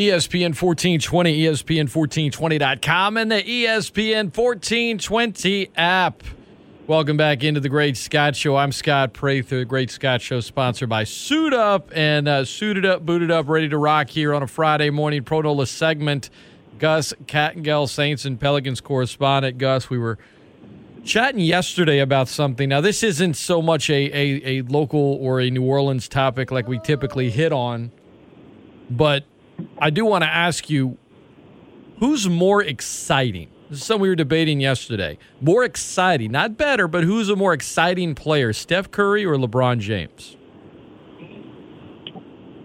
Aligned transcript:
ESPN 0.00 0.58
1420, 0.58 1.42
ESPN1420.com, 1.42 3.18
and 3.18 3.30
the 3.30 3.42
ESPN 3.42 4.34
1420 4.34 5.70
app. 5.76 6.22
Welcome 6.86 7.18
back 7.18 7.44
into 7.44 7.60
the 7.60 7.68
Great 7.68 7.98
Scott 7.98 8.34
Show. 8.34 8.56
I'm 8.56 8.72
Scott 8.72 9.12
Prather, 9.12 9.58
the 9.58 9.64
Great 9.66 9.90
Scott 9.90 10.22
Show, 10.22 10.40
sponsored 10.40 10.88
by 10.88 11.04
Suit 11.04 11.52
Up 11.52 11.90
and 11.94 12.28
uh, 12.28 12.46
suited 12.46 12.86
up, 12.86 13.04
booted 13.04 13.30
up, 13.30 13.46
ready 13.46 13.68
to 13.68 13.76
rock 13.76 14.08
here 14.08 14.32
on 14.32 14.42
a 14.42 14.46
Friday 14.46 14.88
morning. 14.88 15.22
Pro 15.22 15.42
Nola 15.42 15.66
segment. 15.66 16.30
Gus 16.78 17.12
Kattengell, 17.26 17.86
Saints 17.86 18.24
and 18.24 18.40
Pelicans 18.40 18.80
correspondent. 18.80 19.58
Gus, 19.58 19.90
we 19.90 19.98
were 19.98 20.16
chatting 21.04 21.40
yesterday 21.40 21.98
about 21.98 22.26
something. 22.26 22.70
Now, 22.70 22.80
this 22.80 23.02
isn't 23.02 23.34
so 23.34 23.60
much 23.60 23.90
a, 23.90 24.10
a, 24.16 24.60
a 24.60 24.62
local 24.62 25.18
or 25.20 25.42
a 25.42 25.50
New 25.50 25.62
Orleans 25.62 26.08
topic 26.08 26.50
like 26.50 26.66
we 26.68 26.78
typically 26.78 27.28
hit 27.28 27.52
on, 27.52 27.90
but 28.88 29.24
I 29.78 29.90
do 29.90 30.04
want 30.04 30.24
to 30.24 30.30
ask 30.30 30.70
you 30.70 30.98
who's 31.98 32.28
more 32.28 32.62
exciting? 32.62 33.48
This 33.68 33.80
is 33.80 33.86
something 33.86 34.02
we 34.02 34.08
were 34.08 34.16
debating 34.16 34.60
yesterday. 34.60 35.16
More 35.40 35.62
exciting, 35.62 36.32
not 36.32 36.56
better, 36.56 36.88
but 36.88 37.04
who's 37.04 37.28
a 37.28 37.36
more 37.36 37.52
exciting 37.52 38.14
player, 38.14 38.52
Steph 38.52 38.90
Curry 38.90 39.24
or 39.24 39.36
LeBron 39.36 39.78
James? 39.78 40.36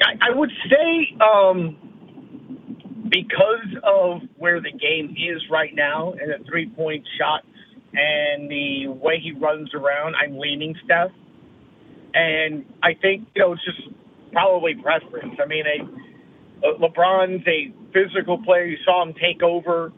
I, 0.01 0.31
I 0.31 0.35
would 0.35 0.51
say 0.69 1.15
um, 1.21 1.77
because 3.09 3.67
of 3.83 4.21
where 4.37 4.59
the 4.59 4.71
game 4.71 5.15
is 5.17 5.41
right 5.51 5.75
now 5.75 6.13
and 6.13 6.31
the 6.31 6.43
three 6.49 6.69
point 6.69 7.05
shot 7.19 7.43
and 7.93 8.49
the 8.49 8.87
way 8.87 9.19
he 9.21 9.31
runs 9.31 9.73
around, 9.73 10.15
I'm 10.15 10.37
leaning 10.37 10.75
Steph. 10.83 11.11
And 12.13 12.65
I 12.81 12.93
think, 12.93 13.27
you 13.35 13.41
know, 13.41 13.53
it's 13.53 13.63
just 13.63 13.89
probably 14.31 14.75
preference. 14.75 15.35
I 15.41 15.45
mean, 15.45 15.65
uh, 15.65 15.85
LeBron's 16.63 17.45
a 17.47 17.73
physical 17.93 18.41
player. 18.43 18.65
You 18.65 18.77
saw 18.85 19.03
him 19.03 19.13
take 19.13 19.43
over, 19.43 19.91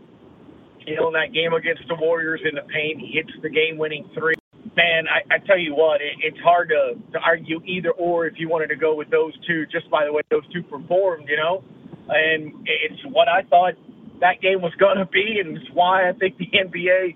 you 0.86 0.96
know, 0.96 1.08
in 1.08 1.14
that 1.14 1.34
game 1.34 1.54
against 1.54 1.84
the 1.88 1.96
Warriors 1.96 2.42
in 2.48 2.56
the 2.56 2.62
paint. 2.62 3.00
He 3.00 3.14
hits 3.14 3.32
the 3.42 3.50
game-winning 3.50 4.10
three. 4.14 4.36
Man, 4.76 5.06
I, 5.08 5.36
I 5.36 5.38
tell 5.40 5.58
you 5.58 5.74
what, 5.76 6.02
it, 6.02 6.14
it's 6.22 6.40
hard 6.40 6.70
to, 6.70 6.96
to 7.14 7.20
argue 7.20 7.62
either 7.66 7.92
or 7.92 8.28
if 8.28 8.34
you 8.38 8.50
wanted 8.50 8.68
to 8.68 8.76
go 8.76 8.96
with 8.96 9.10
those 9.10 9.34
two, 9.48 9.66
just 9.68 9.90
by 9.90 10.06
the 10.06 10.14
way 10.14 10.22
those 10.30 10.46
two 10.54 10.64
performed, 10.64 11.30
you 11.30 11.38
know. 11.38 11.64
And 12.10 12.54
it's 12.66 13.02
what 13.12 13.28
I 13.28 13.44
thought 13.44 13.74
that 14.22 14.42
game 14.42 14.62
was 14.62 14.74
going 14.80 14.98
to 14.98 15.06
be, 15.06 15.40
and 15.44 15.58
it's 15.58 15.70
why 15.74 16.10
I 16.10 16.14
think 16.14 16.38
the 16.38 16.48
NBA 16.52 17.16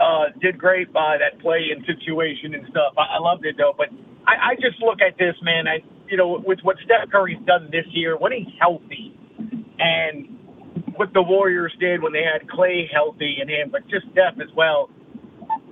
uh, 0.00 0.24
did 0.40 0.58
great 0.58 0.92
by 0.92 1.18
that 1.18 1.40
play 1.40 1.68
and 1.74 1.84
situation 1.86 2.54
and 2.54 2.66
stuff. 2.70 2.94
I, 2.96 3.16
I 3.16 3.18
loved 3.18 3.44
it 3.44 3.56
though, 3.56 3.74
but 3.76 3.88
I, 4.26 4.52
I 4.52 4.54
just 4.56 4.80
look 4.80 5.00
at 5.00 5.18
this, 5.18 5.34
man. 5.42 5.68
I 5.68 5.80
you 6.10 6.16
know, 6.16 6.42
with 6.44 6.58
what 6.62 6.76
Steph 6.84 7.10
Curry's 7.10 7.38
done 7.46 7.68
this 7.70 7.86
year, 7.90 8.18
when 8.18 8.32
he's 8.32 8.52
healthy, 8.58 9.16
and 9.78 10.38
what 10.96 11.12
the 11.14 11.22
Warriors 11.22 11.72
did 11.80 12.02
when 12.02 12.12
they 12.12 12.22
had 12.22 12.48
Clay 12.50 12.88
healthy 12.92 13.36
and 13.40 13.48
him, 13.48 13.70
but 13.70 13.82
just 13.88 14.06
Steph 14.12 14.40
as 14.42 14.52
well. 14.56 14.90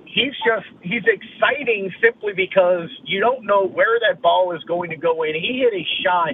He's 0.05 0.33
just 0.41 0.65
he's 0.81 1.05
exciting 1.05 1.91
simply 2.01 2.33
because 2.35 2.89
you 3.05 3.19
don't 3.19 3.45
know 3.45 3.67
where 3.67 3.99
that 4.09 4.21
ball 4.21 4.55
is 4.55 4.63
going 4.63 4.89
to 4.89 4.97
go 4.97 5.23
in. 5.23 5.35
He 5.35 5.61
hit 5.61 5.73
a 5.73 5.85
shot 6.03 6.33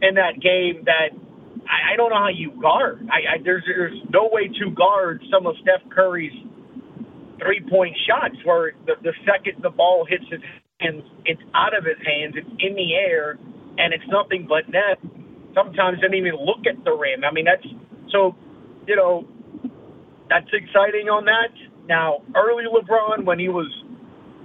in 0.00 0.14
that 0.14 0.40
game 0.40 0.84
that 0.86 1.12
I, 1.68 1.92
I 1.92 1.96
don't 1.96 2.10
know 2.10 2.16
how 2.16 2.32
you 2.32 2.52
guard. 2.60 3.06
I, 3.12 3.36
I 3.36 3.42
there's 3.44 3.64
there's 3.66 3.98
no 4.10 4.30
way 4.32 4.48
to 4.48 4.70
guard 4.74 5.22
some 5.30 5.46
of 5.46 5.54
Steph 5.60 5.88
Curry's 5.90 6.32
three 7.38 7.60
point 7.70 7.94
shots 8.08 8.36
where 8.44 8.72
the, 8.86 8.94
the 9.02 9.12
second 9.26 9.62
the 9.62 9.70
ball 9.70 10.06
hits 10.08 10.24
his 10.30 10.40
hands, 10.80 11.02
it's 11.24 11.42
out 11.54 11.76
of 11.76 11.84
his 11.84 11.98
hands, 12.04 12.34
it's 12.36 12.48
in 12.58 12.74
the 12.74 12.94
air, 12.94 13.38
and 13.78 13.92
it's 13.92 14.04
nothing 14.08 14.46
but 14.48 14.68
net. 14.68 14.98
Sometimes 15.54 16.00
doesn't 16.00 16.14
even 16.14 16.34
look 16.34 16.66
at 16.68 16.82
the 16.84 16.92
rim. 16.92 17.24
I 17.24 17.32
mean, 17.32 17.44
that's 17.44 17.66
so, 18.10 18.34
you 18.86 18.96
know, 18.96 19.26
that's 20.28 20.48
exciting 20.52 21.08
on 21.08 21.26
that. 21.26 21.54
Now, 21.86 22.22
early 22.34 22.64
LeBron, 22.64 23.24
when 23.24 23.38
he 23.38 23.48
was, 23.48 23.70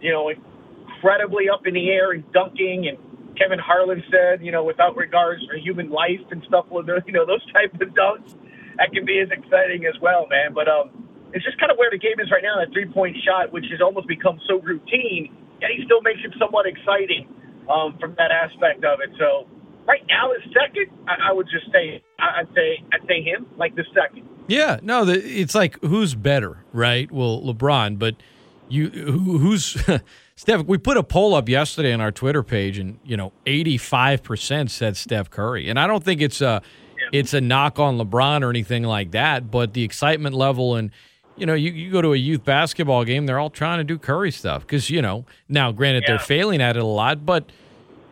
you 0.01 0.11
know, 0.11 0.29
incredibly 0.29 1.49
up 1.49 1.65
in 1.65 1.73
the 1.73 1.89
air 1.89 2.11
and 2.11 2.23
dunking, 2.31 2.87
and 2.87 2.97
Kevin 3.37 3.57
Harlan 3.57 4.03
said, 4.11 4.45
you 4.45 4.51
know, 4.51 4.63
without 4.63 4.95
regards 4.95 5.41
for 5.45 5.57
human 5.57 5.89
life 5.89 6.21
and 6.29 6.43
stuff, 6.47 6.65
you 6.69 7.13
know, 7.13 7.25
those 7.25 7.45
type 7.53 7.73
of 7.73 7.89
dunks, 7.89 8.35
that 8.77 8.91
can 8.93 9.05
be 9.05 9.19
as 9.19 9.29
exciting 9.31 9.85
as 9.85 9.99
well, 10.01 10.27
man. 10.29 10.53
But 10.53 10.67
um, 10.67 11.07
it's 11.33 11.43
just 11.43 11.57
kind 11.59 11.71
of 11.71 11.77
where 11.77 11.89
the 11.89 11.97
game 11.97 12.19
is 12.19 12.29
right 12.29 12.43
now. 12.43 12.59
That 12.59 12.71
three 12.71 12.85
point 12.85 13.17
shot, 13.25 13.51
which 13.51 13.65
has 13.71 13.81
almost 13.81 14.07
become 14.07 14.39
so 14.47 14.59
routine, 14.61 15.33
and 15.33 15.48
he 15.67 15.83
still 15.85 16.01
makes 16.01 16.19
it 16.23 16.33
somewhat 16.39 16.65
exciting 16.65 17.27
um, 17.69 17.97
from 17.99 18.15
that 18.17 18.31
aspect 18.31 18.83
of 18.83 18.99
it. 19.01 19.11
So 19.19 19.47
right 19.87 20.01
now, 20.07 20.29
the 20.29 20.41
second, 20.53 20.87
I, 21.07 21.29
I 21.29 21.33
would 21.33 21.47
just 21.51 21.71
say, 21.71 22.01
I'd 22.19 22.47
say, 22.55 22.83
I'd 22.93 23.07
say 23.07 23.21
him, 23.21 23.47
like 23.57 23.75
the 23.75 23.85
second. 23.93 24.27
Yeah, 24.47 24.79
no, 24.81 25.05
the, 25.05 25.13
it's 25.13 25.53
like 25.53 25.79
who's 25.81 26.15
better, 26.15 26.63
right? 26.73 27.11
Well, 27.11 27.41
LeBron, 27.41 27.99
but 27.99 28.15
you 28.67 28.89
who, 28.89 29.37
who's 29.37 29.77
Steph? 30.35 30.65
We 30.65 30.77
put 30.79 30.97
a 30.97 31.03
poll 31.03 31.35
up 31.35 31.47
yesterday 31.47 31.93
on 31.93 32.01
our 32.01 32.11
Twitter 32.11 32.41
page, 32.41 32.79
and 32.79 32.99
you 33.03 33.15
know, 33.15 33.31
eighty 33.45 33.77
five 33.77 34.23
percent 34.23 34.71
said 34.71 34.97
Steph 34.97 35.29
Curry, 35.29 35.69
and 35.69 35.79
I 35.79 35.85
don't 35.85 36.03
think 36.03 36.21
it's 36.21 36.41
a 36.41 36.63
it's 37.11 37.33
a 37.33 37.41
knock 37.41 37.79
on 37.79 37.97
LeBron 37.97 38.43
or 38.43 38.49
anything 38.49 38.83
like 38.83 39.11
that, 39.11 39.51
but 39.51 39.73
the 39.73 39.83
excitement 39.83 40.35
level 40.35 40.75
and 40.75 40.91
you 41.39 41.45
know, 41.45 41.53
you, 41.53 41.71
you 41.71 41.91
go 41.91 42.01
to 42.01 42.13
a 42.13 42.17
youth 42.17 42.43
basketball 42.43 43.05
game, 43.05 43.25
they're 43.25 43.39
all 43.39 43.49
trying 43.49 43.79
to 43.79 43.83
do 43.83 43.97
Curry 43.97 44.31
stuff 44.31 44.61
because, 44.61 44.89
you 44.89 45.01
know, 45.01 45.25
now 45.47 45.71
granted 45.71 46.03
yeah. 46.03 46.11
they're 46.11 46.19
failing 46.19 46.61
at 46.61 46.75
it 46.75 46.81
a 46.81 46.85
lot, 46.85 47.25
but, 47.25 47.49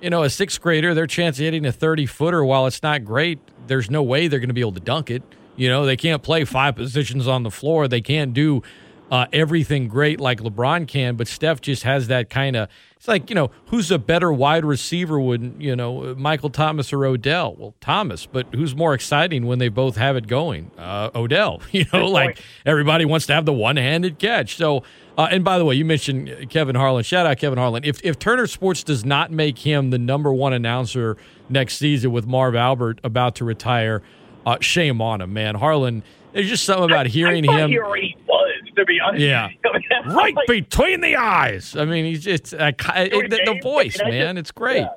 you 0.02 0.10
know, 0.10 0.24
a 0.24 0.30
sixth 0.30 0.62
grader, 0.62 0.94
their 0.94 1.08
chance 1.08 1.38
of 1.38 1.44
hitting 1.44 1.66
a 1.66 1.72
30 1.72 2.06
footer, 2.06 2.44
while 2.44 2.66
it's 2.66 2.82
not 2.82 3.04
great, 3.04 3.40
there's 3.68 3.90
no 3.90 4.02
way 4.02 4.28
they're 4.28 4.40
going 4.40 4.50
to 4.50 4.54
be 4.54 4.62
able 4.62 4.72
to 4.74 4.80
dunk 4.80 5.12
it. 5.12 5.24
You 5.58 5.68
know, 5.68 5.86
they 5.86 5.98
can't 5.98 6.24
play 6.24 6.46
five 6.46 6.76
positions 6.76 7.28
on 7.28 7.44
the 7.44 7.52
floor. 7.52 7.88
They 7.88 8.02
can't 8.02 8.34
do 8.34 8.62
uh, 9.10 9.26
everything 9.32 9.88
great 9.88 10.20
like 10.20 10.40
LeBron 10.42 10.88
can, 10.88 11.16
but 11.16 11.28
Steph 11.28 11.62
just 11.62 11.84
has 11.84 12.08
that 12.08 12.30
kind 12.30 12.56
of. 12.56 12.70
It's 12.98 13.08
like 13.08 13.30
you 13.30 13.36
know 13.36 13.52
who's 13.68 13.92
a 13.92 14.00
better 14.00 14.34
wide 14.34 14.66
receiver? 14.66 15.20
Would 15.20 15.56
you 15.60 15.76
know 15.76 16.16
Michael 16.16 16.50
Thomas 16.50 16.92
or 16.92 17.06
Odell? 17.06 17.56
Well, 17.56 17.76
Thomas, 17.80 18.26
but 18.26 18.48
who's 18.54 18.76
more 18.76 18.94
exciting 18.94 19.46
when 19.46 19.60
they 19.60 19.70
both 19.70 19.96
have 19.96 20.16
it 20.16 20.28
going? 20.28 20.72
Uh, 20.78 21.10
Odell. 21.16 21.62
You 21.72 21.86
know, 21.94 22.08
like 22.08 22.42
everybody 22.66 23.06
wants 23.06 23.28
to 23.28 23.36
have 23.36 23.46
the 23.46 23.54
one-handed 23.54 24.18
catch. 24.18 24.56
So, 24.56 24.82
uh, 25.16 25.28
and 25.30 25.44
by 25.44 25.60
the 25.60 25.66
way, 25.66 25.76
you 25.76 25.86
mentioned 25.86 26.50
Kevin 26.50 26.76
Harlan. 26.76 27.04
Shout 27.04 27.28
out 27.28 27.38
Kevin 27.38 27.60
Harlan. 27.60 27.84
If 27.84 28.04
if 28.04 28.18
Turner 28.18 28.48
Sports 28.48 28.84
does 28.84 29.06
not 29.06 29.32
make 29.32 29.60
him 29.60 29.92
the 29.92 30.00
number 30.00 30.34
one 30.34 30.54
announcer 30.54 31.18
next 31.50 31.78
season 31.78 32.12
with 32.12 32.26
Marv 32.26 32.56
Albert 32.56 33.00
about 33.04 33.36
to 33.36 33.46
retire, 33.46 34.02
uh, 34.46 34.58
shame 34.60 35.02
on 35.02 35.22
him, 35.22 35.34
man. 35.34 35.56
Harlan. 35.56 36.04
There's 36.34 36.50
just 36.50 36.66
something 36.66 36.86
about 36.92 37.08
hearing 37.08 37.48
I, 37.50 37.54
I 37.54 37.60
him. 37.60 37.70
He 37.72 37.80
already 37.80 38.16
was 38.28 38.57
to 38.78 38.86
be 38.86 39.00
honest. 39.00 39.22
Yeah, 39.22 39.50
right 40.08 40.36
between 40.48 41.02
the 41.02 41.16
eyes. 41.16 41.76
I 41.76 41.86
mean, 41.86 42.06
he's 42.06 42.24
just 42.24 42.54
uh, 42.54 42.72
it, 42.96 43.30
the, 43.30 43.42
the, 43.46 43.60
voice, 43.62 43.98
man. 44.00 44.38
It's 44.38 44.52
great. 44.52 44.82
Yeah. 44.82 44.90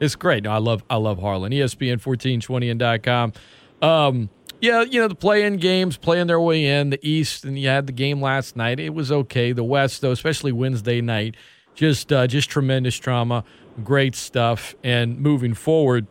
It's 0.00 0.16
great. 0.16 0.44
No, 0.44 0.52
I 0.52 0.58
love 0.58 0.84
I 0.90 0.96
love 0.96 1.18
Harlan. 1.18 1.52
ESPN 1.52 2.00
fourteen 2.00 2.40
twenty 2.40 2.70
and 2.70 2.78
dot 2.78 3.02
com. 3.02 3.32
Um, 3.80 4.30
yeah, 4.60 4.82
you 4.82 5.00
know 5.00 5.08
the 5.08 5.16
play-in 5.16 5.56
games 5.56 5.96
playing 5.96 6.28
their 6.28 6.40
way 6.40 6.64
in 6.64 6.90
the 6.90 7.08
East, 7.08 7.44
and 7.44 7.58
you 7.58 7.68
had 7.68 7.88
the 7.88 7.92
game 7.92 8.22
last 8.22 8.54
night. 8.56 8.78
It 8.78 8.94
was 8.94 9.10
okay. 9.10 9.52
The 9.52 9.64
West, 9.64 10.00
though, 10.00 10.12
especially 10.12 10.52
Wednesday 10.52 11.00
night, 11.00 11.36
just 11.74 12.12
uh, 12.12 12.28
just 12.28 12.48
tremendous 12.48 12.96
drama, 12.98 13.42
great 13.82 14.14
stuff. 14.14 14.76
And 14.84 15.18
moving 15.18 15.54
forward 15.54 16.06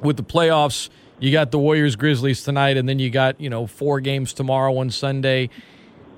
with 0.00 0.16
the 0.16 0.24
playoffs, 0.24 0.88
you 1.20 1.30
got 1.30 1.52
the 1.52 1.58
Warriors 1.58 1.94
Grizzlies 1.94 2.42
tonight, 2.42 2.76
and 2.76 2.88
then 2.88 2.98
you 2.98 3.08
got 3.08 3.40
you 3.40 3.48
know 3.48 3.68
four 3.68 4.00
games 4.00 4.32
tomorrow 4.32 4.76
on 4.78 4.90
Sunday. 4.90 5.48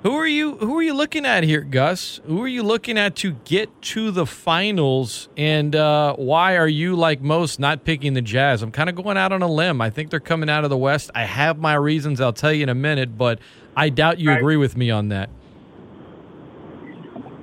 Who 0.04 0.14
are 0.14 0.28
you? 0.28 0.56
Who 0.58 0.78
are 0.78 0.82
you 0.82 0.94
looking 0.94 1.26
at 1.26 1.42
here, 1.42 1.62
Gus? 1.62 2.20
Who 2.24 2.40
are 2.42 2.48
you 2.48 2.62
looking 2.62 2.96
at 2.96 3.16
to 3.16 3.32
get 3.44 3.82
to 3.82 4.12
the 4.12 4.26
finals? 4.26 5.28
And 5.36 5.74
uh, 5.74 6.14
why 6.14 6.56
are 6.56 6.68
you, 6.68 6.94
like 6.94 7.20
most, 7.20 7.58
not 7.58 7.82
picking 7.82 8.14
the 8.14 8.22
Jazz? 8.22 8.62
I'm 8.62 8.70
kind 8.70 8.88
of 8.88 8.94
going 8.94 9.16
out 9.16 9.32
on 9.32 9.42
a 9.42 9.48
limb. 9.48 9.80
I 9.80 9.90
think 9.90 10.10
they're 10.10 10.20
coming 10.20 10.48
out 10.48 10.62
of 10.62 10.70
the 10.70 10.76
West. 10.76 11.10
I 11.16 11.24
have 11.24 11.58
my 11.58 11.74
reasons. 11.74 12.20
I'll 12.20 12.32
tell 12.32 12.52
you 12.52 12.62
in 12.62 12.68
a 12.68 12.76
minute, 12.76 13.18
but 13.18 13.40
I 13.76 13.88
doubt 13.88 14.20
you 14.20 14.28
right. 14.28 14.38
agree 14.38 14.56
with 14.56 14.76
me 14.76 14.88
on 14.92 15.08
that. 15.08 15.30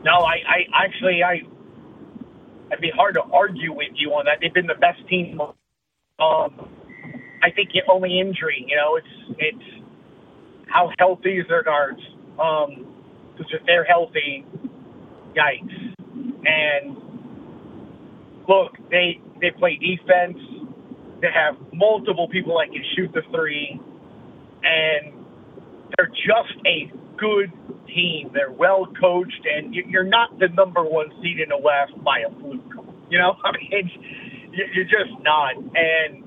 No, 0.05 0.19
I, 0.19 0.35
I 0.47 0.85
actually, 0.85 1.23
I, 1.23 1.41
it'd 2.71 2.79
be 2.79 2.91
hard 2.95 3.15
to 3.15 3.23
argue 3.33 3.73
with 3.73 3.91
you 3.95 4.11
on 4.11 4.25
that. 4.25 4.37
They've 4.39 4.53
been 4.53 4.67
the 4.67 4.75
best 4.75 5.05
team. 5.09 5.41
Um, 5.41 6.69
I 7.43 7.51
think 7.53 7.71
the 7.73 7.81
only 7.91 8.17
injury, 8.17 8.65
you 8.65 8.77
know, 8.77 8.95
it's 8.95 9.35
it's 9.39 9.85
how 10.67 10.91
healthy 10.97 11.37
is 11.39 11.47
their 11.49 11.63
guards 11.63 11.99
um, 12.39 12.85
because 13.37 13.51
if 13.53 13.65
they're 13.65 13.83
healthy, 13.83 14.45
yikes. 15.35 15.93
And 16.45 16.97
look, 18.47 18.77
they 18.89 19.19
they 19.41 19.51
play 19.51 19.77
defense. 19.77 20.37
They 21.21 21.27
have 21.33 21.55
multiple 21.73 22.27
people 22.29 22.57
that 22.59 22.71
can 22.71 22.83
shoot 22.95 23.11
the 23.13 23.21
three, 23.33 23.79
and 24.63 25.25
they're 25.97 26.07
just 26.07 26.55
a 26.65 26.91
good 27.17 27.51
team. 27.87 28.31
They're 28.33 28.51
well 28.51 28.87
coached, 28.99 29.45
and 29.45 29.73
you're 29.73 30.03
not 30.03 30.37
the 30.39 30.49
number 30.49 30.83
one 30.83 31.07
seed 31.21 31.39
in 31.39 31.49
the 31.49 31.57
West 31.57 31.93
by 32.03 32.19
a 32.19 32.29
fluke. 32.39 32.85
You 33.09 33.17
know, 33.17 33.35
I 33.43 33.51
mean, 33.51 33.91
you're 34.51 34.85
just 34.85 35.11
not. 35.23 35.55
And 35.55 36.24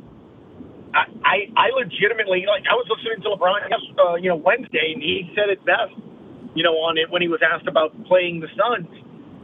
I, 0.95 1.05
I 1.25 1.37
I, 1.57 1.67
legitimately 1.75 2.45
like. 2.49 2.65
I 2.69 2.75
was 2.75 2.89
listening 2.89 3.23
to 3.23 3.37
LeBron, 3.37 3.61
uh, 3.69 4.15
you 4.17 4.29
know, 4.29 4.37
Wednesday, 4.37 4.93
and 4.95 5.03
he 5.03 5.31
said 5.35 5.51
it 5.51 5.65
best, 5.65 5.95
you 6.55 6.63
know, 6.65 6.77
on 6.85 6.99
it 6.99 7.11
when 7.11 7.23
he 7.23 7.29
was 7.29 7.41
asked 7.45 7.69
about 7.69 7.93
playing 8.07 8.41
the 8.41 8.49
Suns. 8.57 8.89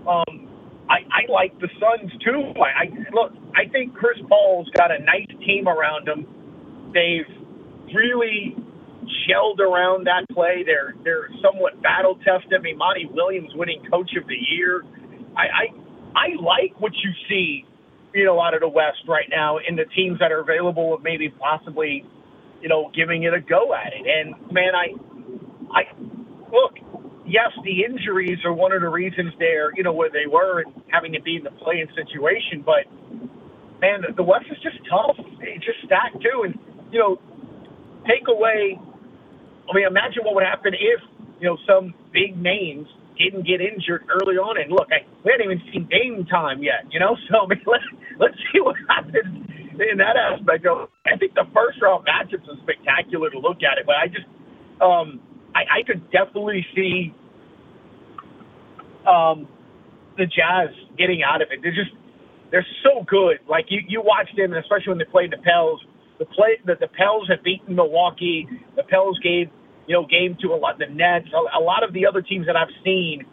Um, 0.08 0.48
I, 0.88 1.04
I 1.08 1.32
like 1.32 1.58
the 1.60 1.68
Suns 1.80 2.10
too. 2.24 2.52
I, 2.60 2.84
I 2.84 2.86
look. 3.12 3.32
I 3.56 3.68
think 3.70 3.94
Chris 3.94 4.18
Paul's 4.28 4.68
got 4.76 4.90
a 4.90 4.98
nice 5.00 5.28
team 5.44 5.68
around 5.68 6.08
him. 6.08 6.26
They've 6.92 7.28
really 7.94 8.56
gelled 9.28 9.60
around 9.60 10.06
that 10.06 10.24
play. 10.32 10.64
They're 10.64 10.94
they're 11.04 11.28
somewhat 11.42 11.80
battle 11.82 12.16
tested. 12.24 12.54
I 12.56 12.62
mean, 12.62 12.78
Monty 12.78 13.06
Williams 13.10 13.50
winning 13.54 13.82
Coach 13.90 14.10
of 14.20 14.26
the 14.28 14.36
Year. 14.56 14.84
I, 15.36 15.44
I 15.44 15.64
I 16.14 16.26
like 16.40 16.78
what 16.80 16.92
you 17.02 17.10
see, 17.28 17.64
you 18.14 18.24
know, 18.24 18.40
out 18.40 18.54
of 18.54 18.60
the 18.60 18.68
West 18.68 18.98
right 19.08 19.28
now 19.30 19.58
in 19.58 19.76
the 19.76 19.84
teams 19.96 20.18
that 20.20 20.32
are 20.32 20.40
available 20.40 20.94
of 20.94 21.02
maybe 21.02 21.30
possibly, 21.30 22.04
you 22.62 22.68
know, 22.68 22.90
giving 22.94 23.24
it 23.24 23.34
a 23.34 23.40
go 23.40 23.74
at 23.74 23.92
it. 23.92 24.06
And 24.06 24.34
man, 24.52 24.74
I 24.74 24.94
I 25.72 25.82
look. 26.52 26.74
Yes, 27.26 27.52
the 27.64 27.84
injuries 27.84 28.38
are 28.44 28.52
one 28.52 28.72
of 28.72 28.82
the 28.82 28.88
reasons 28.88 29.32
they're, 29.38 29.72
you 29.76 29.82
know, 29.82 29.94
where 29.94 30.10
they 30.10 30.26
were 30.30 30.60
and 30.60 30.74
having 30.92 31.12
to 31.14 31.22
be 31.22 31.36
in 31.36 31.44
the 31.44 31.50
playing 31.52 31.88
situation. 31.96 32.64
But 32.64 32.84
man, 33.80 34.02
the 34.16 34.22
West 34.22 34.46
is 34.50 34.58
just 34.62 34.78
tough. 34.90 35.16
It's 35.40 35.64
just 35.64 35.78
stacked 35.86 36.22
too. 36.22 36.44
And 36.44 36.58
you 36.92 37.00
know, 37.00 37.18
take 38.06 38.28
away 38.28 38.78
I 39.70 39.74
mean, 39.74 39.86
imagine 39.86 40.24
what 40.24 40.34
would 40.34 40.44
happen 40.44 40.74
if 40.74 41.00
you 41.40 41.48
know 41.48 41.58
some 41.66 41.94
big 42.12 42.36
names 42.40 42.88
didn't 43.18 43.46
get 43.46 43.60
injured 43.60 44.04
early 44.10 44.36
on. 44.36 44.60
And 44.60 44.70
look, 44.70 44.88
I, 44.90 45.06
we 45.24 45.32
hadn't 45.32 45.46
even 45.46 45.62
seen 45.72 45.88
game 45.90 46.26
time 46.26 46.62
yet, 46.62 46.86
you 46.90 47.00
know. 47.00 47.16
So 47.30 47.44
I 47.44 47.48
mean, 47.48 47.62
let's 47.66 47.84
let's 48.18 48.36
see 48.52 48.60
what 48.60 48.76
happens 48.88 49.48
in 49.78 49.98
that 49.98 50.16
aspect. 50.16 50.66
I 51.06 51.16
think 51.18 51.34
the 51.34 51.46
first 51.54 51.80
round 51.82 52.06
matchups 52.06 52.46
are 52.48 52.58
spectacular 52.62 53.30
to 53.30 53.38
look 53.38 53.62
at 53.62 53.78
it, 53.78 53.86
but 53.86 53.96
I 53.96 54.06
just 54.08 54.26
um, 54.82 55.20
I, 55.54 55.80
I 55.80 55.82
could 55.86 56.10
definitely 56.10 56.66
see 56.74 57.14
um, 59.06 59.48
the 60.16 60.26
Jazz 60.26 60.70
getting 60.98 61.22
out 61.22 61.42
of 61.42 61.48
it. 61.50 61.60
They're 61.62 61.74
just 61.74 61.92
they're 62.50 62.66
so 62.84 63.04
good. 63.06 63.38
Like 63.48 63.66
you 63.68 63.80
you 63.88 64.02
watch 64.02 64.28
them, 64.36 64.52
especially 64.54 64.90
when 64.94 64.98
they 64.98 65.10
played 65.10 65.32
the 65.32 65.42
Pels 65.42 65.80
the 66.18 66.26
play 66.26 66.58
that 66.66 66.80
the 66.80 66.88
Pels 66.88 67.28
have 67.28 67.42
beaten 67.42 67.74
Milwaukee. 67.74 68.46
The 68.76 68.84
Pels 68.84 69.18
gave 69.20 69.50
you 69.86 69.94
know 69.94 70.06
game 70.06 70.36
to 70.42 70.52
a 70.52 70.56
lot 70.56 70.78
the 70.78 70.86
Nets, 70.86 71.28
a, 71.32 71.58
a 71.58 71.62
lot 71.62 71.82
of 71.82 71.92
the 71.92 72.06
other 72.06 72.22
teams 72.22 72.46
that 72.46 72.56
I've 72.56 72.72
seen, 72.84 73.24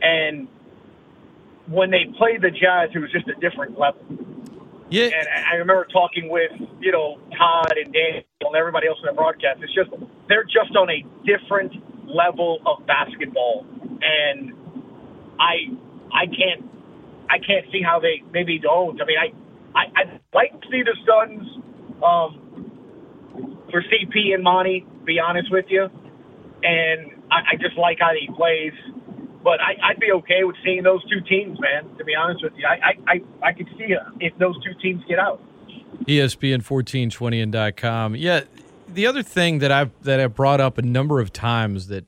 and 0.00 0.48
when 1.68 1.90
they 1.90 2.06
played 2.18 2.42
the 2.42 2.50
Jazz, 2.50 2.90
it 2.94 2.98
was 2.98 3.10
just 3.12 3.28
a 3.28 3.38
different 3.40 3.78
level. 3.78 4.02
Yeah. 4.90 5.04
And 5.04 5.26
I 5.50 5.54
remember 5.56 5.86
talking 5.90 6.28
with, 6.28 6.52
you 6.80 6.92
know, 6.92 7.18
Todd 7.38 7.72
and 7.82 7.92
Daniel 7.94 8.24
and 8.42 8.56
everybody 8.56 8.88
else 8.88 8.98
in 9.00 9.06
the 9.06 9.16
broadcast. 9.16 9.60
It's 9.62 9.72
just 9.74 9.88
they're 10.28 10.44
just 10.44 10.76
on 10.76 10.90
a 10.90 11.00
different 11.24 11.72
level 12.06 12.60
of 12.66 12.86
basketball. 12.86 13.64
And 14.02 14.52
I 15.40 15.72
I 16.12 16.26
can't 16.26 16.68
I 17.30 17.38
can't 17.38 17.64
see 17.72 17.80
how 17.80 18.00
they 18.00 18.22
maybe 18.32 18.58
don't. 18.58 19.00
I 19.00 19.06
mean 19.06 19.16
I 19.16 19.32
I, 19.74 19.84
I'd 19.96 20.20
like 20.34 20.60
to 20.60 20.68
see 20.70 20.82
the 20.82 20.96
Suns 21.08 21.48
um, 22.04 22.68
for 23.70 23.80
CP 23.80 24.34
and 24.34 24.44
Monty, 24.44 24.84
be 25.04 25.18
honest 25.18 25.50
with 25.50 25.66
you. 25.68 25.88
And 26.64 27.22
I, 27.30 27.52
I 27.52 27.56
just 27.60 27.76
like 27.76 27.98
how 28.00 28.12
he 28.18 28.28
plays. 28.34 28.72
But 29.42 29.60
I, 29.60 29.74
I'd 29.82 29.98
be 29.98 30.12
okay 30.12 30.44
with 30.44 30.54
seeing 30.64 30.84
those 30.84 31.02
two 31.10 31.20
teams, 31.20 31.58
man. 31.60 31.96
To 31.98 32.04
be 32.04 32.14
honest 32.14 32.44
with 32.44 32.52
you, 32.56 32.64
I 32.64 32.74
I, 32.74 33.12
I, 33.14 33.48
I 33.48 33.52
could 33.52 33.66
see 33.76 33.94
if 34.20 34.38
those 34.38 34.54
two 34.62 34.74
teams 34.80 35.02
get 35.08 35.18
out. 35.18 35.42
ESPN 36.04 36.62
fourteen 36.62 37.10
twenty 37.10 37.40
and 37.40 37.50
dot 37.50 37.76
com. 37.76 38.14
Yeah, 38.14 38.42
the 38.88 39.06
other 39.06 39.22
thing 39.24 39.58
that 39.58 39.72
I've 39.72 39.90
that 40.02 40.20
I've 40.20 40.34
brought 40.34 40.60
up 40.60 40.78
a 40.78 40.82
number 40.82 41.18
of 41.18 41.32
times 41.32 41.88
that 41.88 42.04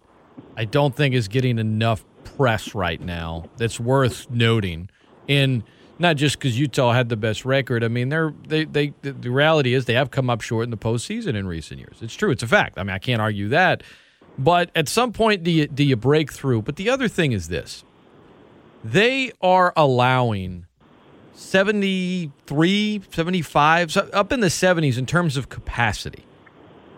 I 0.56 0.64
don't 0.64 0.94
think 0.94 1.14
is 1.14 1.26
getting 1.26 1.58
enough 1.58 2.04
press 2.36 2.74
right 2.74 3.00
now 3.00 3.50
that's 3.56 3.80
worth 3.80 4.30
noting, 4.30 4.88
and 5.28 5.64
not 5.98 6.16
just 6.16 6.38
because 6.38 6.58
Utah 6.58 6.92
had 6.92 7.08
the 7.08 7.16
best 7.16 7.44
record. 7.44 7.84
I 7.84 7.88
mean, 7.88 8.08
they're 8.08 8.32
they 8.46 8.64
they 8.64 8.92
the 9.02 9.30
reality 9.30 9.74
is 9.74 9.84
they 9.84 9.94
have 9.94 10.10
come 10.10 10.28
up 10.28 10.40
short 10.40 10.64
in 10.64 10.70
the 10.70 10.76
postseason 10.76 11.34
in 11.34 11.46
recent 11.46 11.80
years. 11.80 11.98
It's 12.00 12.14
true. 12.14 12.30
It's 12.30 12.42
a 12.42 12.48
fact. 12.48 12.78
I 12.78 12.82
mean, 12.82 12.94
I 12.94 12.98
can't 12.98 13.20
argue 13.20 13.48
that. 13.48 13.82
But 14.36 14.70
at 14.74 14.88
some 14.88 15.12
point, 15.12 15.44
do 15.44 15.50
you 15.50 15.66
do 15.66 15.84
you 15.84 15.96
break 15.96 16.32
through? 16.32 16.62
But 16.62 16.76
the 16.76 16.90
other 16.90 17.08
thing 17.08 17.32
is 17.32 17.48
this: 17.48 17.84
they 18.82 19.32
are 19.40 19.72
allowing 19.76 20.66
73, 21.34 23.02
75, 23.10 23.96
up 23.96 24.32
in 24.32 24.40
the 24.40 24.48
70s 24.48 24.98
in 24.98 25.06
terms 25.06 25.36
of 25.36 25.48
capacity 25.48 26.24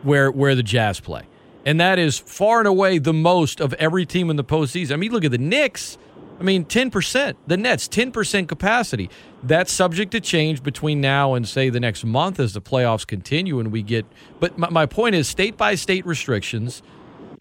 where 0.03 0.31
where 0.31 0.55
the 0.55 0.63
Jazz 0.63 1.01
play. 1.01 1.27
And 1.67 1.81
that 1.81 1.99
is 1.99 2.17
far 2.17 2.61
and 2.61 2.69
away 2.69 2.99
the 2.99 3.13
most 3.13 3.61
of 3.61 3.73
every 3.75 4.07
team 4.07 4.31
in 4.31 4.37
the 4.37 4.45
postseason. 4.45 4.93
I 4.93 4.97
mean, 4.97 5.11
look 5.11 5.25
at 5.25 5.33
the 5.33 5.39
Knicks 5.39 5.99
I 6.38 6.43
mean, 6.43 6.65
10%. 6.65 7.37
The 7.47 7.56
Nets, 7.56 7.88
10% 7.88 8.49
capacity. 8.49 9.11
That's 9.43 9.73
subject 9.73 10.12
to 10.12 10.21
change 10.21 10.62
between 10.62 11.00
now 11.00 11.35
and, 11.35 11.49
say, 11.49 11.71
the 11.71 11.81
next 11.81 12.05
month 12.05 12.38
as 12.38 12.53
the 12.53 12.61
playoffs 12.61 13.06
continue 13.06 13.59
and 13.59 13.73
we 13.73 13.83
get. 13.83 14.05
But 14.38 14.59
my, 14.59 14.69
my 14.69 14.87
point 14.87 15.15
is 15.15 15.29
state 15.29 15.56
by 15.56 15.75
state 15.77 16.05
restrictions. 16.05 16.83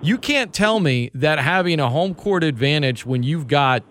You 0.01 0.17
can't 0.17 0.53
tell 0.53 0.79
me 0.79 1.11
that 1.13 1.39
having 1.39 1.79
a 1.79 1.89
home 1.89 2.15
court 2.15 2.43
advantage 2.43 3.05
when 3.05 3.23
you've 3.23 3.47
got 3.47 3.83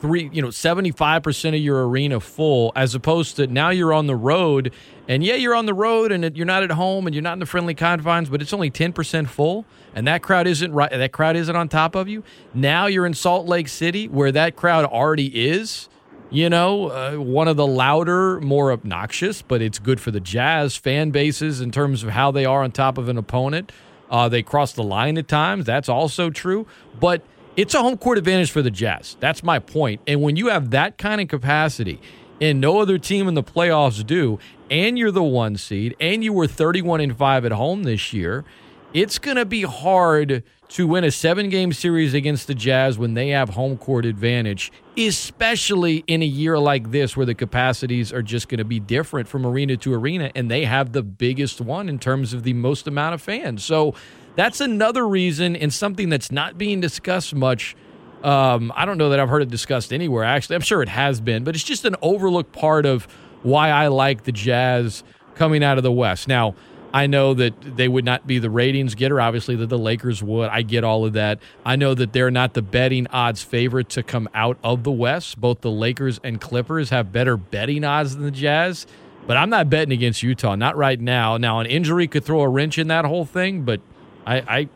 three, 0.00 0.30
you 0.32 0.42
know, 0.42 0.48
75% 0.48 1.48
of 1.48 1.54
your 1.60 1.88
arena 1.88 2.20
full, 2.20 2.72
as 2.74 2.94
opposed 2.94 3.36
to 3.36 3.46
now 3.46 3.70
you're 3.70 3.92
on 3.92 4.06
the 4.06 4.16
road. 4.16 4.72
And 5.08 5.24
yeah, 5.24 5.34
you're 5.34 5.54
on 5.54 5.66
the 5.66 5.74
road 5.74 6.12
and 6.12 6.36
you're 6.36 6.46
not 6.46 6.62
at 6.62 6.70
home 6.70 7.06
and 7.06 7.14
you're 7.14 7.22
not 7.22 7.34
in 7.34 7.38
the 7.40 7.46
friendly 7.46 7.74
confines, 7.74 8.28
but 8.28 8.40
it's 8.40 8.52
only 8.52 8.70
10% 8.70 9.28
full 9.28 9.66
and 9.94 10.06
that 10.06 10.22
crowd 10.22 10.46
isn't 10.46 10.72
right 10.72 10.90
that 10.90 11.12
crowd 11.12 11.36
isn't 11.36 11.54
on 11.54 11.68
top 11.68 11.94
of 11.94 12.08
you. 12.08 12.22
Now 12.54 12.86
you're 12.86 13.06
in 13.06 13.14
Salt 13.14 13.46
Lake 13.46 13.68
City 13.68 14.08
where 14.08 14.32
that 14.32 14.56
crowd 14.56 14.84
already 14.84 15.48
is. 15.48 15.88
You 16.32 16.48
know, 16.48 16.90
uh, 16.90 17.16
one 17.16 17.48
of 17.48 17.56
the 17.56 17.66
louder, 17.66 18.40
more 18.40 18.70
obnoxious, 18.70 19.42
but 19.42 19.60
it's 19.60 19.80
good 19.80 19.98
for 19.98 20.12
the 20.12 20.20
Jazz 20.20 20.76
fan 20.76 21.10
bases 21.10 21.60
in 21.60 21.72
terms 21.72 22.04
of 22.04 22.10
how 22.10 22.30
they 22.30 22.44
are 22.44 22.62
on 22.62 22.70
top 22.70 22.98
of 22.98 23.08
an 23.08 23.18
opponent. 23.18 23.72
Uh, 24.08 24.28
they 24.28 24.40
cross 24.40 24.72
the 24.72 24.84
line 24.84 25.18
at 25.18 25.26
times. 25.26 25.64
That's 25.64 25.88
also 25.88 26.30
true. 26.30 26.68
But 27.00 27.22
it's 27.60 27.74
a 27.74 27.82
home 27.82 27.98
court 27.98 28.16
advantage 28.16 28.50
for 28.50 28.62
the 28.62 28.70
Jazz. 28.70 29.18
That's 29.20 29.42
my 29.42 29.58
point. 29.58 30.00
And 30.06 30.22
when 30.22 30.34
you 30.34 30.48
have 30.48 30.70
that 30.70 30.96
kind 30.96 31.20
of 31.20 31.28
capacity, 31.28 32.00
and 32.40 32.58
no 32.58 32.80
other 32.80 32.96
team 32.96 33.28
in 33.28 33.34
the 33.34 33.42
playoffs 33.42 34.04
do, 34.06 34.38
and 34.70 34.98
you're 34.98 35.10
the 35.10 35.22
one 35.22 35.58
seed, 35.58 35.94
and 36.00 36.24
you 36.24 36.32
were 36.32 36.46
31 36.46 37.02
and 37.02 37.14
5 37.14 37.44
at 37.44 37.52
home 37.52 37.82
this 37.82 38.14
year, 38.14 38.46
it's 38.94 39.18
going 39.18 39.36
to 39.36 39.44
be 39.44 39.60
hard 39.62 40.42
to 40.68 40.86
win 40.86 41.04
a 41.04 41.10
seven 41.10 41.50
game 41.50 41.74
series 41.74 42.14
against 42.14 42.46
the 42.46 42.54
Jazz 42.54 42.96
when 42.96 43.12
they 43.12 43.28
have 43.28 43.50
home 43.50 43.76
court 43.76 44.06
advantage, 44.06 44.72
especially 44.96 46.02
in 46.06 46.22
a 46.22 46.26
year 46.26 46.58
like 46.58 46.92
this 46.92 47.14
where 47.14 47.26
the 47.26 47.34
capacities 47.34 48.10
are 48.10 48.22
just 48.22 48.48
going 48.48 48.58
to 48.58 48.64
be 48.64 48.80
different 48.80 49.28
from 49.28 49.44
arena 49.44 49.76
to 49.76 49.92
arena 49.92 50.30
and 50.34 50.50
they 50.50 50.64
have 50.64 50.92
the 50.92 51.02
biggest 51.02 51.60
one 51.60 51.90
in 51.90 51.98
terms 51.98 52.32
of 52.32 52.42
the 52.42 52.54
most 52.54 52.86
amount 52.86 53.12
of 53.14 53.20
fans. 53.20 53.62
So 53.62 53.94
that's 54.36 54.60
another 54.60 55.06
reason 55.06 55.56
and 55.56 55.72
something 55.72 56.08
that's 56.08 56.30
not 56.30 56.58
being 56.58 56.80
discussed 56.80 57.34
much. 57.34 57.76
Um, 58.22 58.72
I 58.76 58.84
don't 58.84 58.98
know 58.98 59.10
that 59.10 59.20
I've 59.20 59.28
heard 59.28 59.42
it 59.42 59.50
discussed 59.50 59.92
anywhere, 59.92 60.24
actually. 60.24 60.56
I'm 60.56 60.62
sure 60.62 60.82
it 60.82 60.88
has 60.88 61.20
been, 61.20 61.44
but 61.44 61.54
it's 61.54 61.64
just 61.64 61.84
an 61.84 61.96
overlooked 62.02 62.52
part 62.52 62.86
of 62.86 63.08
why 63.42 63.70
I 63.70 63.88
like 63.88 64.24
the 64.24 64.32
Jazz 64.32 65.02
coming 65.34 65.64
out 65.64 65.78
of 65.78 65.84
the 65.84 65.92
West. 65.92 66.28
Now, 66.28 66.54
I 66.92 67.06
know 67.06 67.34
that 67.34 67.76
they 67.76 67.88
would 67.88 68.04
not 68.04 68.26
be 68.26 68.38
the 68.38 68.50
ratings 68.50 68.94
getter, 68.94 69.20
obviously, 69.20 69.56
that 69.56 69.68
the 69.68 69.78
Lakers 69.78 70.22
would. 70.22 70.50
I 70.50 70.62
get 70.62 70.82
all 70.84 71.06
of 71.06 71.12
that. 71.12 71.38
I 71.64 71.76
know 71.76 71.94
that 71.94 72.12
they're 72.12 72.30
not 72.30 72.54
the 72.54 72.62
betting 72.62 73.06
odds 73.08 73.42
favorite 73.42 73.88
to 73.90 74.02
come 74.02 74.28
out 74.34 74.58
of 74.64 74.82
the 74.82 74.90
West. 74.90 75.40
Both 75.40 75.60
the 75.60 75.70
Lakers 75.70 76.20
and 76.24 76.40
Clippers 76.40 76.90
have 76.90 77.12
better 77.12 77.36
betting 77.36 77.84
odds 77.84 78.16
than 78.16 78.24
the 78.24 78.30
Jazz. 78.30 78.86
But 79.26 79.36
I'm 79.36 79.50
not 79.50 79.70
betting 79.70 79.92
against 79.92 80.22
Utah, 80.22 80.56
not 80.56 80.76
right 80.76 81.00
now. 81.00 81.36
Now, 81.36 81.60
an 81.60 81.66
injury 81.66 82.08
could 82.08 82.24
throw 82.24 82.40
a 82.40 82.48
wrench 82.48 82.78
in 82.78 82.88
that 82.88 83.04
whole 83.04 83.24
thing, 83.24 83.62
but 83.62 83.80
I, 84.26 84.36
I, 84.60 84.68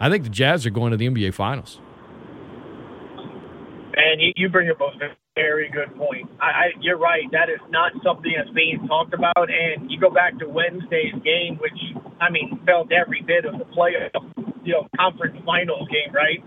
I 0.00 0.10
think 0.10 0.24
the 0.24 0.30
Jazz 0.30 0.66
are 0.66 0.70
going 0.70 0.90
to 0.90 0.96
the 0.96 1.08
NBA 1.08 1.34
Finals. 1.34 1.80
And 3.96 4.20
you, 4.20 4.32
you 4.36 4.48
bring 4.48 4.70
up 4.70 4.80
a 4.80 4.90
very 5.36 5.70
good 5.70 5.96
point. 5.96 6.30
I, 6.40 6.46
I, 6.46 6.64
you're 6.80 6.98
right. 6.98 7.24
That 7.32 7.48
is 7.48 7.60
not 7.70 7.92
something 8.04 8.32
that's 8.36 8.50
being 8.50 8.86
talked 8.86 9.14
about. 9.14 9.48
And 9.50 9.90
you 9.90 9.98
go 9.98 10.10
back 10.10 10.38
to 10.38 10.48
Wednesday's 10.48 11.14
game, 11.24 11.58
which 11.58 11.78
I 12.20 12.30
mean 12.30 12.60
felt 12.66 12.90
every 12.92 13.22
bit 13.22 13.44
of 13.44 13.58
the 13.58 13.64
playoff, 13.64 14.10
you 14.64 14.72
know, 14.72 14.86
conference 14.96 15.38
finals 15.44 15.88
game, 15.88 16.12
right, 16.12 16.42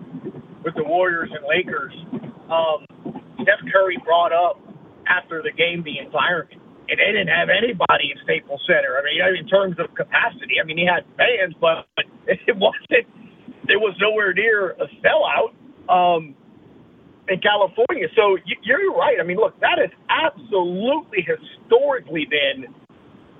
with 0.64 0.76
the 0.76 0.84
Warriors 0.84 1.30
and 1.32 1.46
Lakers. 1.48 1.94
Um, 2.50 2.86
Steph 3.44 3.64
Curry 3.72 3.98
brought 4.04 4.34
up 4.34 4.60
after 5.08 5.42
the 5.42 5.52
game 5.52 5.84
the 5.84 6.00
environment, 6.00 6.62
and 6.90 7.00
they 7.00 7.12
didn't 7.12 7.32
have 7.32 7.50
anybody 7.50 8.12
in 8.12 8.18
Staples 8.24 8.62
Center. 8.66 8.98
I 8.98 9.04
mean, 9.04 9.20
in 9.44 9.48
terms 9.48 9.76
of 9.80 9.94
capacity, 9.96 10.60
I 10.62 10.66
mean, 10.66 10.78
he 10.78 10.86
had 10.86 11.04
fans, 11.18 11.56
but 11.60 11.88
it 12.28 12.56
wasn't. 12.56 13.08
It 13.68 13.80
was 13.80 13.96
nowhere 14.00 14.34
near 14.34 14.72
a 14.80 14.88
sellout. 15.04 15.52
Um, 15.92 16.36
in 17.30 17.40
California. 17.40 18.08
So 18.16 18.38
you're 18.64 18.94
right. 18.96 19.18
I 19.20 19.24
mean, 19.24 19.38
look, 19.38 19.60
that 19.60 19.80
has 19.80 19.92
absolutely 20.10 21.28
historically 21.28 22.26
been 22.30 22.72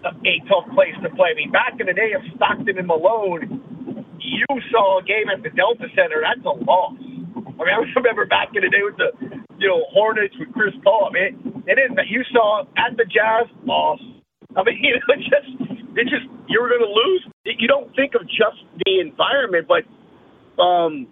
a 0.04 0.36
tough 0.48 0.68
place 0.76 0.96
to 1.04 1.10
play. 1.16 1.32
I 1.32 1.36
mean, 1.36 1.52
back 1.52 1.80
in 1.80 1.88
the 1.88 1.94
day 1.94 2.14
of 2.14 2.22
Stockton 2.36 2.78
and 2.78 2.88
Malone, 2.88 3.64
you 4.20 4.46
saw 4.72 5.00
a 5.00 5.04
game 5.04 5.30
at 5.32 5.44
the 5.44 5.50
Delta 5.50 5.88
Center. 5.96 6.22
That's 6.22 6.44
a 6.46 6.56
loss. 6.64 6.96
I 7.00 7.64
mean, 7.64 7.74
I 7.74 7.84
remember 7.96 8.26
back 8.26 8.50
in 8.56 8.64
the 8.64 8.70
day 8.70 8.84
with 8.84 8.98
the, 8.98 9.10
you 9.60 9.68
know, 9.68 9.86
Hornets 9.94 10.34
with 10.40 10.54
Chris 10.54 10.74
Paul. 10.84 11.10
I 11.10 11.14
mean, 11.14 11.64
it 11.68 11.78
isn't 11.78 11.96
that 11.96 12.08
you 12.08 12.24
saw 12.32 12.64
at 12.78 12.96
the 12.98 13.06
Jazz 13.06 13.50
loss. 13.66 14.00
I 14.56 14.64
mean, 14.64 14.80
you 14.82 14.94
know, 14.94 15.14
it 15.14 15.22
just, 15.26 15.50
it 15.98 16.06
just, 16.10 16.26
you 16.48 16.62
were 16.62 16.70
going 16.70 16.86
to 16.86 16.94
lose. 16.94 17.22
You 17.46 17.68
don't 17.68 17.94
think 17.96 18.14
of 18.16 18.22
just 18.28 18.62
the 18.86 19.00
environment, 19.00 19.68
but 19.68 19.84
um, 20.62 21.08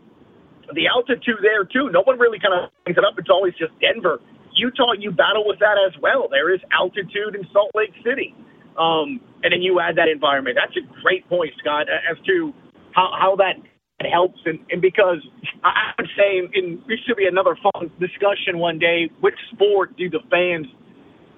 the 0.73 0.87
altitude 0.87 1.41
there 1.41 1.65
too. 1.65 1.89
No 1.91 2.01
one 2.03 2.19
really 2.19 2.39
kind 2.39 2.53
of 2.53 2.71
brings 2.83 2.97
it 2.97 3.03
up. 3.03 3.13
It's 3.17 3.29
always 3.29 3.53
just 3.57 3.73
Denver. 3.79 4.19
Utah, 4.55 4.93
you 4.97 5.11
battle 5.11 5.43
with 5.45 5.59
that 5.59 5.75
as 5.75 5.93
well. 6.01 6.27
There 6.31 6.53
is 6.53 6.61
altitude 6.71 7.35
in 7.35 7.43
Salt 7.51 7.71
Lake 7.75 7.91
City. 8.03 8.33
Um, 8.79 9.19
and 9.43 9.51
then 9.51 9.61
you 9.61 9.79
add 9.79 9.95
that 9.95 10.07
environment. 10.07 10.57
That's 10.59 10.75
a 10.75 10.83
great 11.01 11.27
point, 11.29 11.51
Scott, 11.59 11.87
as 11.87 12.17
to 12.25 12.53
how, 12.91 13.11
how 13.19 13.35
that 13.37 13.55
helps. 14.03 14.39
And, 14.45 14.59
and 14.69 14.81
because 14.81 15.23
I 15.63 15.91
would 15.97 16.09
say 16.17 16.39
in, 16.53 16.81
this 16.87 16.99
should 17.07 17.17
be 17.17 17.27
another 17.27 17.57
fun 17.61 17.91
discussion 17.99 18.59
one 18.59 18.79
day. 18.79 19.09
Which 19.21 19.35
sport 19.53 19.95
do 19.97 20.09
the 20.09 20.19
fans, 20.29 20.67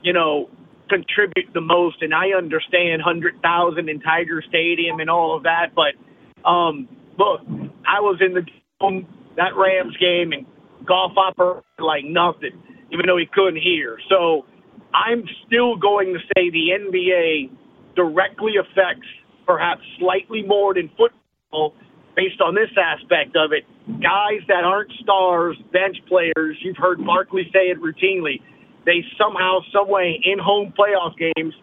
you 0.01 0.13
know, 0.13 0.49
contribute 0.89 1.53
the 1.53 1.61
most? 1.61 2.01
And 2.01 2.13
I 2.13 2.29
understand 2.35 3.01
100,000 3.05 3.89
in 3.89 3.99
Tiger 4.01 4.41
Stadium 4.47 4.99
and 4.99 5.09
all 5.09 5.35
of 5.35 5.43
that. 5.43 5.75
But 5.75 5.93
um, 6.47 6.87
look, 7.17 7.41
I 7.85 8.01
was 8.01 8.19
in 8.21 8.33
the 8.33 8.41
game, 8.81 9.07
that 9.35 9.55
Rams 9.55 9.95
game 9.97 10.31
and 10.31 10.45
Goff 10.85 11.11
operated 11.15 11.63
like 11.79 12.05
nothing, 12.05 12.57
even 12.91 13.05
though 13.05 13.17
he 13.17 13.27
couldn't 13.31 13.61
hear. 13.61 13.99
So 14.09 14.45
I'm 14.93 15.23
still 15.45 15.75
going 15.75 16.13
to 16.13 16.19
say 16.33 16.49
the 16.49 16.73
NBA 16.73 17.51
directly 17.95 18.53
affects 18.59 19.07
perhaps 19.45 19.81
slightly 19.99 20.43
more 20.43 20.73
than 20.73 20.89
football 20.89 21.73
based 22.17 22.41
on 22.41 22.55
this 22.55 22.73
aspect 22.73 23.37
of 23.37 23.53
it. 23.53 23.63
Guys 24.01 24.41
that 24.49 24.65
aren't 24.65 24.91
stars, 24.99 25.55
bench 25.71 25.95
players, 26.09 26.57
you've 26.65 26.75
heard 26.75 26.97
Barkley 27.05 27.45
say 27.53 27.69
it 27.69 27.77
routinely. 27.79 28.41
They 28.85 29.05
somehow, 29.21 29.59
someway, 29.71 30.19
in 30.25 30.39
home 30.39 30.73
playoff 30.73 31.13
games, 31.15 31.53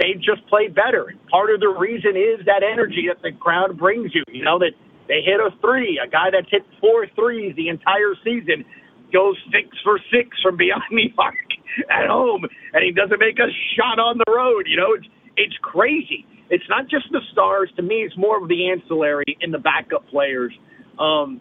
they 0.00 0.14
just 0.14 0.46
play 0.48 0.68
better. 0.68 1.12
Part 1.30 1.52
of 1.52 1.60
the 1.60 1.68
reason 1.68 2.16
is 2.16 2.40
that 2.46 2.62
energy 2.64 3.06
that 3.12 3.20
the 3.20 3.36
crowd 3.36 3.76
brings 3.76 4.14
you. 4.14 4.24
You 4.32 4.44
know 4.44 4.58
that 4.58 4.72
they 5.08 5.20
hit 5.20 5.40
a 5.40 5.50
three. 5.60 6.00
A 6.02 6.08
guy 6.08 6.30
that's 6.32 6.48
hit 6.50 6.62
four 6.80 7.06
threes 7.14 7.54
the 7.56 7.68
entire 7.68 8.14
season 8.24 8.64
goes 9.12 9.36
six 9.52 9.68
for 9.84 10.00
six 10.10 10.40
from 10.40 10.56
beyond 10.62 10.88
the 10.90 11.12
arc 11.18 11.36
at 11.90 12.08
home, 12.08 12.46
and 12.72 12.82
he 12.82 12.92
doesn't 12.92 13.20
make 13.20 13.38
a 13.38 13.50
shot 13.76 13.98
on 13.98 14.18
the 14.18 14.32
road. 14.32 14.64
You 14.66 14.76
know, 14.78 14.94
it's 14.94 15.06
it's 15.38 15.56
crazy. 15.62 16.26
It's 16.50 16.64
not 16.68 16.88
just 16.88 17.06
the 17.12 17.20
stars. 17.32 17.70
To 17.76 17.82
me, 17.82 18.02
it's 18.02 18.16
more 18.16 18.42
of 18.42 18.48
the 18.48 18.70
ancillary 18.70 19.36
and 19.40 19.52
the 19.52 19.58
backup 19.58 20.06
players 20.08 20.52
um, 20.98 21.40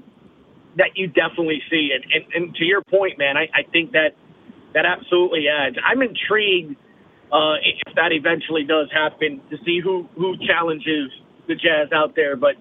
that 0.78 0.96
you 0.96 1.08
definitely 1.08 1.62
see. 1.70 1.90
And, 1.94 2.04
and 2.14 2.24
and 2.34 2.56
to 2.56 2.64
your 2.64 2.82
point, 2.84 3.18
man, 3.18 3.38
I, 3.38 3.50
I 3.54 3.64
think 3.72 3.92
that 3.92 4.16
that 4.74 4.86
absolutely 4.86 5.46
adds. 5.48 5.76
I'm 5.84 6.02
intrigued 6.02 6.76
uh, 7.32 7.60
if 7.64 7.96
that 7.96 8.12
eventually 8.12 8.64
does 8.64 8.88
happen 8.94 9.42
to 9.50 9.58
see 9.66 9.80
who 9.84 10.08
who 10.16 10.36
challenges 10.46 11.12
the 11.48 11.56
Jazz 11.56 11.90
out 11.94 12.16
there, 12.16 12.36
but 12.36 12.56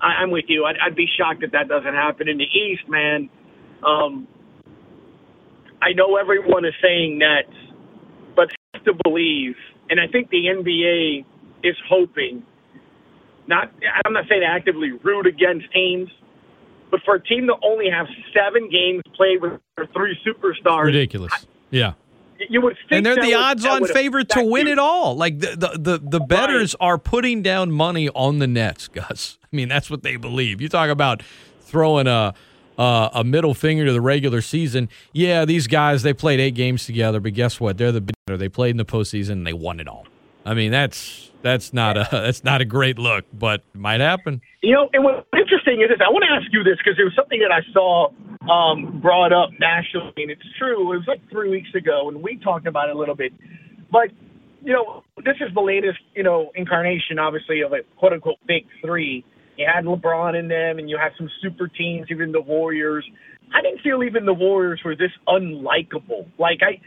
I, 0.00 0.22
am 0.22 0.30
with 0.30 0.46
you. 0.48 0.64
I'd, 0.64 0.76
I'd, 0.84 0.96
be 0.96 1.06
shocked 1.16 1.42
if 1.42 1.52
that 1.52 1.68
doesn't 1.68 1.94
happen 1.94 2.28
in 2.28 2.38
the 2.38 2.44
East, 2.44 2.82
man. 2.88 3.30
Um, 3.86 4.26
I 5.80 5.92
know 5.92 6.16
everyone 6.16 6.64
is 6.64 6.74
saying 6.82 7.20
that, 7.20 7.46
but 8.34 8.48
to 8.84 8.92
believe, 9.04 9.54
and 9.90 10.00
I 10.00 10.06
think 10.06 10.30
the 10.30 10.46
NBA 10.46 11.24
is 11.62 11.76
hoping. 11.88 12.42
Not, 13.46 13.70
I'm 14.04 14.12
not 14.12 14.24
saying 14.28 14.42
actively 14.42 14.92
root 14.92 15.26
against 15.26 15.72
teams, 15.72 16.08
but 16.90 17.00
for 17.04 17.14
a 17.14 17.22
team 17.22 17.46
to 17.46 17.54
only 17.62 17.88
have 17.90 18.06
seven 18.34 18.68
games 18.70 19.02
played 19.14 19.40
with 19.40 19.60
three 19.94 20.18
superstars, 20.26 20.84
ridiculous. 20.84 21.46
Yeah, 21.70 21.92
you 22.48 22.60
would 22.60 22.76
and 22.90 23.04
they're 23.04 23.16
the 23.16 23.34
odds-on 23.34 23.86
favorite 23.86 24.28
to 24.30 24.42
win 24.42 24.66
you. 24.66 24.72
it 24.72 24.78
all. 24.78 25.16
Like 25.16 25.38
the 25.38 25.56
the 25.56 25.98
the, 25.98 26.18
the 26.18 26.20
betters 26.20 26.74
right. 26.80 26.86
are 26.86 26.98
putting 26.98 27.42
down 27.42 27.70
money 27.72 28.08
on 28.10 28.38
the 28.38 28.46
Nets, 28.46 28.88
Gus. 28.92 29.38
I 29.42 29.54
mean, 29.54 29.68
that's 29.68 29.90
what 29.90 30.02
they 30.02 30.16
believe. 30.16 30.60
You 30.60 30.68
talk 30.68 30.90
about 30.90 31.22
throwing 31.60 32.06
a 32.06 32.34
uh, 32.78 33.10
a 33.12 33.24
middle 33.24 33.54
finger 33.54 33.84
to 33.86 33.92
the 33.92 34.00
regular 34.00 34.40
season. 34.40 34.88
Yeah, 35.12 35.44
these 35.44 35.66
guys 35.66 36.02
they 36.02 36.12
played 36.12 36.40
eight 36.40 36.54
games 36.54 36.86
together, 36.86 37.20
but 37.20 37.34
guess 37.34 37.60
what? 37.60 37.78
They're 37.78 37.92
the 37.92 38.00
better. 38.00 38.36
They 38.36 38.48
played 38.48 38.70
in 38.70 38.76
the 38.76 38.84
postseason 38.84 39.32
and 39.32 39.46
they 39.46 39.52
won 39.52 39.80
it 39.80 39.88
all. 39.88 40.06
I 40.44 40.54
mean, 40.54 40.70
that's 40.70 41.30
that's 41.42 41.72
not 41.72 41.96
a 41.96 42.08
that's 42.12 42.44
not 42.44 42.60
a 42.60 42.64
great 42.64 42.98
look, 42.98 43.24
but 43.32 43.62
it 43.74 43.78
might 43.78 44.00
happen. 44.00 44.40
You 44.62 44.74
know, 44.74 44.88
and 44.92 45.04
what's 45.04 45.26
interesting 45.36 45.82
is 45.82 45.88
this. 45.88 45.98
I 46.04 46.10
want 46.10 46.24
to 46.24 46.32
ask 46.32 46.52
you 46.52 46.62
this 46.62 46.78
because 46.78 46.98
it 46.98 47.04
was 47.04 47.14
something 47.16 47.40
that 47.40 47.52
I 47.52 47.60
saw 47.72 48.10
um, 48.50 49.00
brought 49.00 49.32
up 49.32 49.50
nationally, 49.58 50.12
and 50.16 50.30
it's 50.30 50.46
true. 50.58 50.92
It 50.92 50.98
was 50.98 51.06
like 51.08 51.20
three 51.30 51.50
weeks 51.50 51.74
ago, 51.74 52.08
and 52.08 52.22
we 52.22 52.36
talked 52.36 52.66
about 52.66 52.88
it 52.88 52.96
a 52.96 52.98
little 52.98 53.16
bit. 53.16 53.32
But 53.90 54.10
you 54.62 54.72
know, 54.72 55.02
this 55.24 55.36
is 55.40 55.52
the 55.54 55.60
latest 55.60 55.98
you 56.14 56.22
know 56.22 56.52
incarnation, 56.54 57.18
obviously, 57.18 57.62
of 57.62 57.72
a 57.72 57.78
quote 57.98 58.12
unquote 58.12 58.38
big 58.46 58.66
three. 58.84 59.24
You 59.56 59.66
had 59.72 59.84
LeBron 59.84 60.38
in 60.38 60.48
them, 60.48 60.78
and 60.78 60.88
you 60.88 60.98
had 60.98 61.12
some 61.16 61.30
super 61.42 61.68
teams, 61.68 62.08
even 62.10 62.32
the 62.32 62.40
Warriors. 62.40 63.08
I 63.54 63.62
didn't 63.62 63.80
feel 63.80 64.02
even 64.02 64.26
the 64.26 64.34
Warriors 64.34 64.80
were 64.84 64.96
this 64.96 65.12
unlikable. 65.28 66.26
Like 66.38 66.60
I, 66.62 66.80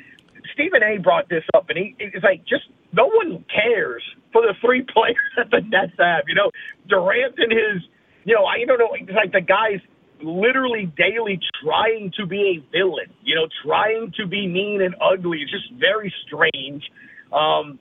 Stephen 0.53 0.83
A. 0.83 0.97
brought 0.97 1.29
this 1.29 1.43
up, 1.53 1.69
and 1.69 1.77
he 1.77 1.95
it's 1.99 2.23
like 2.23 2.45
just 2.45 2.65
no 2.93 3.07
one 3.07 3.43
cares 3.53 4.03
for 4.31 4.41
the 4.41 4.53
three 4.61 4.85
players 4.93 5.17
that 5.37 5.49
the 5.51 5.61
Nets 5.61 5.93
have. 5.99 6.25
You 6.27 6.35
know, 6.35 6.51
Durant 6.87 7.35
and 7.37 7.51
his, 7.51 7.83
you 8.25 8.35
know, 8.35 8.45
I 8.45 8.63
don't 8.65 8.79
know, 8.79 8.89
it's 8.93 9.11
like 9.11 9.31
the 9.31 9.41
guys 9.41 9.79
literally 10.21 10.91
daily 10.97 11.39
trying 11.63 12.11
to 12.17 12.25
be 12.25 12.61
a 12.61 12.71
villain. 12.71 13.13
You 13.23 13.35
know, 13.35 13.47
trying 13.65 14.13
to 14.17 14.27
be 14.27 14.47
mean 14.47 14.81
and 14.81 14.95
ugly. 15.01 15.39
It's 15.41 15.51
just 15.51 15.71
very 15.79 16.13
strange. 16.25 16.83
Um, 17.31 17.79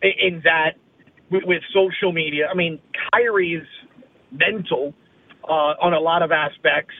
in 0.00 0.40
that 0.44 0.76
with, 1.30 1.44
with 1.44 1.62
social 1.74 2.12
media, 2.12 2.48
I 2.50 2.54
mean, 2.54 2.80
Kyrie's 3.12 3.66
mental 4.30 4.94
uh, 5.44 5.74
on 5.80 5.94
a 5.94 6.00
lot 6.00 6.22
of 6.22 6.32
aspects, 6.32 6.94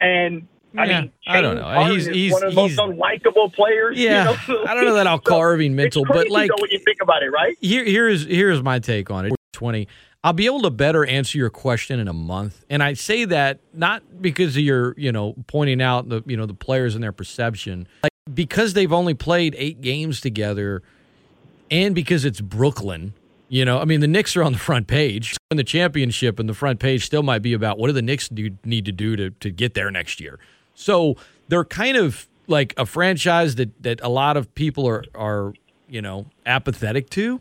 and 0.00 0.46
I 0.76 0.84
yeah, 0.84 1.00
mean, 1.00 1.12
I 1.26 1.40
don't 1.40 1.56
know. 1.56 1.84
He's 1.92 2.06
he's 2.06 2.32
one 2.32 2.44
of 2.44 2.54
the 2.54 2.56
most 2.56 2.78
unlikable 2.78 3.52
players. 3.54 3.98
Yeah, 3.98 4.36
you 4.46 4.54
know? 4.54 4.64
I 4.64 4.74
don't 4.74 4.84
know 4.84 4.94
that 4.94 5.06
I'll 5.06 5.18
call 5.18 5.42
Irving 5.42 5.74
mental, 5.74 6.04
but 6.04 6.28
like 6.28 6.50
when 6.60 6.70
you 6.70 6.78
think 6.78 6.98
about 7.02 7.22
it, 7.22 7.30
right? 7.30 7.56
Here, 7.60 7.84
here's 7.84 8.26
here's 8.26 8.62
my 8.62 8.78
take 8.78 9.10
on 9.10 9.26
it. 9.26 9.32
Twenty. 9.52 9.88
I'll 10.24 10.32
be 10.32 10.46
able 10.46 10.62
to 10.62 10.70
better 10.70 11.06
answer 11.06 11.38
your 11.38 11.48
question 11.48 12.00
in 12.00 12.08
a 12.08 12.12
month, 12.12 12.64
and 12.68 12.82
I 12.82 12.94
say 12.94 13.24
that 13.26 13.60
not 13.72 14.02
because 14.20 14.56
of 14.56 14.62
your, 14.62 14.94
you 14.98 15.12
know, 15.12 15.36
pointing 15.46 15.80
out 15.80 16.08
the, 16.08 16.22
you 16.26 16.36
know, 16.36 16.44
the 16.44 16.54
players 16.54 16.96
and 16.96 17.04
their 17.04 17.12
perception, 17.12 17.86
like 18.02 18.10
because 18.34 18.74
they've 18.74 18.92
only 18.92 19.14
played 19.14 19.54
eight 19.56 19.80
games 19.80 20.20
together, 20.20 20.82
and 21.70 21.94
because 21.94 22.24
it's 22.24 22.40
Brooklyn. 22.40 23.14
You 23.48 23.64
know, 23.64 23.78
I 23.78 23.86
mean, 23.86 24.00
the 24.00 24.08
Knicks 24.08 24.36
are 24.36 24.42
on 24.42 24.52
the 24.52 24.58
front 24.58 24.86
page, 24.86 25.36
and 25.50 25.58
the 25.58 25.64
championship 25.64 26.38
and 26.38 26.48
the 26.48 26.54
front 26.54 26.80
page 26.80 27.06
still 27.06 27.22
might 27.22 27.40
be 27.40 27.54
about 27.54 27.78
what 27.78 27.86
do 27.86 27.94
the 27.94 28.02
Knicks 28.02 28.28
do, 28.28 28.50
need 28.64 28.84
to 28.84 28.92
do 28.92 29.16
to 29.16 29.30
to 29.30 29.50
get 29.50 29.74
there 29.74 29.90
next 29.90 30.20
year. 30.20 30.38
So 30.74 31.16
they're 31.48 31.64
kind 31.64 31.96
of 31.96 32.28
like 32.46 32.74
a 32.76 32.84
franchise 32.84 33.54
that 33.54 33.82
that 33.82 34.00
a 34.02 34.08
lot 34.08 34.36
of 34.36 34.54
people 34.54 34.86
are 34.86 35.04
are 35.14 35.54
you 35.88 36.02
know 36.02 36.26
apathetic 36.44 37.08
to, 37.10 37.40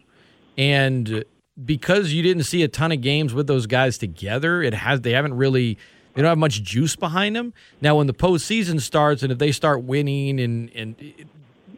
and 0.57 1.25
because 1.65 2.13
you 2.13 2.23
didn't 2.23 2.43
see 2.43 2.63
a 2.63 2.67
ton 2.67 2.91
of 2.91 3.01
games 3.01 3.33
with 3.33 3.47
those 3.47 3.65
guys 3.65 3.97
together, 3.97 4.61
it 4.61 4.73
has 4.73 5.01
they 5.01 5.11
haven't 5.11 5.35
really 5.35 5.77
they 6.13 6.21
don't 6.21 6.29
have 6.29 6.37
much 6.37 6.63
juice 6.63 6.95
behind 6.95 7.35
them. 7.35 7.53
Now, 7.81 7.97
when 7.97 8.07
the 8.07 8.13
postseason 8.13 8.81
starts 8.81 9.23
and 9.23 9.31
if 9.31 9.39
they 9.39 9.51
start 9.51 9.83
winning 9.83 10.39
and 10.39 10.71
and 10.73 10.95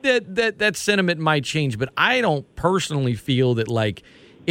that 0.03 0.35
that 0.35 0.59
that 0.59 0.75
sentiment 0.77 1.19
might 1.19 1.43
change, 1.43 1.77
but 1.77 1.89
I 1.97 2.21
don't 2.21 2.55
personally 2.55 3.15
feel 3.15 3.55
that 3.55 3.67
like 3.67 4.03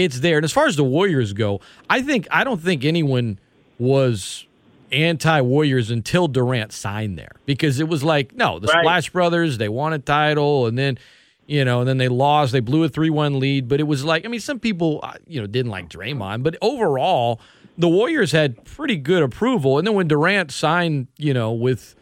it's 0.04 0.20
there. 0.20 0.36
And 0.36 0.44
as 0.44 0.52
far 0.52 0.66
as 0.66 0.76
the 0.76 0.84
Warriors 0.84 1.32
go, 1.32 1.60
I 1.90 2.02
think 2.02 2.26
I 2.30 2.44
don't 2.44 2.60
think 2.60 2.84
anyone 2.84 3.38
was 3.78 4.46
anti 4.92 5.40
Warriors 5.40 5.90
until 5.90 6.28
Durant 6.28 6.72
signed 6.72 7.18
there 7.18 7.32
because 7.46 7.80
it 7.80 7.88
was 7.88 8.04
like, 8.04 8.34
no, 8.34 8.58
the 8.58 8.68
right. 8.68 8.82
Splash 8.82 9.10
Brothers, 9.10 9.58
they 9.58 9.68
won 9.68 9.92
a 9.92 9.98
title 9.98 10.66
and 10.66 10.78
then, 10.78 10.98
you 11.46 11.64
know, 11.64 11.80
and 11.80 11.88
then 11.88 11.98
they 11.98 12.08
lost. 12.08 12.52
They 12.52 12.60
blew 12.60 12.84
a 12.84 12.88
3 12.88 13.10
1 13.10 13.40
lead. 13.40 13.68
But 13.68 13.80
it 13.80 13.84
was 13.84 14.04
like, 14.04 14.24
I 14.24 14.28
mean, 14.28 14.40
some 14.40 14.60
people, 14.60 15.00
uh, 15.02 15.14
you 15.26 15.40
know, 15.40 15.46
didn't 15.46 15.70
like 15.70 15.88
Draymond, 15.88 16.42
but 16.42 16.56
overall, 16.62 17.40
the 17.76 17.88
Warriors 17.88 18.32
had 18.32 18.64
pretty 18.64 18.96
good 18.96 19.22
approval. 19.22 19.78
And 19.78 19.86
then 19.86 19.94
when 19.94 20.08
Durant 20.08 20.50
signed, 20.50 21.08
you 21.16 21.34
know, 21.34 21.52
with 21.52 21.94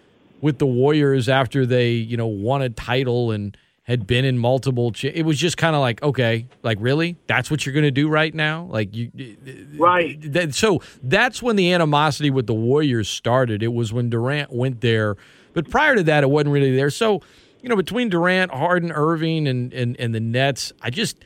with 0.42 0.58
the 0.58 0.66
Warriors 0.66 1.28
after 1.28 1.64
they, 1.64 1.92
you 1.92 2.16
know, 2.16 2.26
won 2.26 2.60
a 2.60 2.68
title 2.68 3.30
and 3.30 3.56
had 3.86 4.04
been 4.04 4.24
in 4.24 4.36
multiple. 4.36 4.90
Ch- 4.90 5.04
it 5.04 5.24
was 5.24 5.38
just 5.38 5.56
kind 5.56 5.76
of 5.76 5.80
like, 5.80 6.02
okay, 6.02 6.46
like 6.64 6.78
really, 6.80 7.16
that's 7.28 7.50
what 7.52 7.64
you're 7.64 7.72
going 7.72 7.84
to 7.84 7.92
do 7.92 8.08
right 8.08 8.34
now, 8.34 8.64
like 8.64 8.92
you, 8.94 9.12
uh, 9.16 9.52
right? 9.78 10.18
That, 10.32 10.54
so 10.54 10.82
that's 11.04 11.40
when 11.40 11.54
the 11.54 11.72
animosity 11.72 12.30
with 12.30 12.48
the 12.48 12.54
Warriors 12.54 13.08
started. 13.08 13.62
It 13.62 13.72
was 13.72 13.92
when 13.92 14.10
Durant 14.10 14.52
went 14.52 14.80
there, 14.80 15.16
but 15.52 15.70
prior 15.70 15.94
to 15.94 16.02
that, 16.02 16.24
it 16.24 16.30
wasn't 16.30 16.52
really 16.52 16.74
there. 16.74 16.90
So, 16.90 17.22
you 17.62 17.68
know, 17.68 17.76
between 17.76 18.08
Durant, 18.08 18.50
Harden, 18.50 18.90
Irving, 18.90 19.46
and 19.46 19.72
and 19.72 19.96
and 20.00 20.14
the 20.14 20.20
Nets, 20.20 20.72
I 20.82 20.90
just. 20.90 21.18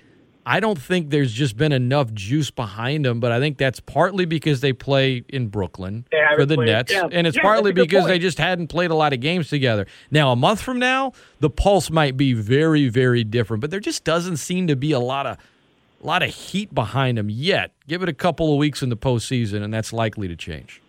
I 0.46 0.58
don't 0.60 0.80
think 0.80 1.10
there's 1.10 1.32
just 1.32 1.56
been 1.56 1.72
enough 1.72 2.12
juice 2.14 2.50
behind 2.50 3.04
them, 3.04 3.20
but 3.20 3.30
I 3.30 3.38
think 3.40 3.58
that's 3.58 3.78
partly 3.78 4.24
because 4.24 4.60
they 4.60 4.72
play 4.72 5.22
in 5.28 5.48
Brooklyn 5.48 6.06
for 6.34 6.46
the 6.46 6.54
played, 6.56 6.66
Nets, 6.66 6.92
yeah. 6.92 7.06
and 7.12 7.26
it's 7.26 7.36
Yeah, 7.36 7.42
partly 7.42 7.70
that's 7.70 7.72
a 7.72 7.74
good 7.74 7.88
because 7.88 8.02
point. 8.04 8.08
they 8.08 8.18
just 8.18 8.38
hadn't 8.38 8.68
played 8.68 8.90
a 8.90 8.94
lot 8.94 9.12
of 9.12 9.20
games 9.20 9.48
together. 9.48 9.86
Now, 10.10 10.32
a 10.32 10.36
month 10.36 10.60
from 10.62 10.78
now, 10.78 11.12
the 11.40 11.50
pulse 11.50 11.90
might 11.90 12.16
be 12.16 12.32
very, 12.32 12.88
very 12.88 13.22
different, 13.22 13.60
but 13.60 13.70
there 13.70 13.80
just 13.80 14.02
doesn't 14.04 14.38
seem 14.38 14.66
to 14.68 14.76
be 14.76 14.92
a 14.92 15.00
lot 15.00 15.26
of 15.26 15.36
a 16.02 16.06
lot 16.06 16.22
of 16.22 16.30
heat 16.34 16.74
behind 16.74 17.18
them 17.18 17.28
yet. 17.28 17.72
Give 17.86 18.02
it 18.02 18.08
a 18.08 18.14
couple 18.14 18.50
of 18.52 18.58
weeks 18.58 18.82
in 18.82 18.88
the 18.88 18.96
postseason, 18.96 19.62
and 19.62 19.72
that's 19.74 19.92
likely 19.92 20.28
to 20.28 20.36
change. 20.36 20.80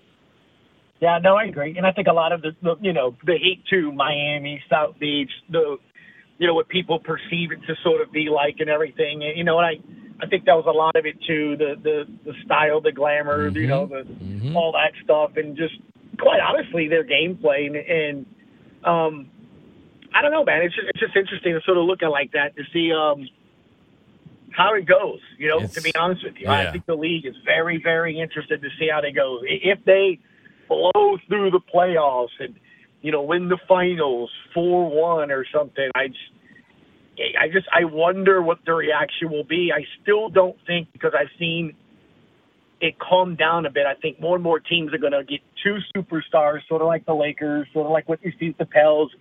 Yeah, 1.01 1.17
no, 1.17 1.35
I 1.35 1.45
agree, 1.45 1.75
and 1.77 1.85
I 1.85 1.91
think 1.91 2.07
a 2.07 2.13
lot 2.13 2.31
of 2.31 2.41
the, 2.43 2.55
the 2.61 2.75
you 2.79 2.93
know 2.93 3.15
the 3.25 3.33
heat 3.37 3.63
to 3.71 3.91
Miami, 3.91 4.61
South 4.69 4.97
Beach, 4.99 5.31
the 5.49 5.77
you 6.37 6.47
know 6.47 6.53
what 6.53 6.67
people 6.69 6.99
perceive 6.99 7.51
it 7.51 7.59
to 7.67 7.75
sort 7.83 8.01
of 8.01 8.11
be 8.11 8.29
like 8.29 8.55
and 8.59 8.69
everything. 8.69 9.23
And, 9.23 9.37
you 9.37 9.43
know, 9.43 9.59
and 9.59 9.65
I 9.67 10.23
I 10.23 10.27
think 10.27 10.45
that 10.45 10.55
was 10.55 10.65
a 10.67 10.71
lot 10.71 10.95
of 10.95 11.05
it 11.05 11.15
too. 11.27 11.55
The 11.57 11.75
the 11.81 12.05
the 12.25 12.33
style, 12.45 12.81
the 12.81 12.91
glamour, 12.91 13.49
you 13.61 13.67
know, 13.67 13.85
the 13.87 14.05
all 14.55 14.71
that 14.73 14.91
stuff, 15.03 15.37
and 15.37 15.55
just 15.57 15.75
quite 16.19 16.39
honestly, 16.39 16.87
their 16.87 17.03
gameplay 17.03 17.65
and, 17.67 17.75
and 17.75 18.25
um, 18.83 19.29
I 20.13 20.21
don't 20.21 20.31
know, 20.31 20.43
man. 20.43 20.61
It's 20.63 20.75
just, 20.75 20.87
it's 20.89 20.99
just 20.99 21.15
interesting 21.15 21.53
to 21.53 21.61
sort 21.61 21.77
of 21.77 21.85
look 21.85 22.03
at 22.03 22.09
like 22.09 22.31
that 22.33 22.55
to 22.57 22.63
see 22.73 22.91
um 22.93 23.27
how 24.51 24.73
it 24.75 24.85
goes. 24.85 25.19
You 25.37 25.47
know, 25.49 25.57
It's- 25.57 25.73
to 25.75 25.81
be 25.81 25.93
honest 25.95 26.23
with 26.23 26.35
you, 26.37 26.43
yeah. 26.47 26.69
I 26.69 26.71
think 26.71 26.85
the 26.85 26.95
league 26.95 27.25
is 27.25 27.35
very 27.45 27.81
very 27.81 28.19
interested 28.19 28.61
to 28.61 28.69
see 28.79 28.89
how 28.91 29.01
they 29.01 29.11
go. 29.11 29.39
If 29.43 29.83
they 29.85 30.19
blow 30.67 31.17
through 31.27 31.51
the 31.51 31.59
playoffs 31.73 32.35
and 32.39 32.55
you 33.01 33.11
know 33.11 33.21
win 33.21 33.49
the 33.49 33.57
finals 33.67 34.29
four 34.53 34.89
one 34.89 35.31
or 35.31 35.45
something, 35.53 35.89
I 35.95 36.07
just 36.07 36.19
I 37.39 37.47
just 37.47 37.67
I 37.71 37.83
wonder 37.85 38.41
what 38.41 38.59
the 38.65 38.73
reaction 38.73 39.29
will 39.29 39.43
be. 39.43 39.71
I 39.73 39.83
still 40.01 40.29
don't 40.29 40.57
think 40.65 40.91
because 40.93 41.13
I've 41.17 41.29
seen 41.37 41.73
it 42.79 42.97
calm 42.99 43.35
down 43.35 43.65
a 43.65 43.69
bit. 43.69 43.85
I 43.85 43.93
think 43.93 44.19
more 44.19 44.35
and 44.35 44.43
more 44.43 44.59
teams 44.59 44.93
are 44.93 44.97
going 44.97 45.13
to 45.13 45.23
get 45.23 45.39
two 45.63 45.77
superstars, 45.95 46.59
sort 46.67 46.81
of 46.81 46.87
like 46.87 47.05
the 47.05 47.13
Lakers, 47.13 47.67
sort 47.73 47.85
of 47.85 47.91
like 47.91 48.09
what 48.09 48.19
you 48.23 48.31
see 48.39 48.47
with 48.47 48.57
the 48.57 48.65
Pels. 48.65 49.11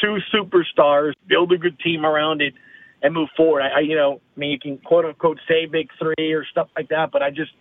Two 0.00 0.16
superstars, 0.34 1.12
build 1.28 1.52
a 1.52 1.58
good 1.58 1.78
team 1.78 2.04
around 2.04 2.40
it, 2.40 2.54
and 3.02 3.14
move 3.14 3.28
forward. 3.36 3.62
I, 3.62 3.78
I 3.78 3.80
you 3.80 3.94
know, 3.94 4.20
I 4.36 4.40
mean, 4.40 4.50
you 4.50 4.58
can 4.58 4.78
quote 4.78 5.04
unquote 5.04 5.38
say 5.46 5.66
big 5.66 5.88
three 5.98 6.32
or 6.32 6.44
stuff 6.50 6.68
like 6.76 6.88
that, 6.88 7.10
but 7.12 7.22
I 7.22 7.30
just, 7.30 7.52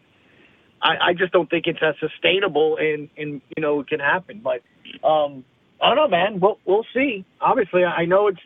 I, 0.82 1.10
I 1.10 1.13
just 1.13 1.34
don't 1.34 1.50
think 1.50 1.65
it's 1.67 1.79
as 1.82 1.96
sustainable 2.00 2.77
and 2.79 3.10
and 3.17 3.41
you 3.55 3.62
know 3.62 3.82
it 3.82 3.88
can 3.88 4.00
happen. 4.00 4.41
But 4.43 4.62
um, 5.08 5.43
I 5.82 5.88
don't 5.88 5.96
know, 5.96 6.08
man. 6.08 6.39
We'll 6.39 6.60
we'll 6.65 6.86
see. 6.94 7.25
Obviously, 7.42 7.84
I 7.84 8.01
I 8.01 8.06
know 8.06 8.27
it's 8.27 8.39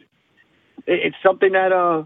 it's 0.86 1.16
something 1.24 1.52
that 1.52 1.72
uh 1.72 2.06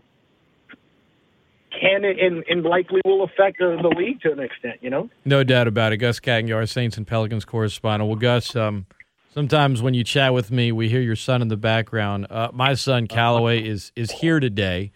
can 1.79 2.03
and, 2.03 2.43
and 2.49 2.63
likely 2.63 3.01
will 3.05 3.23
affect 3.23 3.61
uh, 3.61 3.81
the 3.81 3.93
league 3.97 4.21
to 4.21 4.31
an 4.31 4.39
extent. 4.39 4.79
You 4.81 4.89
know. 4.89 5.09
No 5.25 5.43
doubt 5.43 5.67
about 5.67 5.93
it. 5.93 5.97
Gus 5.97 6.19
Kattengell, 6.19 6.67
Saints 6.67 6.97
and 6.97 7.07
Pelicans 7.07 7.45
correspondent. 7.45 8.09
Well, 8.09 8.19
Gus, 8.19 8.55
um, 8.55 8.85
sometimes 9.33 9.81
when 9.81 9.93
you 9.93 10.03
chat 10.03 10.33
with 10.33 10.51
me, 10.51 10.71
we 10.71 10.89
hear 10.89 11.01
your 11.01 11.15
son 11.15 11.41
in 11.41 11.47
the 11.47 11.57
background. 11.57 12.27
Uh, 12.29 12.49
my 12.53 12.73
son 12.73 13.07
Callaway 13.07 13.65
is 13.65 13.91
is 13.95 14.11
here 14.11 14.39
today. 14.39 14.91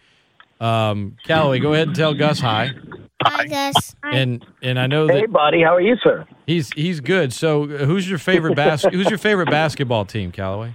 Um, 0.60 1.16
Callaway, 1.24 1.58
go 1.58 1.72
ahead 1.72 1.88
and 1.88 1.96
tell 1.96 2.14
Gus 2.14 2.40
hi. 2.40 2.70
Hi, 3.22 3.46
Gus. 3.46 3.94
And 4.02 4.44
and 4.62 4.78
I 4.78 4.86
know 4.86 5.08
Hey, 5.08 5.26
buddy, 5.26 5.62
how 5.62 5.74
are 5.74 5.80
you, 5.80 5.96
sir? 6.02 6.26
He's 6.46 6.70
he's 6.74 7.00
good. 7.00 7.32
So, 7.32 7.64
uh, 7.64 7.66
who's 7.84 8.08
your 8.08 8.18
favorite 8.18 8.56
bas- 8.56 8.84
Who's 8.90 9.08
your 9.08 9.18
favorite 9.18 9.50
basketball 9.50 10.04
team, 10.04 10.32
Callaway? 10.32 10.74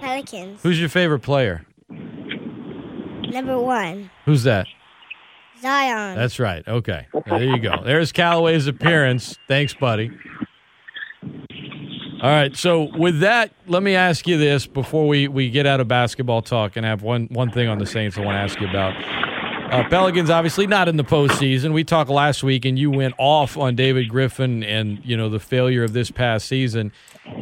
Pelicans. 0.00 0.62
Who's 0.62 0.80
your 0.80 0.88
favorite 0.88 1.20
player? 1.20 1.64
Number 1.88 3.58
one, 3.60 4.10
Who's 4.24 4.44
that? 4.44 4.66
Zion. 5.60 6.16
That's 6.16 6.38
right. 6.38 6.66
Okay. 6.66 7.06
There 7.26 7.42
you 7.42 7.58
go. 7.58 7.82
There's 7.84 8.12
Callaway's 8.12 8.66
appearance. 8.66 9.36
Thanks, 9.48 9.74
buddy. 9.74 10.10
All 12.22 12.30
right. 12.30 12.54
So 12.56 12.84
with 12.96 13.20
that, 13.20 13.52
let 13.66 13.82
me 13.82 13.94
ask 13.94 14.26
you 14.26 14.38
this 14.38 14.66
before 14.66 15.06
we, 15.08 15.28
we 15.28 15.50
get 15.50 15.66
out 15.66 15.80
of 15.80 15.88
basketball 15.88 16.42
talk 16.42 16.76
and 16.76 16.84
have 16.86 17.02
one 17.02 17.26
one 17.30 17.50
thing 17.50 17.68
on 17.68 17.78
the 17.78 17.86
Saints 17.86 18.16
I 18.18 18.22
want 18.22 18.36
to 18.36 18.40
ask 18.40 18.60
you 18.60 18.68
about. 18.68 18.94
Uh, 19.70 19.88
Pelicans 19.88 20.30
obviously 20.30 20.66
not 20.66 20.88
in 20.88 20.96
the 20.96 21.04
postseason. 21.04 21.72
We 21.72 21.82
talked 21.82 22.08
last 22.08 22.42
week, 22.42 22.64
and 22.64 22.78
you 22.78 22.90
went 22.90 23.14
off 23.18 23.56
on 23.56 23.74
David 23.74 24.08
Griffin 24.08 24.62
and 24.62 25.00
you 25.04 25.16
know 25.16 25.28
the 25.28 25.40
failure 25.40 25.82
of 25.82 25.92
this 25.92 26.10
past 26.10 26.46
season. 26.46 26.92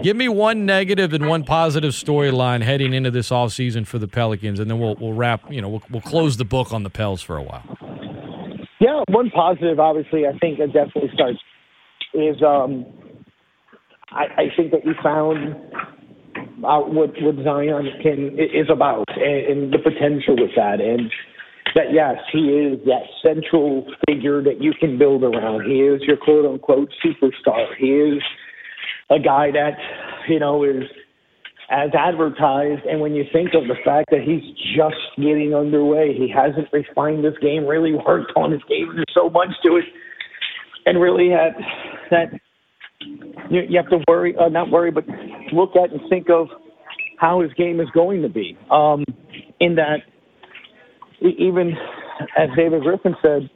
Give 0.02 0.16
me 0.16 0.28
one 0.28 0.64
negative 0.64 1.12
and 1.12 1.28
one 1.28 1.44
positive 1.44 1.92
storyline 1.92 2.62
heading 2.62 2.94
into 2.94 3.10
this 3.10 3.30
offseason 3.30 3.87
for 3.87 3.98
the 3.98 4.08
Pelicans, 4.08 4.58
and 4.58 4.70
then 4.70 4.78
we'll 4.78 4.96
we'll 4.96 5.12
wrap. 5.12 5.52
You 5.52 5.60
know, 5.60 5.68
we'll, 5.68 5.82
we'll 5.90 6.02
close 6.02 6.38
the 6.38 6.44
book 6.44 6.72
on 6.72 6.82
the 6.82 6.90
Pels 6.90 7.20
for 7.20 7.37
a 7.37 7.42
while. 7.42 7.62
Yeah, 8.80 9.02
one 9.08 9.30
positive, 9.30 9.78
obviously, 9.78 10.26
I 10.26 10.37
think 10.38 10.58
that 10.58 10.72
definitely 10.72 11.10
starts 11.14 11.38
is 12.14 12.37
um, 12.42 12.87
I, 14.10 14.24
I 14.37 14.44
think 14.56 14.70
that 14.70 14.84
we 14.84 14.94
found 15.02 15.56
out 16.64 16.92
what 16.92 17.10
what 17.20 17.37
Zion 17.44 17.88
can 18.02 18.38
is 18.38 18.68
about 18.70 19.08
and, 19.08 19.46
and 19.46 19.72
the 19.72 19.78
potential 19.78 20.37
with 20.37 20.52
that, 20.56 20.80
and 20.80 21.10
that 21.74 21.92
yes, 21.92 22.16
he 22.32 22.38
is 22.38 22.78
that 22.87 23.02
central 23.22 23.87
figure 24.06 24.42
that 24.42 24.62
you 24.62 24.72
can 24.78 24.98
build 24.98 25.24
around. 25.24 25.64
He 25.64 25.80
is 25.80 26.00
your 26.02 26.16
quote 26.16 26.46
unquote 26.46 26.88
superstar. 27.04 27.66
He 27.78 27.87
is 27.87 28.22
a 29.10 29.18
guy 29.18 29.50
that 29.52 29.76
you 30.28 30.38
know 30.38 30.64
is 30.64 30.84
as 31.70 31.90
advertised. 31.98 32.84
And 32.84 33.00
when 33.00 33.14
you 33.14 33.24
think 33.32 33.50
of 33.54 33.66
the 33.68 33.76
fact 33.84 34.10
that 34.10 34.20
he's 34.20 34.42
just 34.76 35.00
getting 35.16 35.54
underway, 35.54 36.14
he 36.14 36.28
hasn't 36.28 36.68
refined 36.72 37.24
his 37.24 37.34
game, 37.40 37.66
really 37.66 37.94
worked 37.94 38.32
on 38.37 38.52
his 38.52 38.62
game. 38.68 38.92
There's 38.94 39.14
so 39.14 39.30
much 39.30 39.48
to 39.64 39.76
it, 39.76 39.84
and 40.87 41.00
really 41.00 41.30
had 41.30 41.54
that 42.10 42.40
you, 43.50 43.76
have 43.76 43.90
to 43.90 43.98
worry, 44.08 44.34
uh, 44.37 44.48
not 44.48 44.70
worry, 44.70 44.90
but 44.90 45.04
look 45.52 45.70
at 45.76 45.90
and 45.90 46.00
think 46.08 46.28
of 46.30 46.48
how 47.18 47.40
his 47.40 47.52
game 47.54 47.80
is 47.80 47.88
going 47.94 48.22
to 48.22 48.28
be. 48.28 48.56
Um, 48.70 49.04
in 49.60 49.76
that, 49.76 49.98
even 51.20 51.72
as 52.37 52.48
David 52.57 52.83
Griffin 52.83 53.14
said, 53.22 53.48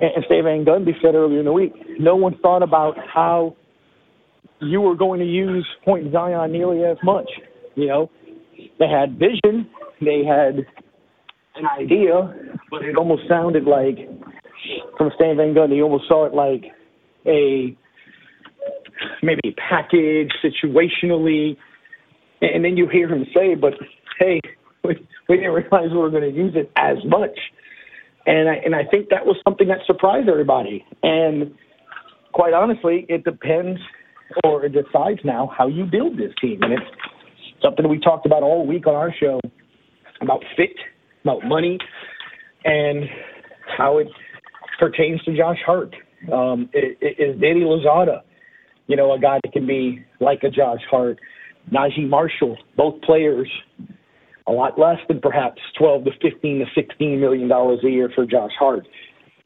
and 0.00 0.24
Dave 0.28 0.44
Van 0.44 0.64
Gundy 0.64 0.92
said 1.02 1.14
earlier 1.14 1.40
in 1.40 1.44
the 1.44 1.52
week, 1.52 1.72
no 1.98 2.16
one 2.16 2.38
thought 2.38 2.62
about 2.62 2.96
how 3.12 3.56
you 4.60 4.80
were 4.80 4.94
going 4.94 5.20
to 5.20 5.26
use 5.26 5.66
Point 5.84 6.12
Zion 6.12 6.52
nearly 6.52 6.84
as 6.84 6.96
much. 7.02 7.28
You 7.74 7.86
know, 7.86 8.10
they 8.78 8.88
had 8.88 9.18
vision, 9.18 9.68
they 10.00 10.24
had 10.24 10.66
an 11.56 11.66
idea, 11.78 12.34
but 12.70 12.82
it 12.82 12.96
almost 12.96 13.22
sounded 13.28 13.64
like, 13.64 13.98
from 14.96 15.10
Stan 15.16 15.36
Van 15.36 15.54
Gundy, 15.54 15.76
you 15.76 15.84
almost 15.84 16.08
saw 16.08 16.26
it 16.26 16.34
like 16.34 16.64
a 17.26 17.76
maybe 19.22 19.54
package 19.68 20.30
situationally, 20.44 21.56
and 22.40 22.64
then 22.64 22.76
you 22.76 22.88
hear 22.88 23.08
him 23.08 23.26
say, 23.34 23.54
"But 23.54 23.74
hey, 24.18 24.40
we, 25.30 25.36
didn't 25.36 25.52
realize 25.52 25.90
we 25.90 25.96
were 25.98 26.10
going 26.10 26.30
to 26.30 26.36
use 26.36 26.52
it 26.56 26.70
as 26.76 26.98
much." 27.04 27.38
And 28.26 28.48
I 28.48 28.54
and 28.64 28.74
I 28.74 28.84
think 28.84 29.08
that 29.08 29.24
was 29.24 29.36
something 29.44 29.68
that 29.68 29.78
surprised 29.86 30.28
everybody. 30.28 30.84
And 31.02 31.54
quite 32.32 32.52
honestly, 32.52 33.06
it 33.08 33.24
depends 33.24 33.80
or 34.44 34.64
it 34.64 34.72
decides 34.72 35.20
now 35.24 35.50
how 35.56 35.66
you 35.68 35.84
build 35.84 36.18
this 36.18 36.32
team. 36.40 36.62
And 36.62 36.72
it's 36.72 36.82
something 37.62 37.88
we 37.88 37.98
talked 37.98 38.26
about 38.26 38.42
all 38.42 38.66
week 38.66 38.86
on 38.86 38.94
our 38.94 39.14
show 39.18 39.40
about 40.20 40.42
fit, 40.56 40.76
about 41.24 41.44
money, 41.44 41.78
and 42.64 43.04
how 43.76 43.98
it 43.98 44.08
pertains 44.78 45.22
to 45.24 45.36
Josh 45.36 45.58
Hart. 45.64 45.94
Um, 46.30 46.68
i- 46.74 46.96
i- 47.02 47.14
is 47.18 47.40
Danny 47.40 47.62
Louzada, 47.62 48.22
you 48.86 48.96
know, 48.96 49.12
a 49.12 49.18
guy 49.18 49.40
that 49.42 49.52
can 49.52 49.66
be 49.66 50.04
like 50.20 50.44
a 50.44 50.50
Josh 50.50 50.82
Hart? 50.90 51.18
Naji 51.72 52.08
Marshall, 52.08 52.56
both 52.76 53.00
players, 53.02 53.50
a 54.50 54.52
lot 54.52 54.78
less 54.78 54.98
than 55.08 55.20
perhaps 55.20 55.60
12 55.78 56.04
to 56.04 56.10
15 56.20 56.58
to 56.58 56.64
16 56.74 57.20
million 57.20 57.48
dollars 57.48 57.78
a 57.84 57.88
year 57.88 58.10
for 58.14 58.26
Josh 58.26 58.50
Hart. 58.58 58.86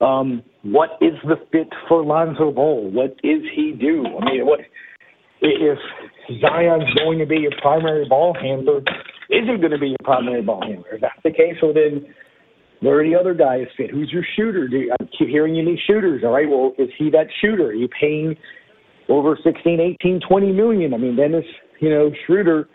Um, 0.00 0.42
what 0.62 0.90
is 1.00 1.12
the 1.24 1.36
fit 1.52 1.68
for 1.88 2.02
Lonzo 2.02 2.50
Ball? 2.50 2.90
What 2.90 3.12
is 3.22 3.42
he 3.54 3.72
do? 3.78 4.04
I 4.06 4.24
mean, 4.24 4.46
what 4.46 4.60
if 5.40 5.78
Zion's 6.40 6.92
going 6.94 7.18
to 7.18 7.26
be 7.26 7.36
your 7.36 7.52
primary 7.60 8.08
ball 8.08 8.34
handler? 8.34 8.78
Is 9.30 9.46
he 9.46 9.56
going 9.58 9.70
to 9.70 9.78
be 9.78 9.88
your 9.88 10.04
primary 10.04 10.42
ball 10.42 10.62
handler? 10.62 10.94
If 10.94 11.02
that's 11.02 11.20
the 11.22 11.30
case, 11.30 11.56
well 11.62 11.74
then 11.74 12.06
where 12.80 13.00
are 13.00 13.04
the 13.04 13.18
other 13.18 13.34
guys 13.34 13.66
fit? 13.76 13.90
Who's 13.90 14.10
your 14.10 14.24
shooter? 14.36 14.68
Do 14.68 14.90
I 14.92 15.04
keep 15.18 15.28
hearing 15.28 15.54
you 15.54 15.64
need 15.64 15.78
shooters? 15.86 16.22
All 16.24 16.32
right, 16.32 16.48
well, 16.48 16.72
is 16.78 16.88
he 16.98 17.10
that 17.10 17.26
shooter? 17.40 17.68
Are 17.68 17.74
you 17.74 17.88
paying 17.88 18.36
over 19.08 19.38
16, 19.42 19.80
18, 20.02 20.20
20 20.26 20.52
million? 20.52 20.92
I 20.94 20.98
mean, 20.98 21.16
Dennis, 21.16 21.44
you 21.80 21.90
know, 21.90 22.10
Schroeder 22.26 22.68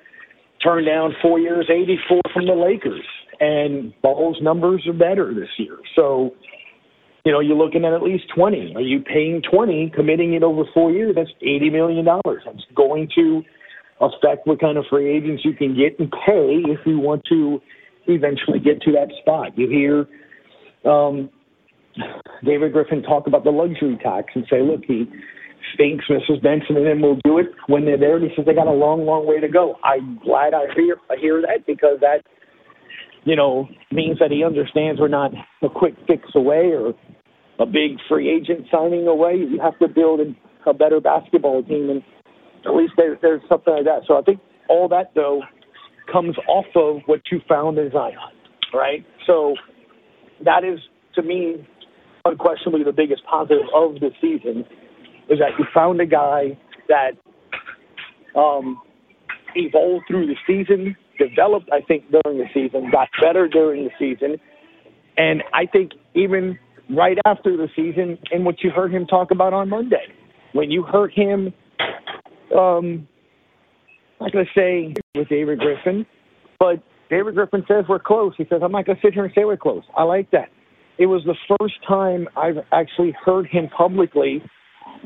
turned 0.64 0.86
down 0.86 1.16
four 1.22 1.40
years, 1.40 1.70
84 1.70 2.22
from 2.34 2.46
the 2.46 2.54
Lakers, 2.54 3.06
and 3.40 3.94
Ball's 4.02 4.38
numbers 4.42 4.86
are 4.88 4.94
better 4.94 5.34
this 5.34 5.50
year. 5.58 5.78
So, 5.96 6.32
you 7.26 7.32
know, 7.32 7.40
you're 7.40 7.58
looking 7.58 7.86
at 7.86 7.94
at 7.94 8.02
least 8.02 8.26
20. 8.36 8.76
Are 8.76 8.82
you 8.82 9.02
paying 9.02 9.42
20, 9.50 9.92
committing 9.96 10.34
it 10.34 10.44
over 10.44 10.64
four 10.74 10.92
years? 10.92 11.16
That's 11.16 11.32
$80 11.42 11.72
million. 11.72 12.06
That's 12.06 12.66
going 12.76 13.10
to 13.16 13.44
affect 14.02 14.48
what 14.48 14.60
kind 14.60 14.78
of 14.78 14.86
free 14.90 15.16
agents 15.16 15.44
you 15.44 15.54
can 15.54 15.76
get 15.76 16.00
and 16.00 16.12
pay 16.12 16.64
if 16.68 16.80
you 16.86 17.00
want 17.00 17.24
to 17.30 17.62
eventually 18.08 18.60
get 18.60 18.82
to 18.82 18.92
that 18.94 19.10
spot. 19.22 19.58
You 19.58 19.68
hear 19.70 20.90
um, 20.90 21.30
David 22.44 22.74
Griffin 22.74 23.04
talk 23.04 23.28
about 23.28 23.44
the 23.44 23.52
luxury 23.52 24.00
tax 24.02 24.28
and 24.36 24.46
say, 24.50 24.62
look, 24.62 24.82
he 24.86 25.06
thinks 25.78 26.06
Mrs. 26.10 26.42
Benson 26.42 26.78
and 26.78 26.88
him 26.88 27.02
will 27.02 27.20
do 27.24 27.38
it 27.38 27.48
when 27.68 27.86
they're 27.86 27.98
there. 27.98 28.18
And 28.18 28.30
he 28.30 28.36
says 28.36 28.46
they 28.46 28.54
got 28.54 28.68
a 28.68 28.72
long, 28.72 29.06
long 29.06 29.28
way 29.28 29.40
to 29.40 29.48
go. 29.48 29.76
I'm 29.84 30.20
glad 30.24 30.54
I 30.54 30.74
hear 30.76 30.98
I 31.10 31.16
hear 31.20 31.42
that 31.42 31.66
because 31.66 32.00
that, 32.02 32.24
you 33.26 33.36
know, 33.36 33.68
means 33.92 34.20
that 34.20 34.32
he 34.32 34.44
understands 34.44 35.00
we're 35.00 35.08
not 35.08 35.32
a 35.62 35.70
quick 35.70 35.96
fix 36.08 36.30
away 36.36 36.72
or 36.74 36.94
a 37.60 37.66
big 37.66 37.98
free 38.08 38.30
agent 38.30 38.68
signing 38.72 39.08
away. 39.08 39.36
You 39.36 39.60
have 39.62 39.78
to 39.80 39.88
build 39.88 40.22
a, 40.22 40.36
better 40.74 41.02
basketball 41.02 41.64
team, 41.64 41.90
and 41.90 42.04
at 42.64 42.76
least 42.76 42.94
there, 42.96 43.18
there's 43.24 43.42
something 43.50 43.74
like 43.74 43.86
that. 43.86 44.02
So 44.08 44.20
I 44.20 44.22
think 44.22 44.40
all 44.70 44.88
that 44.90 45.14
though 45.16 45.42
comes 46.12 46.36
off 46.48 46.68
of 46.76 47.02
what 47.08 47.22
you 47.32 47.42
found 47.50 47.80
in 47.80 47.92
Zion, 47.92 48.14
right? 48.72 49.04
So 49.26 49.56
that 50.46 50.64
is 50.64 50.80
to 51.16 51.24
me 51.24 51.68
unquestionably 52.24 52.84
the 52.84 52.92
biggest 52.92 53.24
positive 53.26 53.66
of 53.74 53.96
the 53.96 54.12
season 54.22 54.64
is 55.30 55.40
that 55.40 55.52
you 55.58 55.66
found 55.74 56.02
a 56.02 56.06
guy 56.06 56.58
that 56.88 57.12
um, 58.40 58.82
evolved 59.56 60.06
through 60.08 60.28
the 60.28 60.36
season, 60.48 60.96
developed, 61.18 61.70
I 61.72 61.82
think, 61.82 62.06
during 62.12 62.40
the 62.40 62.48
season, 62.54 62.90
got 62.92 63.10
better 63.22 63.48
during 63.48 63.86
the 63.86 63.92
season. 64.00 64.38
And 65.18 65.44
I 65.54 65.66
think 65.66 65.92
even 66.16 66.58
right 66.90 67.18
after 67.26 67.56
the 67.56 67.68
season, 67.76 68.18
and 68.32 68.46
what 68.46 68.64
you 68.64 68.72
heard 68.72 68.94
him 68.94 69.06
talk 69.06 69.32
about 69.32 69.54
on 69.54 69.70
Monday, 69.70 70.06
when 70.54 70.72
you 70.72 70.84
heard 70.84 71.12
him, 71.14 71.54
um, 72.58 73.08
I'm 74.20 74.26
not 74.26 74.32
going 74.32 74.46
to 74.46 74.60
say 74.60 74.94
with 75.16 75.30
David 75.30 75.60
Griffin, 75.60 76.06
but 76.60 76.82
David 77.10 77.36
Griffin 77.36 77.64
says 77.68 77.86
we're 77.88 78.00
close. 78.00 78.34
He 78.38 78.46
says, 78.50 78.62
I'm 78.64 78.72
not 78.72 78.86
going 78.86 78.98
to 78.98 79.02
sit 79.02 79.14
here 79.14 79.26
and 79.26 79.34
say 79.36 79.46
we're 79.46 79.58
close. 79.58 79.84
I 79.96 80.04
like 80.04 80.32
that. 80.32 80.50
It 80.98 81.06
was 81.06 81.24
the 81.26 81.36
first 81.58 81.76
time 81.88 82.28
I've 82.36 82.58
actually 82.72 83.16
heard 83.26 83.48
him 83.48 83.70
publicly 83.76 84.44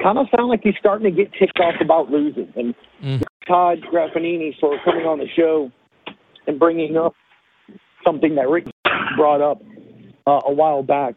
kind 0.02 0.18
of 0.18 0.28
sound 0.36 0.50
like 0.50 0.62
he's 0.64 0.76
starting 0.80 1.04
to 1.04 1.12
get 1.12 1.32
ticked 1.34 1.60
off 1.60 1.76
about 1.82 2.10
losing. 2.10 2.52
And 2.56 2.76
mm. 3.04 3.24
Todd 3.48 3.80
Graffagnini 3.92 4.58
for 4.60 4.78
coming 4.84 5.06
on 5.06 5.20
the 5.20 5.28
show 5.36 5.72
and 6.48 6.60
bringing 6.60 6.98
up 6.98 7.14
something 8.06 8.36
that 8.36 8.50
Rick 8.50 8.66
brought 9.18 9.42
up 9.42 9.62
uh, 10.28 10.42
a 10.46 10.54
while 10.54 10.84
back, 10.84 11.16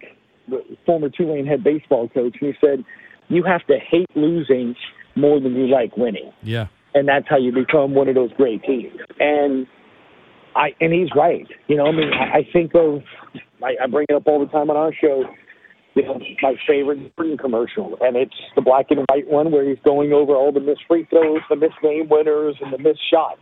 the 0.49 0.63
former 0.85 1.09
Tulane 1.09 1.47
head 1.47 1.65
baseball 1.65 2.09
coach, 2.09 2.37
and 2.41 2.55
he 2.55 2.67
said, 2.67 2.85
you 3.29 3.43
have 3.43 3.67
to 3.67 3.79
hate 3.79 4.09
losing 4.15 4.75
more 5.15 5.41
than 5.41 5.55
you 5.55 5.67
like 5.67 5.97
winning. 5.97 6.33
Yeah. 6.43 6.67
And 6.95 7.09
that's 7.09 7.27
how 7.29 7.37
you 7.39 7.53
become 7.53 7.95
one 7.95 8.09
of 8.09 8.15
those 8.15 8.33
great 8.37 8.63
teams. 8.63 8.95
And 9.19 9.67
I 10.55 10.75
and 10.81 10.93
he's 10.93 11.11
right. 11.15 11.47
You 11.69 11.77
know, 11.77 11.87
I 11.87 11.93
mean, 11.93 12.11
I, 12.13 12.39
I 12.39 12.49
think 12.53 12.75
of 12.75 13.03
I, 13.63 13.75
I 13.83 13.87
bring 13.87 14.07
it 14.09 14.15
up 14.15 14.27
all 14.27 14.41
the 14.41 14.51
time 14.51 14.71
on 14.71 14.77
our 14.77 14.93
show. 14.95 15.25
You 15.97 16.03
know, 16.03 16.21
my 16.43 16.55
favorite 16.69 17.17
Jordan 17.17 17.39
commercial, 17.39 17.97
and 18.03 18.17
it's 18.17 18.35
the 18.55 18.61
black 18.61 18.87
and 18.91 19.01
white 19.09 19.27
one 19.27 19.51
where 19.51 19.67
he's 19.67 19.79
going 19.83 20.13
over 20.13 20.35
all 20.35 20.53
the 20.53 20.61
missed 20.61 20.83
free 20.87 21.07
throws, 21.09 21.41
the 21.49 21.57
missed 21.57 21.81
game 21.83 22.09
winners, 22.11 22.55
and 22.61 22.71
the 22.71 22.79
missed 22.79 23.01
shots. 23.11 23.41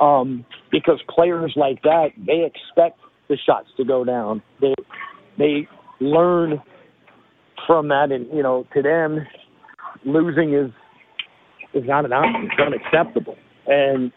Um, 0.00 0.46
because 0.70 1.00
players 1.08 1.52
like 1.56 1.82
that, 1.82 2.10
they 2.24 2.44
expect 2.44 3.00
the 3.28 3.36
shots 3.44 3.66
to 3.78 3.84
go 3.84 4.04
down. 4.04 4.42
They 4.60 4.74
they 5.38 5.68
learn 6.00 6.62
from 7.66 7.88
that, 7.88 8.12
and 8.12 8.26
you 8.32 8.44
know, 8.44 8.64
to 8.72 8.82
them, 8.82 9.26
losing 10.04 10.54
is 10.54 10.70
is 11.74 11.82
not 11.86 12.04
an 12.04 12.12
option. 12.12 12.48
It's 12.48 12.60
unacceptable, 12.60 13.36
and 13.66 14.12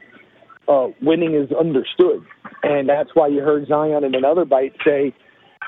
uh, 0.68 0.88
winning 1.02 1.34
is 1.34 1.50
understood. 1.58 2.24
And 2.62 2.88
that's 2.88 3.10
why 3.14 3.28
you 3.28 3.42
heard 3.42 3.68
Zion 3.68 4.04
in 4.04 4.16
another 4.16 4.46
bite 4.46 4.74
say, 4.86 5.16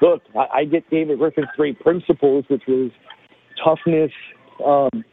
look, 0.02 0.22
I, 0.36 0.60
I 0.60 0.66
get 0.66 0.90
David 0.90 1.20
Griffin's 1.20 1.48
three 1.56 1.74
principles, 1.74 2.46
which 2.50 2.64
was 2.68 2.92
toughness, 3.64 4.12
um, 4.66 5.04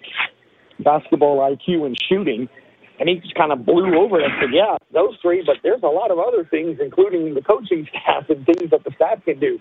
basketball 0.81 1.39
IQ, 1.39 1.87
and 1.87 1.97
shooting. 2.09 2.49
And 3.01 3.09
he 3.09 3.17
just 3.17 3.35
kind 3.37 3.53
of 3.53 3.65
blew 3.65 3.95
over 3.97 4.19
it 4.19 4.25
and 4.25 4.33
said, 4.41 4.51
yeah, 4.53 4.77
those 4.93 5.17
three, 5.23 5.43
but 5.47 5.57
there's 5.63 5.83
a 5.85 5.87
lot 5.87 6.11
of 6.11 6.19
other 6.19 6.45
things, 6.51 6.79
including 6.83 7.35
the 7.35 7.43
coaching 7.43 7.87
staff 7.91 8.25
and 8.29 8.45
things 8.45 8.71
that 8.71 8.83
the 8.85 8.91
staff 8.97 9.25
can 9.25 9.39
do. 9.39 9.59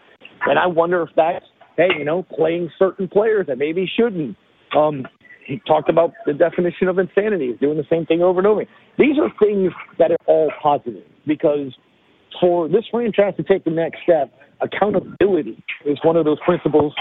And 0.48 0.58
I 0.58 0.66
wonder 0.66 1.04
if 1.04 1.10
that's, 1.16 1.46
hey, 1.76 1.90
you 1.98 2.06
know, 2.06 2.24
playing 2.24 2.72
certain 2.80 3.08
players 3.08 3.46
that 3.48 3.58
maybe 3.58 3.90
shouldn't. 3.96 4.36
Um, 4.76 5.06
he 5.46 5.62
talked 5.68 5.90
about 5.90 6.14
the 6.26 6.34
definition 6.34 6.88
of 6.88 7.00
insanity, 7.00 7.46
is 7.46 7.60
doing 7.60 7.78
the 7.78 7.86
same 7.90 8.06
thing 8.06 8.22
over 8.22 8.40
and 8.40 8.48
over. 8.48 8.66
These 8.98 9.18
are 9.18 9.32
things 9.40 9.72
that 9.98 10.12
are 10.12 10.18
all 10.26 10.52
positive 10.62 11.06
because 11.26 11.74
for 12.42 12.68
this 12.68 12.84
franchise 12.92 13.34
to 13.38 13.44
take 13.44 13.64
the 13.64 13.72
next 13.72 14.00
step, 14.04 14.34
accountability 14.62 15.64
is 15.86 15.98
one 16.04 16.16
of 16.16 16.26
those 16.26 16.40
principles 16.46 16.94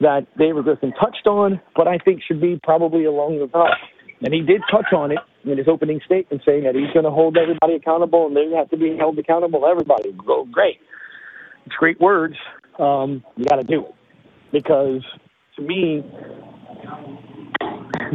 that 0.00 0.26
David 0.38 0.64
Griffin 0.64 0.92
touched 1.00 1.26
on, 1.26 1.60
but 1.76 1.86
I 1.86 1.98
think 1.98 2.22
should 2.26 2.40
be 2.40 2.58
probably 2.62 3.04
along 3.04 3.38
the 3.38 3.46
top. 3.48 3.76
And 4.22 4.34
he 4.34 4.40
did 4.40 4.62
touch 4.70 4.92
on 4.94 5.12
it 5.12 5.18
in 5.44 5.56
his 5.56 5.66
opening 5.68 6.00
statement, 6.04 6.42
saying 6.44 6.64
that 6.64 6.74
he's 6.74 6.92
going 6.92 7.04
to 7.04 7.10
hold 7.10 7.36
everybody 7.36 7.74
accountable 7.74 8.26
and 8.26 8.36
they 8.36 8.54
have 8.56 8.68
to 8.70 8.76
be 8.76 8.96
held 8.96 9.18
accountable. 9.18 9.66
Everybody, 9.66 10.12
go 10.26 10.46
great. 10.50 10.78
It's 11.66 11.74
great 11.76 12.00
words. 12.00 12.34
Um, 12.78 13.22
you 13.36 13.44
got 13.44 13.56
to 13.56 13.64
do 13.64 13.86
it 13.86 13.94
because 14.52 15.02
to 15.56 15.62
me, 15.62 16.02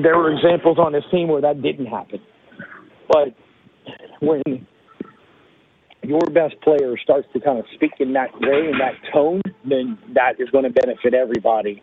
there 0.01 0.17
were 0.17 0.31
examples 0.31 0.77
on 0.77 0.91
this 0.91 1.03
team 1.11 1.27
where 1.27 1.41
that 1.41 1.61
didn't 1.61 1.85
happen. 1.85 2.19
But 3.07 3.35
when 4.19 4.41
your 6.07 6.25
best 6.33 6.59
player 6.61 6.97
starts 7.01 7.27
to 7.33 7.39
kind 7.39 7.59
of 7.59 7.65
speak 7.73 7.91
in 7.99 8.13
that 8.13 8.33
way, 8.41 8.69
in 8.71 8.77
that 8.79 8.95
tone, 9.13 9.41
then 9.63 9.97
that 10.13 10.39
is 10.39 10.49
going 10.49 10.63
to 10.63 10.69
benefit 10.69 11.13
everybody. 11.13 11.81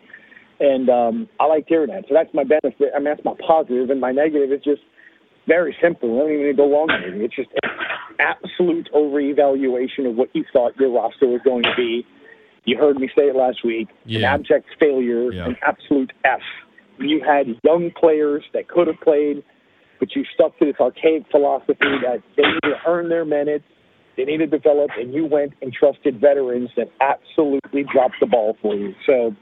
And 0.59 0.89
um, 0.89 1.29
I 1.39 1.45
like 1.45 1.65
hearing 1.67 1.89
that. 1.89 2.05
So 2.07 2.13
that's 2.13 2.33
my 2.33 2.43
benefit. 2.43 2.91
I 2.95 2.99
mean, 2.99 3.05
that's 3.05 3.25
my 3.25 3.33
positive, 3.45 3.89
and 3.89 3.99
my 3.99 4.11
negative 4.11 4.51
is 4.51 4.63
just 4.63 4.81
very 5.47 5.75
simple. 5.81 6.15
I 6.15 6.19
don't 6.19 6.31
even 6.31 6.45
need 6.45 6.51
to 6.51 6.57
go 6.57 6.67
long. 6.67 6.89
It's 6.91 7.35
just 7.35 7.49
absolute 8.19 8.89
overevaluation 8.93 10.09
of 10.09 10.15
what 10.15 10.29
you 10.33 10.45
thought 10.53 10.77
your 10.77 10.91
roster 10.91 11.27
was 11.27 11.41
going 11.43 11.63
to 11.63 11.73
be. 11.75 12.05
You 12.65 12.77
heard 12.77 12.97
me 12.97 13.09
say 13.17 13.23
it 13.23 13.35
last 13.35 13.65
week. 13.65 13.89
Yeah. 14.05 14.19
An 14.19 14.23
abject 14.41 14.67
failure, 14.79 15.33
yeah. 15.33 15.47
an 15.47 15.57
absolute 15.63 16.13
F 16.23 16.39
you 16.99 17.21
had 17.25 17.47
young 17.63 17.91
players 17.99 18.43
that 18.53 18.67
could 18.67 18.87
have 18.87 18.99
played, 19.01 19.43
but 19.99 20.15
you 20.15 20.23
stuck 20.33 20.57
to 20.59 20.65
this 20.65 20.75
archaic 20.79 21.23
philosophy 21.31 21.75
that 21.79 22.21
they 22.37 22.43
need 22.43 22.61
to 22.63 22.75
earn 22.87 23.09
their 23.09 23.25
minutes, 23.25 23.65
they 24.17 24.25
need 24.25 24.37
to 24.37 24.47
develop, 24.47 24.91
and 24.97 25.13
you 25.13 25.25
went 25.25 25.53
and 25.61 25.73
trusted 25.73 26.19
veterans 26.21 26.69
that 26.77 26.87
absolutely 27.01 27.83
dropped 27.91 28.15
the 28.19 28.27
ball 28.27 28.57
for 28.61 28.75
you. 28.75 28.93
So, 29.05 29.35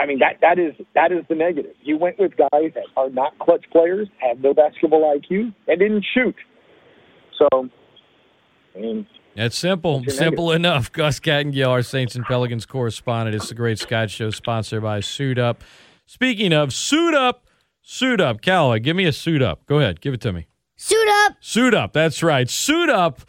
I 0.00 0.06
mean 0.06 0.18
that 0.20 0.38
that 0.40 0.58
is 0.58 0.74
that 0.94 1.12
is 1.12 1.24
the 1.28 1.34
negative. 1.34 1.74
You 1.82 1.98
went 1.98 2.18
with 2.18 2.32
guys 2.36 2.72
that 2.74 2.86
are 2.96 3.10
not 3.10 3.38
clutch 3.38 3.64
players, 3.70 4.08
have 4.18 4.40
no 4.40 4.54
basketball 4.54 5.14
IQ, 5.16 5.54
and 5.68 5.78
didn't 5.78 6.04
shoot. 6.14 6.34
So, 7.38 7.68
I 8.74 8.78
mean, 8.78 9.06
it's 9.34 9.56
simple, 9.56 10.04
simple 10.08 10.52
enough. 10.52 10.92
Gus 10.92 11.20
Kattengell, 11.20 11.68
our 11.68 11.82
Saints 11.82 12.14
and 12.14 12.24
Pelicans 12.24 12.66
correspondent. 12.66 13.34
It's 13.34 13.48
the 13.48 13.54
Great 13.54 13.78
Scott 13.78 14.10
Show, 14.10 14.30
sponsored 14.30 14.82
by 14.82 15.00
Suit 15.00 15.38
Up. 15.38 15.62
Speaking 16.06 16.52
of 16.52 16.74
suit 16.74 17.14
up, 17.14 17.46
suit 17.80 18.20
up. 18.20 18.42
Callaway, 18.42 18.80
give 18.80 18.96
me 18.96 19.06
a 19.06 19.12
suit 19.12 19.40
up. 19.40 19.64
Go 19.66 19.78
ahead, 19.78 20.00
give 20.00 20.12
it 20.12 20.20
to 20.22 20.32
me. 20.32 20.46
Suit 20.76 21.08
up. 21.08 21.36
Suit 21.40 21.74
up. 21.74 21.92
That's 21.92 22.22
right. 22.22 22.50
Suit 22.50 22.90
up. 22.90 23.20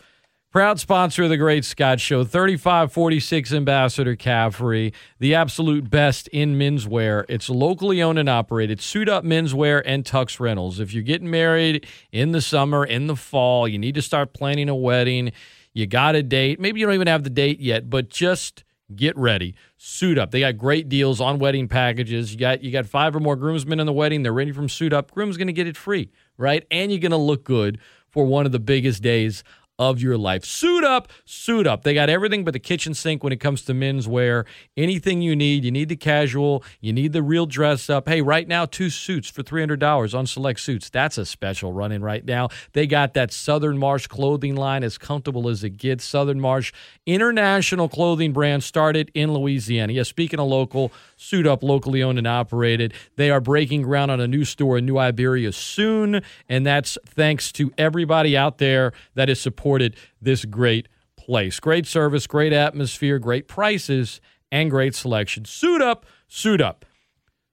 Proud 0.53 0.79
sponsor 0.79 1.23
of 1.23 1.29
the 1.29 1.37
Great 1.37 1.65
Scott 1.65 1.99
Show, 1.99 2.23
3546 2.23 3.53
Ambassador 3.53 4.15
Caffery, 4.15 4.93
the 5.17 5.33
absolute 5.33 5.89
best 5.89 6.27
in 6.27 6.59
menswear. 6.59 7.25
It's 7.27 7.49
locally 7.49 8.03
owned 8.03 8.19
and 8.19 8.29
operated. 8.29 8.79
Suit 8.79 9.09
Up 9.09 9.23
Menswear 9.23 9.81
and 9.83 10.05
Tux 10.05 10.39
Rentals. 10.39 10.79
If 10.79 10.93
you're 10.93 11.01
getting 11.01 11.31
married 11.31 11.87
in 12.11 12.33
the 12.33 12.39
summer, 12.39 12.85
in 12.85 13.07
the 13.07 13.15
fall, 13.15 13.67
you 13.67 13.79
need 13.79 13.95
to 13.95 14.01
start 14.03 14.33
planning 14.33 14.69
a 14.69 14.75
wedding, 14.75 15.31
you 15.73 15.87
got 15.87 16.13
a 16.13 16.21
date. 16.21 16.59
Maybe 16.59 16.79
you 16.79 16.85
don't 16.85 16.93
even 16.93 17.07
have 17.07 17.23
the 17.23 17.31
date 17.31 17.59
yet, 17.59 17.89
but 17.89 18.09
just 18.09 18.63
get 18.95 19.17
ready, 19.17 19.55
suit 19.77 20.19
up. 20.19 20.29
They 20.29 20.41
got 20.41 20.59
great 20.59 20.87
deals 20.87 21.19
on 21.19 21.39
wedding 21.39 21.67
packages. 21.67 22.31
You 22.31 22.37
got 22.37 22.63
you 22.63 22.71
got 22.71 22.85
five 22.85 23.15
or 23.15 23.19
more 23.19 23.35
groomsmen 23.35 23.79
in 23.79 23.87
the 23.87 23.93
wedding. 23.93 24.21
They're 24.21 24.31
ready 24.31 24.51
from 24.51 24.69
suit 24.69 24.93
up. 24.93 25.09
Groom's 25.09 25.35
going 25.35 25.47
to 25.47 25.53
get 25.53 25.65
it 25.65 25.75
free, 25.75 26.11
right? 26.37 26.63
And 26.69 26.91
you're 26.91 27.01
going 27.01 27.09
to 27.09 27.17
look 27.17 27.43
good 27.43 27.79
for 28.11 28.25
one 28.25 28.45
of 28.45 28.51
the 28.51 28.59
biggest 28.59 29.01
days 29.01 29.43
of 29.89 30.01
your 30.01 30.17
life. 30.17 30.45
Suit 30.45 30.83
up, 30.83 31.09
suit 31.25 31.67
up. 31.67 31.83
They 31.83 31.93
got 31.93 32.09
everything 32.09 32.43
but 32.43 32.53
the 32.53 32.59
kitchen 32.59 32.93
sink 32.93 33.23
when 33.23 33.33
it 33.33 33.39
comes 33.39 33.63
to 33.63 33.73
menswear. 33.73 34.45
Anything 34.77 35.21
you 35.21 35.35
need. 35.35 35.63
You 35.63 35.71
need 35.71 35.89
the 35.89 35.95
casual, 35.95 36.63
you 36.81 36.93
need 36.93 37.13
the 37.13 37.23
real 37.23 37.45
dress 37.45 37.89
up. 37.89 38.07
Hey, 38.07 38.21
right 38.21 38.47
now, 38.47 38.65
two 38.65 38.89
suits 38.89 39.29
for 39.29 39.43
$300 39.43 40.17
on 40.17 40.27
select 40.27 40.59
suits. 40.59 40.89
That's 40.89 41.17
a 41.17 41.25
special 41.25 41.73
running 41.73 42.01
right 42.01 42.23
now. 42.25 42.49
They 42.73 42.87
got 42.87 43.13
that 43.13 43.31
Southern 43.31 43.77
Marsh 43.77 44.07
clothing 44.07 44.55
line 44.55 44.83
as 44.83 44.97
comfortable 44.97 45.49
as 45.49 45.63
it 45.63 45.77
gets. 45.77 46.03
Southern 46.03 46.39
Marsh 46.39 46.71
international 47.05 47.89
clothing 47.89 48.33
brand 48.33 48.63
started 48.63 49.11
in 49.13 49.33
Louisiana. 49.33 49.93
Yeah, 49.93 50.03
speaking 50.03 50.39
of 50.39 50.47
local, 50.47 50.91
suit 51.23 51.47
up, 51.47 51.63
locally 51.63 52.03
owned 52.03 52.17
and 52.17 52.27
operated. 52.27 52.93
They 53.15 53.31
are 53.31 53.39
breaking 53.39 53.83
ground 53.83 54.11
on 54.11 54.19
a 54.19 54.27
new 54.27 54.43
store 54.43 54.77
in 54.77 54.85
New 54.85 54.97
Iberia 54.97 55.51
soon, 55.53 56.21
and 56.49 56.65
that's 56.65 56.97
thanks 57.05 57.51
to 57.53 57.71
everybody 57.77 58.35
out 58.35 58.57
there 58.57 58.91
that 59.15 59.29
has 59.29 59.39
supported 59.39 59.95
this 60.21 60.45
great 60.45 60.87
place. 61.15 61.59
Great 61.59 61.87
service, 61.87 62.27
great 62.27 62.53
atmosphere, 62.53 63.19
great 63.19 63.47
prices, 63.47 64.19
and 64.51 64.69
great 64.69 64.93
selection. 64.95 65.45
Suit 65.45 65.81
up, 65.81 66.05
suit 66.27 66.61
up. 66.61 66.85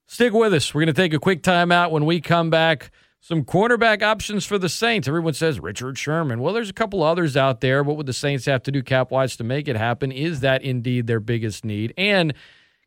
Stick 0.06 0.32
with 0.32 0.52
us. 0.52 0.74
We're 0.74 0.80
going 0.80 0.94
to 0.94 1.02
take 1.02 1.14
a 1.14 1.20
quick 1.20 1.42
time 1.42 1.70
out 1.70 1.92
when 1.92 2.04
we 2.04 2.20
come 2.20 2.50
back. 2.50 2.90
Some 3.20 3.44
cornerback 3.44 4.02
options 4.02 4.44
for 4.44 4.58
the 4.58 4.68
Saints. 4.68 5.06
Everyone 5.06 5.34
says 5.34 5.60
Richard 5.60 5.98
Sherman. 5.98 6.40
Well, 6.40 6.54
there's 6.54 6.70
a 6.70 6.74
couple 6.74 7.02
others 7.02 7.36
out 7.36 7.60
there. 7.60 7.82
What 7.82 7.96
would 7.96 8.06
the 8.06 8.12
Saints 8.12 8.46
have 8.46 8.62
to 8.64 8.72
do 8.72 8.82
cap 8.82 9.10
wise 9.10 9.36
to 9.36 9.44
make 9.44 9.68
it 9.68 9.76
happen? 9.76 10.10
Is 10.10 10.40
that 10.40 10.62
indeed 10.62 11.06
their 11.06 11.20
biggest 11.20 11.64
need? 11.64 11.94
And 11.96 12.34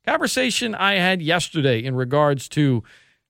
conversation 0.05 0.75
I 0.75 0.95
had 0.95 1.21
yesterday 1.21 1.83
in 1.83 1.95
regards 1.95 2.49
to 2.49 2.83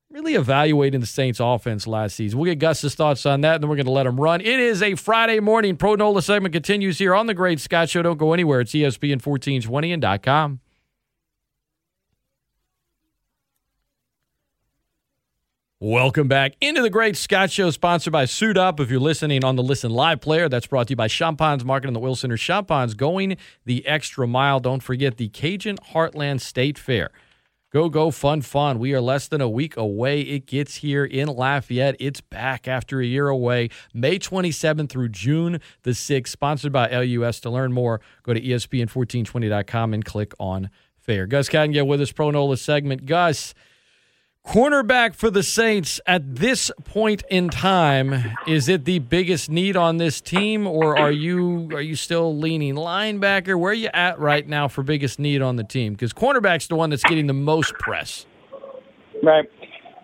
really 0.10 0.36
evaluating 0.36 1.00
the 1.00 1.08
Saints 1.08 1.40
offense 1.40 1.88
last 1.88 2.16
season. 2.16 2.40
We'll 2.40 2.52
get 2.52 2.60
Gus's 2.60 2.96
thoughts 2.96 3.26
on 3.26 3.42
that, 3.42 3.56
and 3.56 3.64
then 3.64 3.70
we're 3.70 3.76
going 3.76 3.88
to 3.88 3.92
let 3.92 4.06
him 4.06 4.20
run. 4.20 4.42
It 4.42 4.60
is 4.60 4.82
a 4.82 4.96
Friday 4.96 5.40
morning. 5.40 5.76
Pro 5.76 5.96
Nola 5.96 6.22
segment 6.22 6.54
continues 6.54 7.00
here 7.00 7.16
on 7.16 7.26
the 7.26 7.34
Great 7.34 7.60
Scott 7.60 7.90
Show. 7.90 8.04
Don't 8.04 8.18
go 8.18 8.34
anywhere. 8.34 8.62
It's 8.62 8.74
ESPN 8.74 9.26
1420 9.26 9.92
and 9.92 10.24
.com. 10.24 10.60
Welcome 15.86 16.30
back 16.30 16.54
into 16.62 16.82
the 16.82 16.90
Great 16.90 17.18
Scott 17.18 17.52
Show, 17.52 17.70
sponsored 17.70 18.14
by 18.14 18.24
Suit 18.24 18.56
Up. 18.56 18.80
If 18.80 18.90
you're 18.90 19.02
listening 19.02 19.44
on 19.44 19.58
the 19.58 19.64
Listen 19.64 19.92
Live 19.92 20.22
player, 20.22 20.48
that's 20.48 20.66
brought 20.66 20.88
to 20.88 20.92
you 20.94 20.96
by 20.96 21.10
Champagne's 21.10 21.66
Market 21.66 21.88
and 21.88 21.96
the 21.96 22.00
Will 22.00 22.16
Center. 22.16 22.38
Champagne's 22.38 22.94
going 22.94 23.36
the 23.66 23.86
extra 23.86 24.26
mile. 24.26 24.62
Don't 24.62 24.82
forget 24.82 25.18
the 25.18 25.28
Cajun 25.28 25.76
Heartland 25.92 26.40
State 26.40 26.78
Fair. 26.78 27.12
Go, 27.70 27.90
go, 27.90 28.12
fun, 28.12 28.42
fun. 28.42 28.80
We 28.80 28.94
are 28.94 29.02
less 29.02 29.28
than 29.28 29.42
a 29.42 29.50
week 29.50 29.76
away. 29.76 30.22
It 30.22 30.46
gets 30.46 30.76
here 30.78 31.04
in 31.04 31.28
Lafayette. 31.28 31.98
It's 32.00 32.22
back 32.22 32.66
after 32.66 33.02
a 33.02 33.06
year 33.06 33.28
away, 33.28 33.68
May 33.94 34.20
27th 34.20 34.88
through 34.88 35.10
June 35.10 35.60
the 35.82 35.92
6th, 35.92 36.30
sponsored 36.30 36.72
by 36.72 36.88
LUS. 36.88 37.42
To 37.42 37.50
learn 37.50 37.74
more, 37.74 38.00
go 38.24 38.34
to 38.34 38.40
ESPN1420.com 38.40 39.94
and 39.94 40.06
click 40.06 40.34
on 40.40 40.70
fair. 40.98 41.28
Gus 41.28 41.50
get 41.50 41.86
with 41.86 42.00
us, 42.00 42.14
Pro 42.14 42.32
Nola 42.32 42.56
segment. 42.56 43.06
Gus, 43.06 43.54
Cornerback 44.46 45.16
for 45.16 45.30
the 45.30 45.42
Saints 45.42 46.02
at 46.06 46.36
this 46.36 46.70
point 46.84 47.24
in 47.30 47.48
time, 47.50 48.36
is 48.46 48.68
it 48.68 48.84
the 48.84 49.00
biggest 49.00 49.50
need 49.50 49.78
on 49.78 49.98
this 49.98 50.20
team, 50.20 50.68
or 50.68 50.98
are 50.98 51.12
you 51.12 51.70
are 51.74 51.82
you 51.82 51.96
still 51.96 52.38
leaning 52.38 52.76
linebacker? 52.76 53.58
Where 53.58 53.72
are 53.72 53.74
you 53.74 53.90
at 53.94 54.20
right 54.20 54.46
now 54.46 54.68
for 54.68 54.84
biggest 54.84 55.18
need 55.18 55.42
on 55.42 55.56
the 55.56 55.64
team? 55.64 55.94
Because 55.94 56.12
cornerback's 56.12 56.68
the 56.68 56.76
one 56.76 56.90
that's 56.90 57.04
getting 57.04 57.28
the 57.28 57.34
most 57.34 57.74
press. 57.76 58.26
Right. 59.24 59.50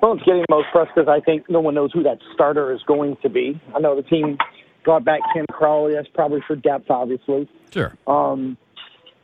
Well, 0.02 0.13
it's 0.13 0.23
getting 0.23 0.45
the 0.47 0.56
most 0.56 0.67
press 0.71 0.88
because 0.95 1.10
I 1.10 1.19
think 1.19 1.49
no 1.49 1.60
one 1.60 1.75
knows 1.75 1.91
who 1.93 2.02
that 2.04 2.19
starter 2.34 2.73
is 2.73 2.82
going 2.88 3.17
to 3.21 3.30
be. 3.30 3.62
I 3.75 3.80
know 3.80 3.97
the 3.97 4.04
team 4.04 4.38
brought 4.86 5.04
back 5.04 5.19
Ken 5.34 5.45
Crawley. 5.52 5.93
That's 5.93 6.08
probably 6.13 6.39
for 6.47 6.56
depth, 6.56 6.89
obviously. 6.89 7.49
Sure. 7.73 7.93
Um, 8.08 8.58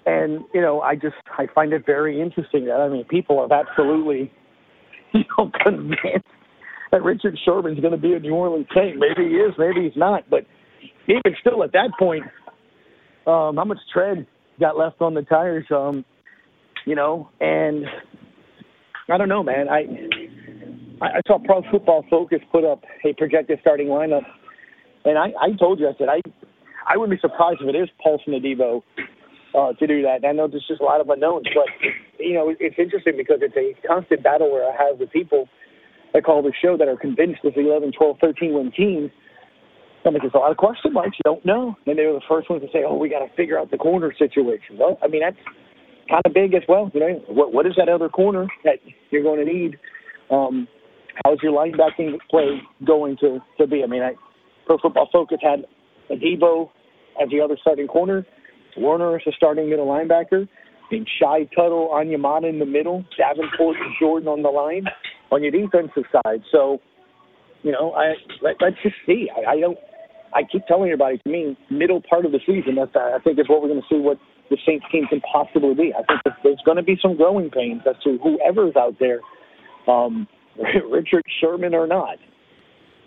and 0.05 0.43
you 0.53 0.59
know, 0.59 0.81
I 0.81 0.95
just 0.95 1.15
I 1.37 1.47
find 1.55 1.71
it 1.71 1.85
very 1.85 2.21
interesting 2.21 2.65
that 2.65 2.81
I 2.81 2.89
mean, 2.89 3.05
people 3.05 3.41
have 3.41 3.53
absolutely 3.53 4.29
you 5.19 5.23
know, 5.37 5.51
convinced 5.63 6.27
that 6.91 7.03
Richard 7.03 7.37
Sherman's 7.45 7.79
going 7.79 7.91
to 7.91 7.97
be 7.97 8.13
a 8.13 8.19
New 8.19 8.33
Orleans 8.33 8.67
Saint. 8.75 8.97
Maybe 8.97 9.29
he 9.29 9.35
is, 9.35 9.53
maybe 9.57 9.83
he's 9.83 9.97
not. 9.97 10.29
But 10.29 10.45
even 11.07 11.35
still, 11.39 11.63
at 11.63 11.71
that 11.73 11.89
point, 11.97 12.23
um, 13.27 13.55
how 13.57 13.63
much 13.65 13.79
tread 13.91 14.27
got 14.59 14.77
left 14.77 15.01
on 15.01 15.13
the 15.13 15.23
tires? 15.23 15.65
Um, 15.71 16.05
you 16.85 16.95
know, 16.95 17.29
and 17.39 17.85
I 19.09 19.17
don't 19.17 19.29
know, 19.29 19.43
man. 19.43 19.67
I 19.69 19.85
I 21.01 21.21
saw 21.27 21.39
Pro 21.43 21.61
Football 21.71 22.05
Focus 22.09 22.39
put 22.51 22.63
up 22.63 22.83
a 23.03 23.13
projected 23.13 23.59
starting 23.61 23.87
lineup, 23.87 24.23
and 25.03 25.17
I, 25.17 25.33
I 25.41 25.51
told 25.59 25.79
you, 25.79 25.87
I 25.87 25.93
said 25.97 26.07
I 26.09 26.21
I 26.87 26.97
wouldn't 26.97 27.19
be 27.19 27.27
surprised 27.27 27.59
if 27.61 27.67
it 27.67 27.77
is 27.77 27.89
Paulson 28.01 28.33
Adebo 28.33 28.83
uh, 29.55 29.73
to 29.73 29.87
do 29.87 30.01
that. 30.03 30.17
And 30.17 30.25
I 30.25 30.31
know 30.31 30.47
there's 30.47 30.65
just 30.67 30.81
a 30.81 30.83
lot 30.83 31.01
of 31.01 31.09
unknowns, 31.09 31.47
but 31.53 31.67
you 32.19 32.33
know, 32.33 32.53
it's 32.59 32.75
interesting 32.77 33.15
because 33.17 33.39
it's 33.41 33.55
a 33.55 33.87
constant 33.87 34.23
battle 34.23 34.51
where 34.51 34.67
I 34.67 34.75
have 34.75 34.99
with 34.99 35.11
people 35.11 35.47
that 36.13 36.23
call 36.23 36.41
the 36.41 36.53
show 36.61 36.77
that 36.77 36.87
are 36.87 36.97
convinced 36.97 37.39
this 37.43 37.53
11, 37.55 37.93
12, 37.97 38.17
13 38.21 38.53
win 38.53 38.71
team. 38.71 39.11
I'm 40.05 40.13
like, 40.13 40.21
there's 40.21 40.33
a 40.35 40.37
lot 40.37 40.51
of 40.51 40.57
question 40.57 40.93
marks. 40.93 41.17
You 41.17 41.23
don't 41.25 41.45
know. 41.45 41.75
And 41.87 41.97
they 41.97 42.05
were 42.05 42.13
the 42.13 42.29
first 42.29 42.49
ones 42.49 42.61
to 42.61 42.67
say, 42.71 42.83
oh, 42.87 42.95
we 42.95 43.09
got 43.09 43.25
to 43.25 43.35
figure 43.35 43.57
out 43.57 43.71
the 43.71 43.77
corner 43.77 44.13
situation. 44.17 44.77
Well, 44.77 44.99
I 45.01 45.07
mean, 45.07 45.21
that's 45.21 45.37
kind 46.09 46.21
of 46.25 46.33
big 46.33 46.53
as 46.53 46.61
well. 46.69 46.91
You 46.93 46.99
know, 46.99 47.23
what, 47.27 47.53
what 47.53 47.65
is 47.65 47.73
that 47.77 47.89
other 47.89 48.09
corner 48.09 48.47
that 48.63 48.79
you're 49.09 49.23
going 49.23 49.43
to 49.43 49.51
need? 49.51 49.77
Um, 50.29 50.67
how's 51.23 51.39
your 51.41 51.53
linebacking 51.53 52.17
play 52.29 52.61
going 52.85 53.17
to, 53.21 53.39
to 53.57 53.67
be? 53.67 53.83
I 53.83 53.87
mean, 53.87 54.03
I, 54.03 54.13
Pro 54.67 54.77
Football 54.77 55.09
Focus 55.11 55.39
had 55.41 55.65
Adebo 56.11 56.69
as 57.21 57.29
the 57.29 57.41
other 57.41 57.57
starting 57.59 57.87
corner. 57.87 58.25
Werner 58.77 59.15
as 59.15 59.21
a 59.27 59.31
starting 59.31 59.69
middle 59.69 59.87
linebacker, 59.87 60.47
being 60.89 61.05
Shy 61.19 61.49
Tuttle, 61.55 61.89
Onyemata 61.93 62.49
in 62.49 62.59
the 62.59 62.65
middle, 62.65 63.03
Davenport 63.17 63.77
and 63.77 63.93
Jordan 63.99 64.27
on 64.27 64.41
the 64.41 64.49
line 64.49 64.85
on 65.31 65.41
your 65.41 65.51
defensive 65.51 66.03
side. 66.11 66.41
So, 66.51 66.79
you 67.63 67.71
know, 67.71 67.93
I 67.93 68.13
let, 68.41 68.55
let's 68.61 68.77
just 68.83 68.95
see. 69.05 69.29
I, 69.35 69.51
I 69.51 69.59
don't. 69.59 69.77
I 70.33 70.43
keep 70.43 70.65
telling 70.67 70.89
everybody. 70.89 71.17
To 71.19 71.29
me, 71.29 71.57
middle 71.69 72.01
part 72.07 72.25
of 72.25 72.31
the 72.31 72.39
season. 72.45 72.75
That's 72.75 72.95
I 72.95 73.19
think 73.23 73.39
is 73.39 73.47
what 73.49 73.61
we're 73.61 73.69
going 73.69 73.81
to 73.81 73.87
see. 73.89 73.99
What 73.99 74.17
the 74.49 74.57
Saints 74.65 74.85
team 74.91 75.07
can 75.07 75.21
possibly 75.21 75.73
be. 75.73 75.93
I 75.93 76.03
think 76.03 76.35
there's 76.43 76.61
going 76.65 76.77
to 76.77 76.83
be 76.83 76.97
some 77.01 77.15
growing 77.15 77.49
pains 77.49 77.81
as 77.89 77.95
to 78.03 78.19
whoever's 78.21 78.75
out 78.75 78.95
there, 78.99 79.19
um, 79.87 80.27
Richard 80.89 81.23
Sherman 81.41 81.73
or 81.73 81.87
not. 81.87 82.17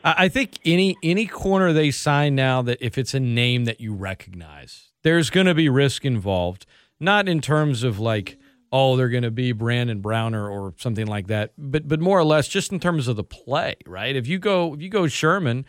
I 0.05 0.29
think 0.29 0.59
any 0.65 0.97
any 1.03 1.27
corner 1.27 1.73
they 1.73 1.91
sign 1.91 2.35
now 2.35 2.63
that 2.63 2.79
if 2.81 2.99
it's 2.99 3.15
a 3.15 3.21
name 3.21 3.65
that 3.65 3.81
you 3.81 3.95
recognize, 3.95 4.91
there's 5.09 5.31
going 5.31 5.47
to 5.47 5.55
be 5.55 5.71
risk 5.71 6.05
involved. 6.05 6.67
Not 7.01 7.31
in 7.31 7.41
terms 7.41 7.83
of 7.83 7.99
like, 7.99 8.37
oh, 8.71 8.95
they're 8.95 9.09
going 9.09 9.23
to 9.23 9.31
be 9.31 9.53
Brandon 9.53 10.03
Browner 10.03 10.51
or 10.51 10.75
something 10.77 11.07
like 11.07 11.29
that, 11.29 11.53
but 11.57 11.89
but 11.89 11.99
more 11.99 12.19
or 12.19 12.25
less 12.25 12.47
just 12.47 12.73
in 12.73 12.79
terms 12.79 13.09
of 13.09 13.17
the 13.17 13.25
play, 13.25 13.77
right? 13.87 14.15
If 14.15 14.27
you 14.27 14.39
go 14.39 14.75
if 14.75 14.83
you 14.83 14.91
go 14.91 15.07
Sherman, 15.07 15.65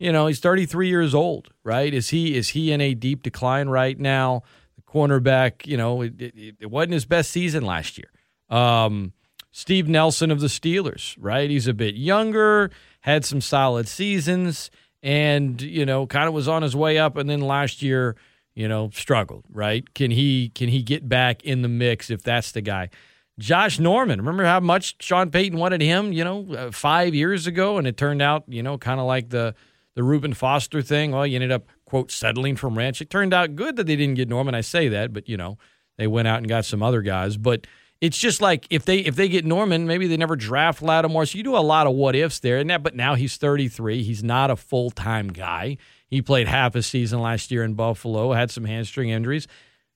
you 0.00 0.10
know 0.10 0.26
he's 0.26 0.40
33 0.40 0.88
years 0.88 1.14
old, 1.14 1.50
right? 1.62 1.94
Is 1.94 2.08
he 2.08 2.36
is 2.36 2.48
he 2.48 2.72
in 2.72 2.80
a 2.80 2.94
deep 2.94 3.22
decline 3.22 3.68
right 3.68 3.96
now? 3.96 4.42
The 4.74 4.82
cornerback, 4.82 5.68
you 5.68 5.76
know, 5.76 6.02
it, 6.02 6.20
it, 6.20 6.56
it 6.58 6.70
wasn't 6.70 6.94
his 6.94 7.04
best 7.04 7.30
season 7.30 7.64
last 7.64 7.96
year. 7.96 8.10
Um, 8.48 9.12
Steve 9.52 9.86
Nelson 9.86 10.32
of 10.32 10.40
the 10.40 10.48
Steelers, 10.48 11.16
right? 11.20 11.48
He's 11.48 11.68
a 11.68 11.74
bit 11.74 11.94
younger, 11.94 12.72
had 13.02 13.24
some 13.24 13.40
solid 13.40 13.86
seasons, 13.86 14.68
and 15.00 15.62
you 15.62 15.86
know, 15.86 16.08
kind 16.08 16.26
of 16.26 16.34
was 16.34 16.48
on 16.48 16.62
his 16.62 16.74
way 16.74 16.98
up, 16.98 17.16
and 17.16 17.30
then 17.30 17.40
last 17.40 17.82
year 17.82 18.16
you 18.60 18.68
know, 18.68 18.90
struggled, 18.92 19.46
right? 19.50 19.94
Can 19.94 20.10
he 20.10 20.50
can 20.50 20.68
he 20.68 20.82
get 20.82 21.08
back 21.08 21.42
in 21.44 21.62
the 21.62 21.68
mix 21.68 22.10
if 22.10 22.22
that's 22.22 22.52
the 22.52 22.60
guy? 22.60 22.90
Josh 23.38 23.78
Norman, 23.78 24.18
remember 24.18 24.44
how 24.44 24.60
much 24.60 25.02
Sean 25.02 25.30
Payton 25.30 25.58
wanted 25.58 25.80
him, 25.80 26.12
you 26.12 26.22
know, 26.22 26.46
uh, 26.52 26.70
5 26.70 27.14
years 27.14 27.46
ago 27.46 27.78
and 27.78 27.86
it 27.86 27.96
turned 27.96 28.20
out, 28.20 28.44
you 28.48 28.62
know, 28.62 28.76
kind 28.76 29.00
of 29.00 29.06
like 29.06 29.30
the 29.30 29.54
the 29.94 30.02
Reuben 30.02 30.34
Foster 30.34 30.82
thing. 30.82 31.12
Well, 31.12 31.26
you 31.26 31.36
ended 31.36 31.50
up 31.50 31.68
quote 31.86 32.10
settling 32.10 32.54
from 32.54 32.76
ranch. 32.76 33.00
It 33.00 33.08
turned 33.08 33.32
out 33.32 33.56
good 33.56 33.76
that 33.76 33.86
they 33.86 33.96
didn't 33.96 34.16
get 34.16 34.28
Norman. 34.28 34.54
I 34.54 34.60
say 34.60 34.88
that, 34.88 35.14
but 35.14 35.26
you 35.26 35.38
know, 35.38 35.56
they 35.96 36.06
went 36.06 36.28
out 36.28 36.36
and 36.36 36.46
got 36.46 36.66
some 36.66 36.82
other 36.82 37.00
guys, 37.00 37.38
but 37.38 37.66
it's 38.02 38.18
just 38.18 38.42
like 38.42 38.66
if 38.68 38.84
they 38.84 38.98
if 38.98 39.16
they 39.16 39.28
get 39.30 39.46
Norman, 39.46 39.86
maybe 39.86 40.06
they 40.06 40.18
never 40.18 40.36
draft 40.36 40.82
Lattimore. 40.82 41.24
So 41.24 41.38
you 41.38 41.44
do 41.44 41.56
a 41.56 41.64
lot 41.64 41.86
of 41.86 41.94
what 41.94 42.14
ifs 42.14 42.40
there. 42.40 42.58
And 42.58 42.68
that, 42.68 42.82
but 42.82 42.94
now 42.94 43.14
he's 43.14 43.38
33. 43.38 44.02
He's 44.02 44.22
not 44.22 44.50
a 44.50 44.56
full 44.56 44.90
time 44.90 45.28
guy. 45.28 45.78
He 46.10 46.20
played 46.20 46.48
half 46.48 46.74
a 46.74 46.82
season 46.82 47.20
last 47.20 47.50
year 47.52 47.62
in 47.62 47.74
Buffalo, 47.74 48.32
had 48.32 48.50
some 48.50 48.64
hamstring 48.64 49.10
injuries. 49.10 49.46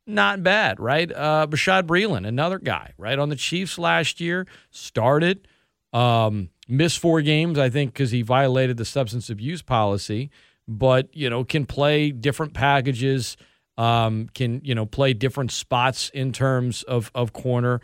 Not 0.07 0.43
bad, 0.43 0.79
right? 0.79 1.11
Uh, 1.11 1.47
Bashaud 1.51 1.85
Breeland, 1.85 2.27
another 2.27 2.59
guy, 2.59 2.93
right? 2.97 3.19
On 3.19 3.31
the 3.31 3.37
Chiefs 3.37 3.79
last 3.79 4.21
year, 4.21 4.47
started, 4.71 5.49
um, 5.93 6.51
missed 6.69 6.99
four 6.99 7.21
games, 7.23 7.59
I 7.59 7.69
think, 7.71 7.93
because 7.93 8.11
he 8.11 8.23
violated 8.23 8.77
the 8.77 8.85
substance 8.85 9.29
abuse 9.29 9.63
policy, 9.63 10.31
but, 10.69 11.09
you 11.15 11.29
know, 11.29 11.43
can 11.43 11.67
play 11.67 12.11
different 12.11 12.55
packages, 12.55 13.37
um, 13.77 14.29
can, 14.35 14.61
you 14.63 14.75
know, 14.75 14.87
play 14.87 15.15
different 15.15 15.51
spots 15.51 16.11
in 16.11 16.33
terms 16.33 16.83
of, 16.85 17.11
of 17.15 17.33
corner, 17.33 17.81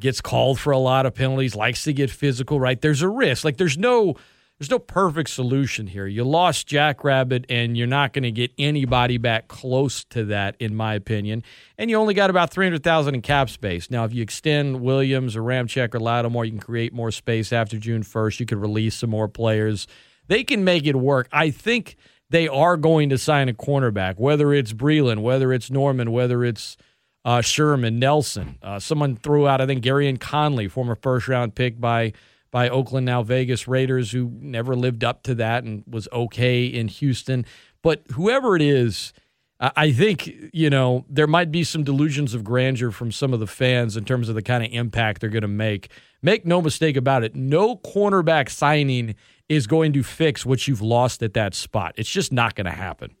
gets 0.00 0.20
called 0.20 0.58
for 0.58 0.72
a 0.72 0.78
lot 0.78 1.06
of 1.06 1.14
penalties, 1.14 1.54
likes 1.54 1.84
to 1.84 1.92
get 1.92 2.10
physical, 2.10 2.58
right? 2.58 2.80
There's 2.80 3.02
a 3.02 3.08
risk. 3.08 3.44
Like, 3.44 3.56
there's 3.56 3.78
no 3.78 4.14
there's 4.58 4.70
no 4.70 4.78
perfect 4.78 5.30
solution 5.30 5.86
here. 5.86 6.06
You 6.06 6.24
lost 6.24 6.66
Jackrabbit, 6.66 7.46
and 7.48 7.76
you're 7.76 7.86
not 7.86 8.12
going 8.12 8.24
to 8.24 8.32
get 8.32 8.52
anybody 8.58 9.16
back 9.16 9.46
close 9.46 10.04
to 10.06 10.24
that, 10.26 10.56
in 10.58 10.74
my 10.74 10.94
opinion. 10.94 11.44
And 11.76 11.88
you 11.90 11.96
only 11.96 12.14
got 12.14 12.28
about 12.28 12.50
three 12.50 12.66
hundred 12.66 12.82
thousand 12.82 13.14
in 13.14 13.22
cap 13.22 13.50
space. 13.50 13.90
Now, 13.90 14.04
if 14.04 14.12
you 14.12 14.22
extend 14.22 14.80
Williams 14.80 15.36
or 15.36 15.42
Ramczyk 15.42 15.94
or 15.94 16.00
Lattimore, 16.00 16.44
you 16.44 16.50
can 16.50 16.60
create 16.60 16.92
more 16.92 17.12
space 17.12 17.52
after 17.52 17.78
June 17.78 18.02
first. 18.02 18.40
You 18.40 18.46
could 18.46 18.58
release 18.58 18.96
some 18.96 19.10
more 19.10 19.28
players. 19.28 19.86
They 20.26 20.42
can 20.42 20.64
make 20.64 20.86
it 20.86 20.96
work. 20.96 21.28
I 21.32 21.50
think 21.50 21.96
they 22.30 22.48
are 22.48 22.76
going 22.76 23.08
to 23.10 23.16
sign 23.16 23.48
a 23.48 23.54
cornerback, 23.54 24.18
whether 24.18 24.52
it's 24.52 24.72
Breeland, 24.72 25.22
whether 25.22 25.52
it's 25.52 25.70
Norman, 25.70 26.10
whether 26.10 26.44
it's 26.44 26.76
uh, 27.24 27.40
Sherman, 27.40 27.98
Nelson. 27.98 28.58
Uh, 28.62 28.78
someone 28.78 29.16
threw 29.16 29.46
out, 29.46 29.60
I 29.60 29.66
think, 29.66 29.84
Gareon 29.84 30.18
Conley, 30.18 30.68
former 30.68 30.94
first 30.94 31.28
round 31.28 31.54
pick 31.54 31.80
by 31.80 32.12
by 32.50 32.68
Oakland, 32.68 33.06
now 33.06 33.22
Vegas 33.22 33.68
Raiders, 33.68 34.12
who 34.12 34.30
never 34.40 34.74
lived 34.74 35.04
up 35.04 35.22
to 35.24 35.34
that 35.36 35.64
and 35.64 35.84
was 35.86 36.08
okay 36.12 36.64
in 36.64 36.88
Houston. 36.88 37.44
But 37.82 38.02
whoever 38.12 38.56
it 38.56 38.62
is, 38.62 39.12
I 39.60 39.90
think 39.90 40.32
you 40.52 40.70
know 40.70 41.04
there 41.08 41.26
might 41.26 41.50
be 41.50 41.64
some 41.64 41.82
delusions 41.82 42.32
of 42.32 42.44
grandeur 42.44 42.90
from 42.90 43.10
some 43.10 43.32
of 43.32 43.40
the 43.40 43.46
fans 43.46 43.96
in 43.96 44.04
terms 44.04 44.28
of 44.28 44.34
the 44.34 44.42
kind 44.42 44.64
of 44.64 44.70
impact 44.72 45.20
they're 45.20 45.30
going 45.30 45.42
to 45.42 45.48
make. 45.48 45.90
Make 46.22 46.46
no 46.46 46.62
mistake 46.62 46.96
about 46.96 47.24
it. 47.24 47.34
No 47.34 47.76
cornerback 47.76 48.50
signing 48.50 49.16
is 49.48 49.66
going 49.66 49.92
to 49.94 50.02
fix 50.02 50.46
what 50.46 50.68
you've 50.68 50.82
lost 50.82 51.22
at 51.22 51.34
that 51.34 51.54
spot. 51.54 51.94
It's 51.96 52.10
just 52.10 52.32
not 52.32 52.54
going 52.54 52.66
to 52.66 52.70
happen. 52.70 53.14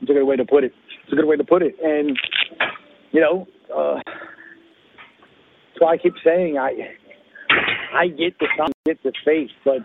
It's 0.00 0.10
a 0.10 0.14
good 0.14 0.24
way 0.24 0.36
to 0.36 0.44
put 0.44 0.64
it. 0.64 0.72
It's 1.04 1.12
a 1.12 1.16
good 1.16 1.26
way 1.26 1.36
to 1.36 1.44
put 1.44 1.62
it. 1.62 1.74
And 1.82 2.18
you 3.12 3.20
know, 3.20 3.46
uh, 3.74 4.00
that's 4.06 5.80
why 5.80 5.92
I 5.92 5.96
keep 5.98 6.14
saying 6.24 6.56
I 6.58 6.72
I 7.94 8.08
get 8.08 8.38
the 8.38 8.46
I 8.60 8.66
get 8.84 9.02
the 9.02 9.12
faith, 9.24 9.50
but 9.64 9.78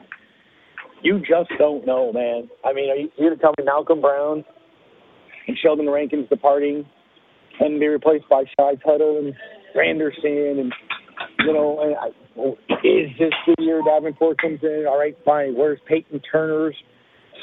you 1.04 1.20
just 1.20 1.52
don't 1.58 1.86
know, 1.86 2.12
man. 2.14 2.50
I 2.64 2.74
mean, 2.74 2.90
are 2.90 2.96
you 2.96 3.10
here 3.16 3.30
to 3.32 3.38
tell 3.38 3.54
me 3.58 3.66
Malcolm 3.66 4.02
Brown 4.02 4.46
and 5.48 5.58
Sheldon 5.62 5.90
Rankins 5.90 6.30
departing 6.30 6.86
and 7.60 7.80
be 7.80 7.88
replaced 7.88 8.30
by 8.30 8.44
Shy 8.60 8.76
Tuttle 8.76 9.20
and 9.20 9.34
Granderson 9.76 10.60
and 10.60 10.74
you 11.40 11.54
know, 11.54 11.82
and 11.82 11.96
I, 11.96 12.08
is 12.88 13.10
this 13.20 13.34
the 13.48 13.56
year 13.64 13.82
Davenport 13.86 14.40
comes 14.42 14.60
in? 14.64 14.86
All 14.88 14.98
right, 14.98 15.16
fine. 15.26 15.56
Where's 15.56 15.80
Peyton 15.88 16.22
Turner's 16.32 16.76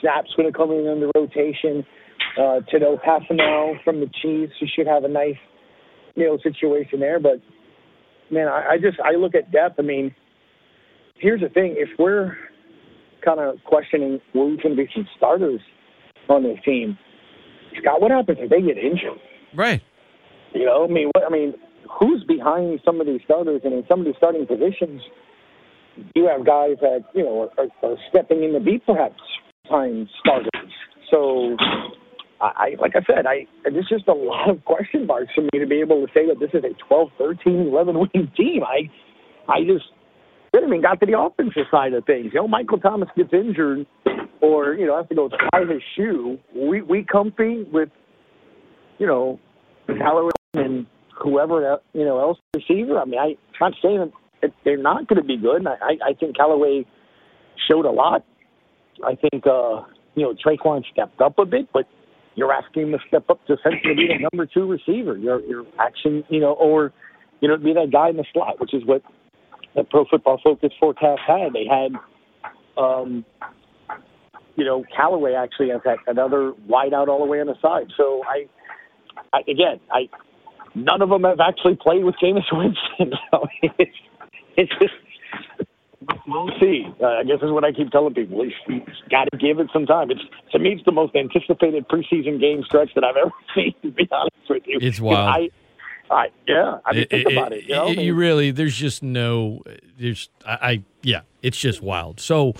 snaps 0.00 0.30
going 0.36 0.50
to 0.50 0.56
come 0.56 0.70
in 0.70 0.86
under 0.86 1.10
rotation? 1.14 1.84
Uh, 2.36 2.60
Tanoh 2.72 2.98
Kpassagnon 3.02 3.82
from 3.84 4.00
the 4.00 4.06
Chiefs, 4.22 4.52
you 4.60 4.68
should 4.74 4.86
have 4.86 5.04
a 5.04 5.08
nice, 5.08 5.36
you 6.14 6.26
know, 6.26 6.38
situation 6.42 7.00
there. 7.00 7.18
But 7.18 7.40
man, 8.30 8.48
I, 8.48 8.72
I 8.72 8.76
just 8.78 8.98
I 9.00 9.16
look 9.16 9.34
at 9.34 9.50
depth. 9.50 9.76
I 9.78 9.82
mean, 9.82 10.14
here's 11.20 11.40
the 11.40 11.48
thing: 11.48 11.74
if 11.76 11.88
we're 11.98 12.36
kind 13.24 13.40
of 13.40 13.56
questioning 13.64 14.20
who's 14.32 14.60
going 14.62 14.76
to 14.76 14.82
be 14.82 14.88
some 14.94 15.06
starters 15.16 15.60
on 16.28 16.42
this 16.42 16.58
team, 16.64 16.98
Scott, 17.80 18.00
what 18.00 18.10
happens 18.10 18.38
if 18.40 18.50
they 18.50 18.60
get 18.60 18.78
injured? 18.78 19.18
Right. 19.54 19.82
You 20.54 20.64
know, 20.64 20.84
I 20.84 20.88
mean, 20.88 21.10
what 21.14 21.24
I 21.24 21.30
mean, 21.30 21.54
who's 21.98 22.24
behind 22.24 22.80
some 22.84 23.00
of 23.00 23.06
these 23.06 23.20
starters, 23.24 23.62
and 23.64 23.74
in 23.74 23.84
some 23.88 24.00
of 24.00 24.06
these 24.06 24.14
starting 24.16 24.46
positions, 24.46 25.02
you 26.14 26.26
have 26.26 26.46
guys 26.46 26.76
that 26.80 27.04
you 27.14 27.24
know 27.24 27.50
are, 27.58 27.66
are 27.82 27.96
stepping 28.08 28.44
in 28.44 28.52
to 28.52 28.60
be 28.60 28.80
perhaps 28.84 29.20
time 29.68 30.08
starters. 30.20 30.72
So, 31.10 31.56
I, 32.40 32.76
like 32.80 32.92
I 32.94 33.02
said, 33.06 33.26
I 33.26 33.46
there's 33.64 33.88
just 33.88 34.08
a 34.08 34.14
lot 34.14 34.50
of 34.50 34.64
question 34.64 35.06
marks 35.06 35.32
for 35.34 35.42
me 35.42 35.58
to 35.58 35.66
be 35.66 35.80
able 35.80 36.06
to 36.06 36.12
say 36.12 36.26
that 36.26 36.38
this 36.40 36.50
is 36.52 36.64
a 36.64 36.74
12, 36.88 37.08
13, 37.18 37.68
11 37.68 37.98
win 37.98 38.30
team. 38.36 38.62
I, 38.64 38.90
I 39.50 39.64
just 39.64 39.84
even 40.62 40.82
got 40.82 41.00
to 41.00 41.06
the 41.06 41.18
offensive 41.18 41.64
side 41.70 41.92
of 41.92 42.04
things. 42.04 42.30
You 42.32 42.40
know, 42.40 42.48
Michael 42.48 42.78
Thomas 42.78 43.08
gets 43.16 43.32
injured, 43.32 43.86
or 44.40 44.74
you 44.74 44.86
know 44.86 44.96
has 44.96 45.08
to 45.08 45.14
go 45.14 45.28
tie 45.28 45.60
his 45.60 45.82
shoe. 45.96 46.38
We 46.54 46.82
we 46.82 47.04
comfy 47.04 47.64
with, 47.72 47.90
you 48.98 49.06
know, 49.06 49.38
Callaway 49.86 50.30
and 50.54 50.86
whoever 51.20 51.78
you 51.92 52.04
know 52.04 52.20
else 52.20 52.38
receiver. 52.54 52.98
I 52.98 53.04
mean, 53.04 53.18
I, 53.18 53.24
I'm 53.24 53.36
not 53.60 53.72
saying 53.82 54.12
that 54.42 54.50
they're 54.64 54.82
not 54.82 55.08
going 55.08 55.20
to 55.20 55.26
be 55.26 55.36
good. 55.36 55.66
I, 55.66 55.72
I, 55.72 56.10
I 56.10 56.14
think 56.14 56.36
Callaway 56.36 56.84
showed 57.68 57.84
a 57.84 57.90
lot. 57.90 58.24
I 59.04 59.14
think 59.14 59.46
uh, 59.46 59.82
you 60.14 60.22
know 60.22 60.34
Tre'Quan 60.34 60.82
stepped 60.92 61.20
up 61.20 61.38
a 61.38 61.44
bit, 61.44 61.68
but 61.72 61.84
you're 62.34 62.52
asking 62.52 62.84
him 62.84 62.92
to 62.92 62.98
step 63.08 63.28
up 63.30 63.44
to 63.46 63.54
essentially 63.54 63.94
be 63.94 64.08
the 64.08 64.28
number 64.32 64.46
two 64.46 64.66
receiver. 64.66 65.16
Your 65.16 65.40
your 65.42 65.64
action, 65.78 66.24
you 66.28 66.40
know, 66.40 66.52
or 66.52 66.92
you 67.40 67.48
know, 67.48 67.56
be 67.56 67.72
that 67.74 67.90
guy 67.92 68.10
in 68.10 68.16
the 68.16 68.24
slot, 68.32 68.60
which 68.60 68.74
is 68.74 68.82
what 68.84 69.02
the 69.78 69.84
Pro 69.84 70.04
Football 70.10 70.40
Focus 70.42 70.70
forecast 70.80 71.20
had. 71.26 71.52
They 71.52 71.64
had, 71.64 71.92
um, 72.76 73.24
you 74.56 74.64
know, 74.64 74.84
Callaway 74.94 75.34
actually 75.34 75.70
has 75.70 75.80
that 75.84 75.98
another 76.06 76.52
wide 76.66 76.92
out 76.92 77.08
all 77.08 77.20
the 77.20 77.30
way 77.30 77.40
on 77.40 77.46
the 77.46 77.54
side. 77.62 77.86
So 77.96 78.22
I, 78.26 78.46
I 79.32 79.40
again, 79.42 79.80
I 79.92 80.08
none 80.74 81.00
of 81.00 81.10
them 81.10 81.22
have 81.22 81.40
actually 81.40 81.78
played 81.80 82.04
with 82.04 82.16
Jameis 82.22 82.42
Winston. 82.52 83.18
So 83.30 83.46
it's, 83.62 83.96
it's 84.56 84.72
just 84.80 85.68
we'll 86.26 86.50
see. 86.60 86.84
Uh, 87.00 87.06
I 87.06 87.24
guess 87.24 87.36
is 87.40 87.52
what 87.52 87.64
I 87.64 87.72
keep 87.72 87.90
telling 87.90 88.14
people. 88.14 88.42
He's 88.42 88.82
got 89.10 89.28
to 89.30 89.38
give 89.38 89.60
it 89.60 89.68
some 89.72 89.86
time. 89.86 90.10
It's 90.10 90.20
to 90.52 90.58
me, 90.58 90.70
it's 90.70 90.84
the 90.84 90.92
most 90.92 91.14
anticipated 91.14 91.86
preseason 91.88 92.40
game 92.40 92.62
stretch 92.64 92.90
that 92.96 93.04
I've 93.04 93.16
ever 93.16 93.32
seen. 93.54 93.74
To 93.82 93.90
be 93.92 94.08
honest 94.10 94.34
with 94.50 94.64
you, 94.66 94.78
It's 94.82 95.00
wild. 95.00 95.28
I, 95.28 95.50
I, 96.10 96.30
yeah, 96.46 96.78
I 96.84 96.92
mean, 96.92 97.02
It- 97.02 97.10
think 97.10 97.26
it- 97.28 97.32
about 97.32 97.52
it. 97.52 97.64
You, 97.64 97.74
know? 97.74 97.86
I 97.86 97.90
it- 97.90 97.96
mean, 97.96 98.06
you 98.06 98.14
really, 98.14 98.50
there's 98.50 98.76
just 98.76 99.02
no, 99.02 99.62
there's, 99.98 100.28
I, 100.46 100.52
I, 100.52 100.82
yeah, 101.02 101.20
it's 101.42 101.58
just 101.58 101.82
wild. 101.82 102.20
So, 102.20 102.54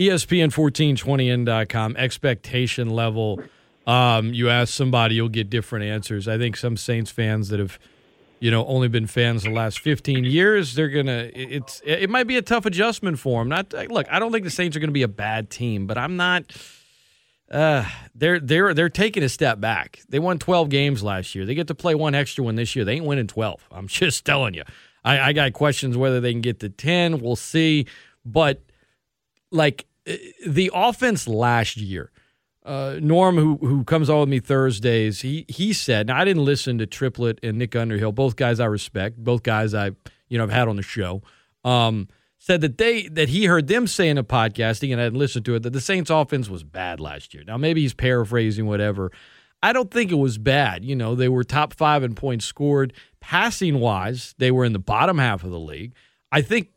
E 0.00 0.08
ESPN1420n.com, 0.08 1.96
expectation 1.96 2.90
level. 2.90 3.40
Um, 3.86 4.32
you 4.34 4.48
ask 4.50 4.72
somebody, 4.74 5.14
you'll 5.16 5.28
get 5.28 5.48
different 5.50 5.84
answers. 5.86 6.28
I 6.28 6.38
think 6.38 6.56
some 6.56 6.76
Saints 6.76 7.10
fans 7.10 7.48
that 7.48 7.58
have, 7.58 7.78
you 8.38 8.50
know, 8.50 8.66
only 8.66 8.88
been 8.88 9.06
fans 9.06 9.42
the 9.44 9.50
last 9.50 9.80
15 9.80 10.24
years, 10.24 10.74
they're 10.74 10.88
gonna. 10.90 11.30
It's 11.34 11.80
it 11.84 12.08
might 12.10 12.26
be 12.28 12.36
a 12.36 12.42
tough 12.42 12.66
adjustment 12.66 13.18
for 13.18 13.40
them. 13.40 13.48
Not 13.48 13.72
look, 13.90 14.06
I 14.12 14.18
don't 14.18 14.30
think 14.30 14.44
the 14.44 14.50
Saints 14.50 14.76
are 14.76 14.80
going 14.80 14.90
to 14.90 14.92
be 14.94 15.02
a 15.02 15.08
bad 15.08 15.50
team, 15.50 15.86
but 15.86 15.96
I'm 15.98 16.16
not. 16.16 16.44
Uh, 17.50 17.88
they're 18.14 18.40
they're 18.40 18.74
they're 18.74 18.88
taking 18.88 19.22
a 19.22 19.28
step 19.28 19.60
back. 19.60 20.00
They 20.08 20.18
won 20.18 20.38
12 20.38 20.68
games 20.68 21.02
last 21.02 21.34
year. 21.34 21.46
They 21.46 21.54
get 21.54 21.68
to 21.68 21.74
play 21.74 21.94
one 21.94 22.14
extra 22.14 22.44
one 22.44 22.56
this 22.56 22.76
year. 22.76 22.84
They 22.84 22.94
ain't 22.94 23.06
winning 23.06 23.26
12. 23.26 23.68
I'm 23.70 23.86
just 23.88 24.24
telling 24.24 24.54
you. 24.54 24.64
I, 25.04 25.20
I 25.28 25.32
got 25.32 25.52
questions 25.52 25.96
whether 25.96 26.20
they 26.20 26.32
can 26.32 26.42
get 26.42 26.60
to 26.60 26.68
10. 26.68 27.20
We'll 27.20 27.36
see. 27.36 27.86
But 28.24 28.62
like 29.50 29.86
uh, 30.06 30.14
the 30.46 30.70
offense 30.74 31.26
last 31.26 31.78
year, 31.78 32.10
uh, 32.66 32.98
Norm, 33.00 33.36
who 33.36 33.56
who 33.56 33.84
comes 33.84 34.10
on 34.10 34.20
with 34.20 34.28
me 34.28 34.40
Thursdays, 34.40 35.22
he 35.22 35.46
he 35.48 35.72
said. 35.72 36.08
Now 36.08 36.18
I 36.18 36.24
didn't 36.26 36.44
listen 36.44 36.76
to 36.78 36.86
Triplett 36.86 37.38
and 37.42 37.56
Nick 37.56 37.74
Underhill, 37.74 38.12
both 38.12 38.36
guys 38.36 38.60
I 38.60 38.66
respect, 38.66 39.16
both 39.16 39.42
guys 39.42 39.72
I 39.72 39.92
you 40.28 40.36
know 40.36 40.44
I've 40.44 40.50
had 40.50 40.68
on 40.68 40.76
the 40.76 40.82
show. 40.82 41.22
Um, 41.64 42.08
said 42.38 42.60
that 42.60 42.78
they 42.78 43.08
that 43.08 43.28
he 43.28 43.46
heard 43.46 43.66
them 43.66 43.86
say 43.86 44.08
in 44.08 44.16
a 44.16 44.24
podcasting, 44.24 44.92
and 44.92 45.00
I 45.00 45.08
listened 45.08 45.44
to 45.46 45.56
it, 45.56 45.62
that 45.64 45.72
the 45.72 45.80
Saints 45.80 46.10
offense 46.10 46.48
was 46.48 46.64
bad 46.64 47.00
last 47.00 47.34
year. 47.34 47.42
Now 47.46 47.56
maybe 47.56 47.82
he's 47.82 47.94
paraphrasing 47.94 48.66
whatever. 48.66 49.12
I 49.62 49.72
don't 49.72 49.90
think 49.90 50.12
it 50.12 50.16
was 50.16 50.38
bad. 50.38 50.84
You 50.84 50.94
know, 50.94 51.14
they 51.14 51.28
were 51.28 51.42
top 51.42 51.74
five 51.74 52.04
in 52.04 52.14
points 52.14 52.44
scored. 52.44 52.92
Passing 53.20 53.80
wise, 53.80 54.34
they 54.38 54.52
were 54.52 54.64
in 54.64 54.72
the 54.72 54.78
bottom 54.78 55.18
half 55.18 55.42
of 55.42 55.50
the 55.50 55.58
league. 55.58 55.94
I 56.30 56.42
think 56.42 56.68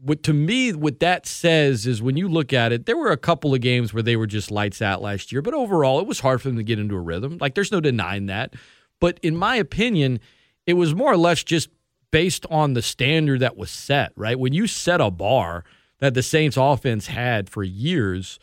what 0.00 0.22
to 0.24 0.32
me 0.32 0.72
what 0.72 1.00
that 1.00 1.26
says 1.26 1.86
is 1.86 2.02
when 2.02 2.16
you 2.16 2.28
look 2.28 2.52
at 2.52 2.72
it, 2.72 2.86
there 2.86 2.96
were 2.96 3.12
a 3.12 3.16
couple 3.16 3.54
of 3.54 3.60
games 3.60 3.94
where 3.94 4.02
they 4.02 4.16
were 4.16 4.26
just 4.26 4.50
lights 4.50 4.82
out 4.82 5.00
last 5.00 5.32
year, 5.32 5.42
but 5.42 5.54
overall 5.54 6.00
it 6.00 6.06
was 6.06 6.20
hard 6.20 6.42
for 6.42 6.48
them 6.48 6.56
to 6.56 6.64
get 6.64 6.78
into 6.78 6.96
a 6.96 7.00
rhythm. 7.00 7.38
Like 7.40 7.54
there's 7.54 7.72
no 7.72 7.80
denying 7.80 8.26
that. 8.26 8.54
But 9.00 9.20
in 9.22 9.36
my 9.36 9.56
opinion, 9.56 10.20
it 10.66 10.74
was 10.74 10.94
more 10.94 11.12
or 11.12 11.16
less 11.16 11.44
just 11.44 11.68
based 12.14 12.46
on 12.48 12.74
the 12.74 12.80
standard 12.80 13.40
that 13.40 13.56
was 13.56 13.72
set, 13.72 14.12
right? 14.14 14.38
When 14.38 14.52
you 14.52 14.68
set 14.68 15.00
a 15.00 15.10
bar 15.10 15.64
that 15.98 16.14
the 16.14 16.22
Saints 16.22 16.56
offense 16.56 17.08
had 17.08 17.50
for 17.50 17.64
years, 17.64 18.38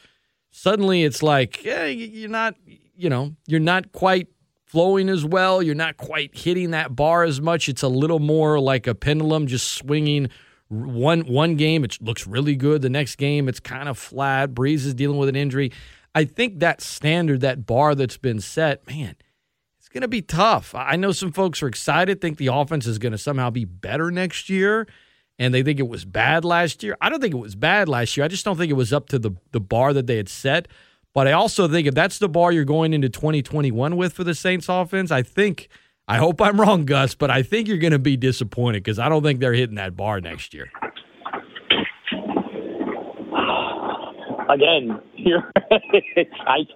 suddenly 0.50 1.06
it's 1.06 1.24
like, 1.24 1.64
yeah, 1.64 1.86
you're 1.86 2.30
not, 2.30 2.56
you 2.66 3.10
know, 3.10 3.34
you're 3.48 3.62
not 3.62 3.94
quite 3.94 4.28
flowing 4.66 5.08
as 5.08 5.24
well. 5.24 5.64
You're 5.64 5.74
not 5.74 5.96
quite 5.96 6.38
hitting 6.38 6.72
that 6.72 6.98
bar 6.98 7.24
as 7.24 7.40
much. 7.40 7.70
It's 7.70 7.82
a 7.82 7.88
little 7.88 8.20
more 8.20 8.60
like 8.60 8.88
a 8.88 8.94
pendulum 8.94 9.48
just 9.48 9.70
swinging 9.70 10.28
one 10.68 11.22
one 11.22 11.56
game 11.56 11.86
it 11.86 11.98
looks 12.02 12.26
really 12.26 12.56
good 12.56 12.82
the 12.82 12.90
next 12.90 13.18
game 13.18 13.50
it's 13.50 13.60
kind 13.60 13.90
of 13.90 13.98
flat 13.98 14.54
Brees 14.54 14.86
is 14.86 14.94
dealing 14.94 15.18
with 15.18 15.28
an 15.28 15.36
injury 15.36 15.70
i 16.16 16.24
think 16.24 16.60
that 16.60 16.80
standard 16.80 17.42
that 17.42 17.66
bar 17.66 17.94
that's 17.94 18.16
been 18.16 18.40
set 18.40 18.88
man 18.88 19.18
going 19.92 20.02
to 20.02 20.08
be 20.08 20.22
tough. 20.22 20.74
I 20.76 20.96
know 20.96 21.12
some 21.12 21.32
folks 21.32 21.62
are 21.62 21.68
excited 21.68 22.22
think 22.22 22.38
the 22.38 22.48
offense 22.48 22.88
is 22.88 22.98
going 22.98 23.12
to 23.12 23.18
somehow 23.18 23.50
be 23.50 23.66
better 23.66 24.12
next 24.12 24.50
year 24.50 24.88
and 25.38 25.54
they 25.54 25.64
think 25.64 25.80
it 25.80 25.88
was 25.88 26.06
bad 26.06 26.46
last 26.46 26.84
year. 26.84 26.98
I 27.02 27.10
don't 27.10 27.20
think 27.22 27.34
it 27.34 27.38
was 27.40 27.56
bad 27.56 27.90
last 27.90 28.16
year. 28.16 28.26
I 28.26 28.28
just 28.28 28.46
don't 28.46 28.58
think 28.58 28.70
it 28.70 28.76
was 28.76 28.94
up 28.94 29.10
to 29.10 29.20
the, 29.20 29.32
the 29.52 29.60
bar 29.60 29.94
that 29.94 30.08
they 30.08 30.18
had 30.18 30.30
set. 30.30 30.68
But 31.14 31.28
i 31.28 31.34
also 31.34 31.68
think 31.68 31.88
if 31.88 31.94
that's 31.94 32.20
the 32.20 32.30
bar 32.30 32.54
you're 32.54 32.64
going 32.64 32.94
into 32.94 33.10
2021 33.10 33.98
with 33.98 34.14
for 34.14 34.24
the 34.24 34.34
saints 34.34 34.70
offense 34.70 35.12
i 35.12 35.22
think 35.22 35.68
I 36.08 36.18
hope 36.18 36.42
I'm 36.42 36.60
wrong, 36.60 36.84
Gus, 36.84 37.16
but 37.16 37.30
I 37.30 37.42
think 37.42 37.70
you're 37.70 37.78
going 37.78 37.94
to 37.94 38.00
be 38.00 38.18
disappointed 38.18 38.84
because 38.84 39.00
I 39.00 39.08
don't 39.08 39.24
think 39.24 39.40
they're 39.40 39.54
hitting 39.54 39.76
that 39.76 39.96
bar 39.96 40.20
next 40.20 40.54
year. 40.54 40.70
again, 44.50 45.00
you're 45.16 45.52
like 45.72 46.68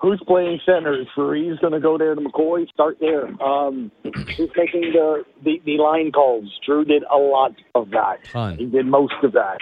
who's 0.00 0.20
playing 0.26 0.60
center? 0.64 0.98
Is 1.00 1.06
Faree's 1.14 1.58
going 1.60 1.72
to 1.72 1.80
go 1.80 1.98
there 1.98 2.14
to 2.14 2.20
McCoy? 2.20 2.68
Start 2.70 2.98
there. 3.00 3.26
Um, 3.42 3.90
who's 4.02 4.50
making 4.56 4.92
the, 4.92 5.24
the 5.44 5.60
the 5.64 5.78
line 5.78 6.10
calls? 6.12 6.50
Drew 6.64 6.84
did 6.84 7.02
a 7.12 7.16
lot 7.16 7.52
of 7.74 7.90
that. 7.90 8.18
He 8.58 8.66
did 8.66 8.86
most 8.86 9.14
of 9.22 9.32
that. 9.32 9.58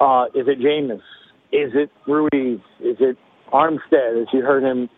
Uh, 0.00 0.26
is 0.34 0.46
it 0.46 0.60
Jameis? 0.60 1.02
Is 1.50 1.72
it 1.74 1.90
Ruiz? 2.06 2.60
Is 2.80 2.96
it 3.00 3.16
Armstead? 3.52 4.22
As 4.22 4.28
you 4.32 4.42
heard 4.42 4.62
him 4.62 4.88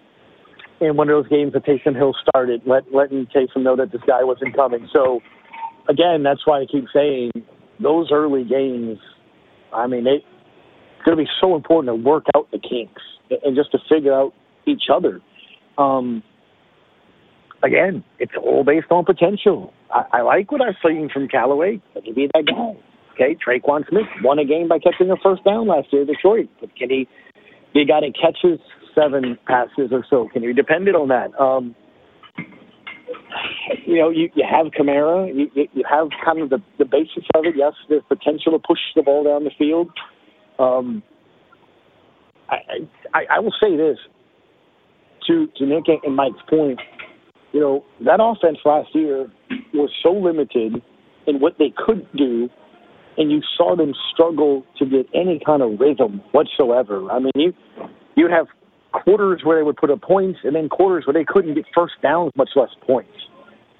in 0.80 0.96
one 0.96 1.08
of 1.08 1.22
those 1.22 1.30
games 1.30 1.52
that 1.52 1.64
Taysom 1.64 1.96
Hill 1.96 2.14
started, 2.28 2.62
let 2.66 2.92
letting 2.92 3.26
Taysom 3.26 3.62
know 3.62 3.76
that 3.76 3.92
this 3.92 4.02
guy 4.06 4.24
wasn't 4.24 4.54
coming. 4.54 4.88
So 4.92 5.20
again, 5.88 6.22
that's 6.22 6.46
why 6.46 6.61
I 6.61 6.66
keep 6.70 6.86
saying 6.92 7.30
those 7.80 8.11
early 8.12 8.44
games. 8.44 8.98
I 9.72 9.86
mean, 9.86 10.06
it, 10.06 10.22
it's 10.96 11.04
going 11.04 11.16
to 11.16 11.24
be 11.24 11.30
so 11.40 11.54
important 11.54 11.96
to 11.96 12.08
work 12.08 12.24
out 12.36 12.50
the 12.50 12.58
kinks 12.58 13.02
and 13.44 13.56
just 13.56 13.70
to 13.72 13.78
figure 13.88 14.12
out 14.12 14.34
each 14.66 14.84
other. 14.92 15.20
Um, 15.78 16.22
again, 17.62 18.04
it's 18.18 18.32
all 18.40 18.64
based 18.64 18.90
on 18.90 19.04
potential. 19.04 19.72
I, 19.92 20.18
I 20.18 20.22
like 20.22 20.52
what 20.52 20.61
I've 20.61 20.76
seen 20.84 21.08
from 21.12 21.28
Callaway. 21.28 21.80
He 22.02 22.12
be 22.12 22.28
that 22.34 22.44
guy? 22.46 22.76
Okay, 23.14 23.36
Tre'Quan 23.36 23.88
Smith 23.88 24.06
won 24.22 24.38
a 24.38 24.44
game 24.44 24.68
by 24.68 24.78
catching 24.78 25.11
a 25.11 25.16
first 25.22 25.44
down 25.44 25.66
last 25.66 25.88
year 25.92 26.04
Detroit. 26.04 26.48
But 26.61 26.74
can 26.76 26.90
he 26.90 27.08
be 27.74 27.82
a 27.82 27.84
guy 27.84 28.00
that 28.00 28.14
catches 28.14 28.61
seven 28.94 29.38
passes 29.46 29.90
or 29.92 30.04
so? 30.08 30.28
Can 30.32 30.42
you 30.42 30.54
depend 30.54 30.88
on 30.88 31.08
that? 31.08 31.38
Um, 31.38 31.74
you 33.86 33.98
know, 33.98 34.11
you, 34.11 34.30
you 34.34 34.44
have 34.48 34.66
Kamara. 34.72 35.28
You, 35.34 35.50
you 35.54 35.84
have 35.88 36.08
kind 36.24 36.40
of 36.40 36.50
the, 36.50 36.58
the 36.78 36.84
basics 36.84 37.26
of 37.34 37.44
it. 37.44 37.54
Yes, 37.56 37.72
there's 37.88 38.02
potential 38.08 38.52
to 38.52 38.58
push 38.58 38.78
the 38.96 39.02
ball 39.02 39.24
down 39.24 39.44
the 39.44 39.50
field. 39.58 39.90
Um, 40.58 41.02
I, 42.48 42.56
I, 43.14 43.36
I 43.36 43.40
will 43.40 43.54
say 43.61 43.76
this 43.76 43.98
to 45.31 45.66
Nick 45.66 45.85
and 46.03 46.16
Mike's 46.16 46.43
point. 46.49 46.81
You 47.53 47.61
know, 47.61 47.85
that 48.05 48.20
offense 48.22 48.59
last 48.64 48.89
year 48.95 49.31
was 49.74 49.91
so 50.03 50.12
limited 50.12 50.83
in 51.26 51.41
what 51.41 51.55
they 51.59 51.72
could 51.76 52.07
do, 52.16 52.49
and 53.16 53.31
you 53.31 53.41
saw 53.57 53.76
them 53.76 53.93
struggle 54.12 54.64
to 54.78 54.87
get 54.87 55.07
any 55.14 55.41
kind 55.45 55.62
of 55.62 55.78
rhythm 55.81 56.20
whatsoever. 56.33 57.11
I 57.11 57.18
mean, 57.18 57.33
you 57.35 57.53
you'd 58.16 58.31
have 58.31 58.47
quarters 58.93 59.43
where 59.45 59.59
they 59.59 59.62
would 59.62 59.76
put 59.76 59.91
up 59.91 60.03
points, 60.03 60.41
and 60.45 60.55
then 60.55 60.68
quarters 60.68 61.07
where 61.07 61.14
they 61.14 61.24
couldn't 61.26 61.55
get 61.55 61.64
first 61.74 61.95
downs, 62.03 62.33
much 62.37 62.51
less 62.57 62.70
points, 62.87 63.18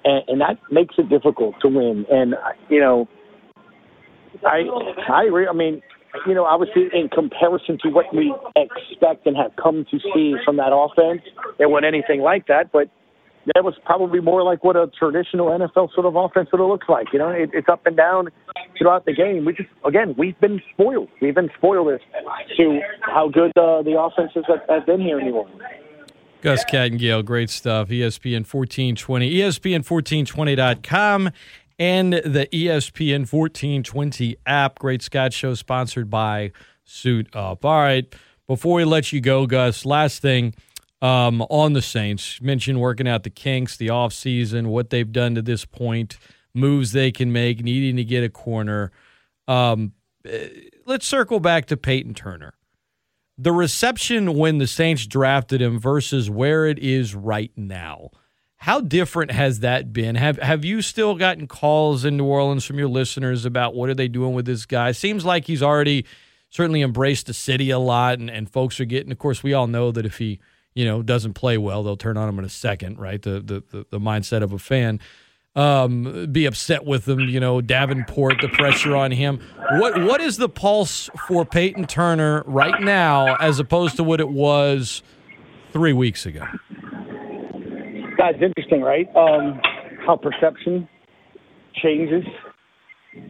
and, 0.03 0.23
and 0.27 0.41
that 0.41 0.57
makes 0.69 0.95
it 0.97 1.09
difficult 1.09 1.55
to 1.61 1.67
win. 1.67 2.05
And 2.11 2.35
you 2.69 2.79
know, 2.79 3.07
I 4.45 4.63
I 5.09 5.25
agree. 5.25 5.47
I 5.47 5.53
mean, 5.53 5.81
you 6.27 6.33
know, 6.33 6.45
obviously 6.45 6.89
in 6.93 7.09
comparison 7.09 7.77
to 7.83 7.89
what 7.89 8.13
we 8.13 8.33
expect 8.55 9.25
and 9.25 9.35
have 9.37 9.55
come 9.61 9.85
to 9.91 9.99
see 10.13 10.35
from 10.45 10.57
that 10.57 10.73
offense, 10.73 11.21
it 11.59 11.69
wasn't 11.69 11.85
anything 11.85 12.21
like 12.21 12.47
that, 12.47 12.71
but 12.71 12.89
that 13.55 13.63
was 13.63 13.73
probably 13.85 14.19
more 14.19 14.43
like 14.43 14.63
what 14.63 14.75
a 14.75 14.89
traditional 14.97 15.47
NFL 15.47 15.93
sort 15.93 16.05
of 16.05 16.15
offense 16.15 16.49
sort 16.49 16.61
of 16.61 16.67
looks 16.67 16.87
like. 16.87 17.07
You 17.11 17.19
know, 17.19 17.29
it, 17.29 17.49
it's 17.53 17.67
up 17.69 17.85
and 17.85 17.97
down 17.97 18.29
throughout 18.77 19.05
the 19.05 19.13
game. 19.13 19.45
We 19.45 19.53
just, 19.53 19.69
again, 19.85 20.13
we've 20.17 20.39
been 20.39 20.61
spoiled. 20.73 21.09
We've 21.21 21.35
been 21.35 21.49
spoiled 21.57 21.91
as 21.93 21.99
to 22.57 22.79
how 23.01 23.29
good 23.29 23.51
uh, 23.57 23.81
the 23.81 23.99
offenses 23.99 24.43
have, 24.47 24.61
have 24.69 24.85
been 24.85 25.01
here 25.01 25.19
in 25.19 25.25
New 25.27 25.35
Orleans. 25.35 25.61
Gus 26.41 26.65
Kattengell, 26.65 27.23
great 27.23 27.51
stuff. 27.51 27.89
ESPN 27.89 28.51
1420, 28.51 29.31
ESPN1420.com, 29.31 31.29
and 31.81 32.13
the 32.13 32.47
ESPN 32.53 33.21
1420 33.21 34.37
app. 34.45 34.77
Great 34.77 35.01
Scott 35.01 35.33
Show 35.33 35.55
sponsored 35.55 36.11
by 36.11 36.51
Suit 36.83 37.35
Up. 37.35 37.65
All 37.65 37.81
right, 37.81 38.05
before 38.45 38.75
we 38.75 38.85
let 38.85 39.11
you 39.11 39.19
go, 39.19 39.47
Gus, 39.47 39.83
last 39.83 40.21
thing 40.21 40.53
um, 41.01 41.41
on 41.41 41.73
the 41.73 41.81
Saints. 41.81 42.39
Mentioned 42.39 42.79
working 42.79 43.07
out 43.07 43.23
the 43.23 43.31
kinks, 43.31 43.77
the 43.77 43.87
offseason, 43.87 44.67
what 44.67 44.91
they've 44.91 45.11
done 45.11 45.33
to 45.33 45.41
this 45.41 45.65
point, 45.65 46.19
moves 46.53 46.91
they 46.91 47.11
can 47.11 47.31
make, 47.31 47.63
needing 47.63 47.95
to 47.95 48.03
get 48.03 48.23
a 48.23 48.29
corner. 48.29 48.91
Um, 49.47 49.93
eh, 50.23 50.49
let's 50.85 51.07
circle 51.07 51.39
back 51.39 51.65
to 51.65 51.77
Peyton 51.77 52.13
Turner. 52.13 52.53
The 53.39 53.51
reception 53.51 54.35
when 54.35 54.59
the 54.59 54.67
Saints 54.67 55.07
drafted 55.07 55.63
him 55.63 55.79
versus 55.79 56.29
where 56.29 56.67
it 56.67 56.77
is 56.77 57.15
right 57.15 57.51
now. 57.55 58.11
How 58.61 58.79
different 58.79 59.31
has 59.31 59.61
that 59.61 59.91
been? 59.91 60.13
Have 60.13 60.37
have 60.37 60.63
you 60.63 60.83
still 60.83 61.15
gotten 61.15 61.47
calls 61.47 62.05
in 62.05 62.15
New 62.15 62.25
Orleans 62.25 62.63
from 62.63 62.77
your 62.77 62.89
listeners 62.89 63.43
about 63.43 63.73
what 63.73 63.89
are 63.89 63.95
they 63.95 64.07
doing 64.07 64.35
with 64.35 64.45
this 64.45 64.67
guy? 64.67 64.91
Seems 64.91 65.25
like 65.25 65.45
he's 65.45 65.63
already 65.63 66.05
certainly 66.51 66.83
embraced 66.83 67.25
the 67.25 67.33
city 67.33 67.71
a 67.71 67.79
lot, 67.79 68.19
and, 68.19 68.29
and 68.29 68.47
folks 68.47 68.79
are 68.79 68.85
getting. 68.85 69.11
Of 69.11 69.17
course, 69.17 69.41
we 69.41 69.55
all 69.55 69.65
know 69.65 69.89
that 69.91 70.05
if 70.05 70.19
he 70.19 70.39
you 70.75 70.85
know 70.85 71.01
doesn't 71.01 71.33
play 71.33 71.57
well, 71.57 71.81
they'll 71.81 71.97
turn 71.97 72.17
on 72.17 72.29
him 72.29 72.37
in 72.37 72.45
a 72.45 72.49
second, 72.49 72.99
right? 72.99 73.19
The 73.19 73.39
the 73.39 73.63
the, 73.71 73.85
the 73.89 73.99
mindset 73.99 74.43
of 74.43 74.53
a 74.53 74.59
fan. 74.59 74.99
Um, 75.55 76.27
be 76.31 76.45
upset 76.45 76.85
with 76.85 77.09
him, 77.09 77.21
you 77.21 77.39
know, 77.39 77.61
Davenport, 77.61 78.41
the 78.41 78.47
pressure 78.47 78.95
on 78.95 79.09
him. 79.09 79.39
What 79.71 80.03
what 80.03 80.21
is 80.21 80.37
the 80.37 80.49
pulse 80.49 81.09
for 81.27 81.45
Peyton 81.45 81.87
Turner 81.87 82.43
right 82.45 82.79
now 82.79 83.37
as 83.37 83.57
opposed 83.57 83.95
to 83.95 84.03
what 84.03 84.19
it 84.19 84.29
was 84.29 85.01
three 85.73 85.93
weeks 85.93 86.27
ago? 86.27 86.45
That's 88.21 88.37
interesting, 88.39 88.81
right? 88.81 89.07
Um, 89.15 89.59
how 90.05 90.15
perception 90.15 90.87
changes. 91.81 92.23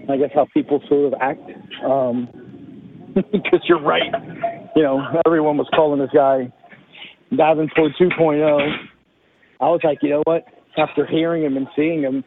I 0.09 0.17
guess 0.17 0.31
how 0.35 0.47
people 0.53 0.81
sort 0.89 1.13
of 1.13 1.19
act. 1.21 1.39
Um, 1.85 2.27
because 3.15 3.61
you're 3.69 3.81
right. 3.81 4.11
You 4.75 4.83
know, 4.83 5.01
everyone 5.25 5.55
was 5.55 5.67
calling 5.73 6.01
this 6.01 6.09
guy 6.13 6.51
Davenport 7.35 7.93
2.0. 8.01 8.75
I 9.61 9.65
was 9.65 9.79
like, 9.81 9.99
you 10.01 10.09
know 10.09 10.23
what? 10.25 10.43
After 10.77 11.05
hearing 11.05 11.43
him 11.43 11.55
and 11.55 11.67
seeing 11.73 12.01
him, 12.01 12.25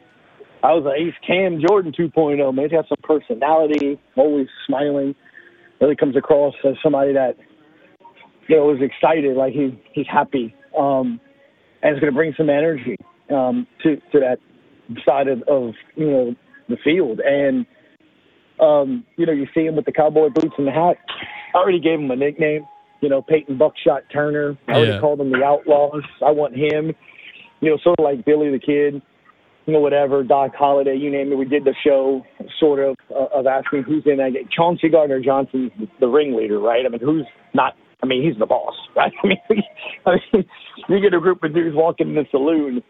I 0.62 0.68
was 0.72 0.84
like, 0.84 0.96
he's 0.98 1.12
Cam 1.26 1.60
Jordan 1.60 1.92
2.0. 1.92 2.54
Man, 2.54 2.64
he's 2.64 2.72
got 2.72 2.88
some 2.88 2.96
personality, 3.02 4.00
always 4.16 4.46
smiling. 4.66 5.14
Really 5.82 5.96
comes 5.96 6.16
across 6.16 6.54
as 6.64 6.76
somebody 6.82 7.12
that, 7.12 7.34
you 8.48 8.56
know, 8.56 8.72
is 8.72 8.80
excited, 8.80 9.36
like 9.36 9.52
he 9.52 9.78
he's 9.92 10.06
happy, 10.10 10.54
um, 10.78 11.20
and 11.84 11.94
is 11.94 12.00
going 12.00 12.12
to 12.12 12.16
bring 12.16 12.34
some 12.36 12.50
energy 12.50 12.96
um, 13.30 13.66
to 13.84 13.96
to 14.12 14.18
that 14.20 14.38
side 15.06 15.28
of, 15.28 15.42
of 15.42 15.74
you 15.94 16.10
know 16.10 16.34
the 16.68 16.76
field. 16.82 17.20
And 17.20 17.64
um, 18.60 19.04
you 19.16 19.26
know, 19.26 19.32
you 19.32 19.46
see 19.54 19.66
him 19.66 19.76
with 19.76 19.84
the 19.84 19.92
cowboy 19.92 20.30
boots 20.30 20.54
and 20.58 20.66
the 20.66 20.72
hat. 20.72 20.96
I 21.54 21.58
already 21.58 21.80
gave 21.80 22.00
him 22.00 22.10
a 22.10 22.16
nickname. 22.16 22.66
You 23.00 23.08
know, 23.10 23.20
Peyton 23.22 23.58
Buckshot 23.58 24.02
Turner. 24.12 24.56
I 24.68 24.72
already 24.72 24.92
Yeah. 24.92 25.00
called 25.00 25.20
him 25.20 25.30
the 25.30 25.44
Outlaws. 25.44 26.02
I 26.24 26.30
want 26.30 26.56
him. 26.56 26.92
You 27.60 27.70
know, 27.70 27.76
sort 27.78 27.98
of 27.98 28.04
like 28.04 28.24
Billy 28.24 28.50
the 28.50 28.58
Kid. 28.58 29.02
You 29.66 29.72
know, 29.72 29.80
whatever. 29.80 30.22
Doc 30.22 30.54
Holliday, 30.54 30.96
you 30.96 31.10
name 31.10 31.32
it. 31.32 31.36
We 31.36 31.46
did 31.46 31.64
the 31.64 31.74
show, 31.82 32.24
sort 32.60 32.80
of, 32.80 32.96
uh, 33.10 33.26
of 33.38 33.46
asking 33.46 33.82
who's 33.84 34.02
in 34.06 34.18
that. 34.18 34.32
game. 34.34 34.48
Chauncey 34.54 34.88
Gardner 34.90 35.20
Johnson's 35.20 35.72
the 36.00 36.06
ringleader, 36.06 36.58
right? 36.58 36.84
I 36.84 36.88
mean, 36.90 37.00
who's 37.00 37.26
not? 37.54 37.74
I 38.02 38.06
mean, 38.06 38.22
he's 38.22 38.38
the 38.38 38.46
boss, 38.46 38.74
right? 38.96 39.12
I 39.22 39.26
mean, 39.26 39.38
I 40.06 40.10
mean, 40.32 40.44
you 40.88 41.00
get 41.00 41.14
a 41.14 41.20
group 41.20 41.42
of 41.42 41.54
dudes 41.54 41.74
walking 41.76 42.08
in 42.10 42.14
the 42.14 42.26
saloon. 42.30 42.82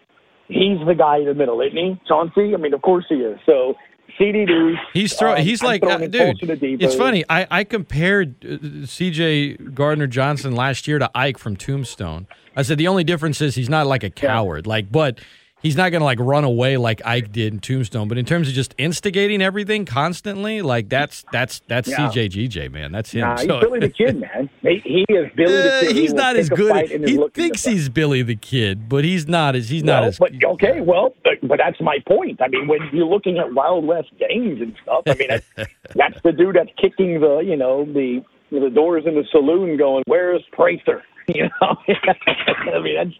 He's 0.49 0.79
the 0.87 0.95
guy 0.95 1.19
in 1.19 1.27
the 1.27 1.35
middle, 1.35 1.61
isn't 1.61 1.77
he? 1.77 2.01
Chauncey. 2.07 2.53
I 2.55 2.59
mean, 2.59 2.75
of 2.75 2.83
course 2.83 3.05
he 3.09 3.17
is. 3.17 3.39
So. 3.47 3.75
CD 4.19 4.45
dudes. 4.45 4.79
He's 4.93 5.15
throwing. 5.15 5.39
um, 5.41 5.45
He's 5.45 5.63
I'm 5.63 5.67
like, 5.67 5.83
throwing 5.83 6.05
uh, 6.05 6.07
dude. 6.07 6.13
balls 6.13 6.39
to 6.41 6.47
the 6.47 6.57
deep 6.57 6.83
It's 6.83 6.95
funny. 6.95 7.25
I 7.29 7.47
I 7.51 7.65
compared 7.65 8.45
uh, 8.45 8.87
C.J. 8.87 9.57
Gardner 9.57 10.07
Johnson 10.07 10.55
last 10.55 10.87
year 10.87 10.99
to 11.01 11.11
Ike 11.15 11.39
from 11.39 11.57
Tombstone. 11.57 12.29
I 12.55 12.63
said 12.63 12.77
the 12.79 12.87
only 12.87 13.03
difference 13.03 13.41
is 13.41 13.55
he's 13.57 13.71
not 13.71 13.87
like 13.89 14.05
a 14.05 14.11
coward, 14.11 14.67
like, 14.67 14.93
but 14.93 15.19
he's 15.65 15.77
not 15.77 15.91
gonna 15.91 16.05
like 16.05 16.21
run 16.21 16.45
away 16.45 16.77
like 16.77 17.03
Ike 17.05 17.33
did 17.33 17.53
in 17.53 17.59
Tombstone. 17.59 18.07
But 18.07 18.19
in 18.19 18.25
terms 18.25 18.47
of 18.47 18.55
just 18.55 18.73
instigating 18.79 19.43
everything 19.43 19.85
constantly, 19.85 20.62
like 20.62 20.89
that's 20.89 21.25
that's 21.33 21.61
that's 21.67 21.89
Yeah. 21.89 22.09
C.J. 22.11 22.29
G.J. 22.29 22.69
Man, 22.69 22.93
that's 22.93 23.11
him. 23.11 23.23
Nah, 23.23 23.39
he's 23.39 23.47
So- 23.49 23.61
Billy 23.61 23.81
the 23.81 23.89
Kid, 23.89 24.21
man. 24.21 24.49
He, 24.62 24.81
he 24.85 25.05
is 25.12 25.33
Billy 25.35 25.53
the 25.53 25.75
Uh, 25.77 25.81
Kid. 25.81 25.97
He's 25.97 26.11
will 26.12 26.17
not 26.19 26.37
as 26.37 26.49
good. 26.49 26.89
He 27.09 27.19
thinks 27.35 27.62
to 27.65 27.71
he's 27.71 27.89
Billy 27.89 28.23
the 28.23 28.37
Kid, 28.37 28.89
but 28.89 29.03
he's 29.05 29.27
not 29.27 29.57
as 29.57 29.69
he's 29.69 29.83
not 29.83 30.03
Well, 30.03 30.09
as. 30.11 30.19
but 30.19 30.45
okay, 30.45 30.81
well, 30.81 31.15
but, 31.25 31.35
but 31.49 31.59
that's 31.59 31.81
my 31.81 31.99
point. 32.07 32.41
I 32.41 32.49
mean, 32.49 32.69
when 32.69 32.79
you're 32.93 33.07
looking 33.07 33.39
at 33.39 33.53
Wild 33.53 33.85
West 33.85 34.11
games 34.21 34.61
and 34.61 34.75
stuff, 34.83 35.03
I 35.09 35.15
mean, 35.15 35.29
that's, 35.29 35.47
that's 35.97 36.21
the 36.23 36.33
dude 36.33 36.57
that's 36.57 36.71
kicking 36.81 37.21
the, 37.21 37.39
you 37.39 37.57
know, 37.57 37.85
the 37.87 38.23
the 38.53 38.71
doors 38.71 39.03
in 39.07 39.15
the 39.15 39.25
saloon, 39.33 39.77
going, 39.77 40.05
"Where's 40.07 40.43
Prather?" 40.53 41.03
You 41.27 41.45
know, 41.45 41.77
I 41.89 42.81
mean, 42.81 42.97
that's. 42.97 43.17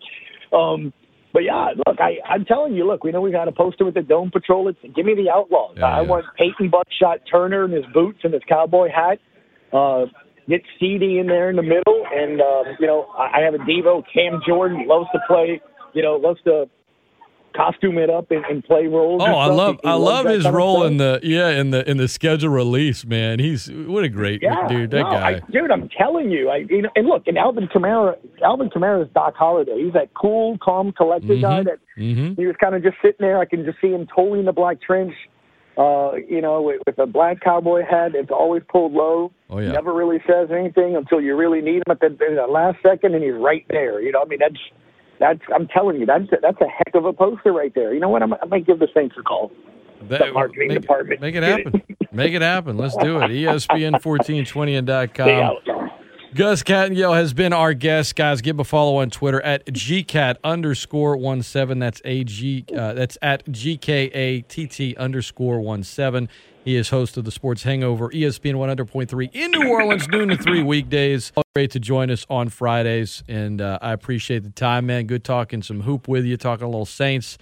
Um, 0.53 0.93
but 1.35 1.43
yeah, 1.43 1.71
look, 1.87 1.99
I, 2.01 2.23
I'm 2.27 2.45
telling 2.45 2.75
you, 2.75 2.87
look, 2.87 3.03
we 3.03 3.11
know 3.11 3.21
we 3.21 3.33
got 3.33 3.49
a 3.49 3.53
poster 3.53 3.85
with 3.85 3.95
the 3.95 4.03
Dome 4.03 4.31
Patrol. 4.31 4.69
It's 4.69 4.79
give 4.95 5.05
me 5.05 5.15
the 5.17 5.29
Outlaws. 5.35 5.75
Yeah, 5.77 5.87
I 5.87 6.03
yeah. 6.03 6.09
want 6.09 6.25
Peyton 6.39 6.71
Buckshot 6.71 7.19
Turner 7.31 7.65
in 7.65 7.73
his 7.73 7.85
boots 7.93 8.21
and 8.23 8.33
his 8.33 8.43
cowboy 8.49 8.89
hat. 8.89 9.19
Uh, 9.73 10.07
get 10.49 10.63
CD 10.79 11.19
in 11.19 11.27
there 11.27 11.51
in 11.51 11.57
the 11.57 11.63
middle, 11.63 12.07
and 12.15 12.41
uh, 12.41 12.71
you 12.79 12.87
know, 12.87 13.11
I, 13.19 13.41
I 13.41 13.45
have 13.45 13.55
a 13.55 13.59
Devo. 13.59 14.05
Cam 14.15 14.41
Jordan 14.47 14.87
loves 14.87 15.09
to 15.13 15.19
play. 15.27 15.61
You 15.93 16.03
know, 16.03 16.15
loves 16.15 16.39
to 16.45 16.67
costume 17.55 17.99
it 17.99 18.11
up 18.11 18.31
and, 18.31 18.45
and 18.47 18.65
play 18.65 18.87
roles. 18.87 19.23
Oh, 19.23 19.27
I 19.27 19.47
love 19.47 19.77
He- 19.83 19.89
he 19.89 19.93
I 19.93 19.95
love 19.95 20.27
his 20.27 20.49
role 20.49 20.85
in 20.85 20.97
the 20.97 21.21
yeah 21.23 21.51
in 21.51 21.71
the 21.71 21.89
in 21.89 21.97
the 21.97 22.09
schedule 22.09 22.51
release. 22.51 23.05
Man, 23.05 23.39
he's 23.39 23.71
what 23.71 24.05
a 24.05 24.09
great 24.09 24.43
Yeah, 24.43 24.67
dude. 24.69 24.91
That 24.91 25.03
no, 25.03 25.11
guy. 25.11 25.29
I, 25.29 25.41
dude, 25.51 25.71
I'm 25.71 25.89
telling 25.89 26.31
you, 26.31 26.51
I 26.51 26.59
you 26.69 26.83
know, 26.83 26.91
and 26.97 27.07
look, 27.07 27.27
and 27.27 27.39
Alvin 27.39 27.69
Kamara, 27.69 28.17
Alvin 28.43 28.71
Kamara 28.71 29.05
is 29.05 29.09
Doc 29.15 29.35
Holliday. 29.37 29.85
He's 29.85 29.93
that 29.95 30.13
cool, 30.15 30.59
calm, 30.59 30.93
collected 30.93 31.41
guy 31.41 31.63
that 31.63 31.79
mm-hmm. 31.97 32.35
he 32.35 32.47
was 32.47 32.57
kind 32.61 32.75
of 32.75 32.83
just 32.83 32.97
sitting 33.03 33.19
there. 33.21 33.39
I 33.39 33.45
can 33.45 33.65
just 33.65 33.81
see 33.81 33.89
him 33.89 34.07
toeing 34.15 34.45
the 34.45 34.53
black 34.53 34.81
trench. 34.83 35.15
Uh, 35.77 36.13
you 36.29 36.41
know, 36.41 36.63
with, 36.63 36.81
with 36.87 36.97
a 37.01 37.07
black 37.07 37.41
cowboy 37.41 37.83
hat, 37.83 38.15
it's 38.15 38.31
always 38.31 38.63
pulled 38.69 38.93
low. 38.93 39.33
Oh, 39.51 39.59
yeah. 39.59 39.73
Never 39.73 39.93
really 39.93 40.19
says 40.25 40.49
anything 40.57 40.95
until 40.95 41.21
you 41.21 41.35
really 41.35 41.61
need 41.61 41.79
him 41.79 41.91
at 41.91 41.99
the, 41.99 42.11
the 42.11 42.47
last 42.49 42.79
second, 42.81 43.17
and 43.17 43.25
he's 43.25 43.35
right 43.35 43.67
there. 43.69 44.01
You 44.01 44.13
know, 44.13 44.23
I 44.23 44.25
mean, 44.27 44.39
that's 44.39 44.55
that's. 45.25 45.41
I'm 45.55 45.67
telling 45.69 45.99
you, 45.99 46.07
that's 46.07 46.25
that's 46.43 46.61
a 46.61 46.69
heck 46.69 46.95
of 46.95 47.05
a 47.05 47.13
poster 47.13 47.53
right 47.53 47.75
there. 47.75 47.95
You 47.95 48.01
know 48.01 48.09
what? 48.09 48.23
I'm, 48.23 48.35
I 48.35 48.45
might 48.47 48.67
give 48.67 48.79
the 48.79 48.89
Saints 48.95 49.17
a 49.19 49.23
call. 49.23 49.51
That- 50.09 50.21
the 50.21 50.33
marketing 50.33 50.69
make, 50.69 50.81
department. 50.81 51.21
Make 51.21 51.35
it 51.35 51.43
happen. 51.43 51.83
make 52.13 52.35
it 52.35 52.43
happen. 52.43 52.77
Let's 52.77 52.97
do 52.97 53.21
it. 53.23 53.31
E 53.31 53.45
ESPN 53.45 53.93
1420 53.93 54.77
and 54.77 54.87
dot 54.87 55.15
The 55.15 55.91
Gus 56.35 56.65
Kattengell 56.65 57.15
has 57.15 57.33
been 57.33 57.53
our 57.53 57.75
guest, 57.75 58.17
guys. 58.17 58.41
Give 58.41 58.57
him 58.57 58.61
a 58.61 58.65
follow 58.65 58.97
on 58.97 59.09
Twitter 59.11 59.41
at 59.43 59.65
gcat 59.67 60.37
underscore 60.43 61.17
one 61.17 61.43
seven. 61.43 61.79
That's 61.79 62.03
a 62.05 62.25
g. 62.25 62.65
Uh, 62.77 62.93
that's 62.93 63.17
at 63.23 63.47
gkatt 63.47 64.97
underscore 64.99 65.61
one 65.61 65.85
seven. 65.85 66.29
He 66.65 66.77
is 66.77 66.89
host 66.89 67.17
of 67.19 67.25
the 67.25 67.31
Sports 67.31 67.63
Hangover, 67.63 68.09
ESPN 68.09 68.55
one 68.57 68.69
hundred 68.69 68.87
point 68.87 69.11
three 69.11 69.29
in 69.33 69.51
New 69.51 69.69
Orleans, 69.69 70.09
noon 70.09 70.29
to 70.31 70.37
three 70.37 70.63
weekdays. 70.63 71.31
Great 71.55 71.71
to 71.73 71.79
join 71.79 72.11
us 72.11 72.27
on 72.31 72.49
Fridays, 72.49 73.23
and 73.29 73.61
uh, 73.61 73.79
I 73.83 73.93
appreciate 73.93 74.43
the 74.45 74.51
time, 74.51 74.87
man. 74.87 75.07
Good 75.07 75.25
talking 75.25 75.63
some 75.63 75.83
hoop 75.83 76.09
with 76.09 76.25
you, 76.25 76.37
talking 76.37 76.65
a 76.65 76.69
little 76.69 76.87
Saints. 76.87 77.39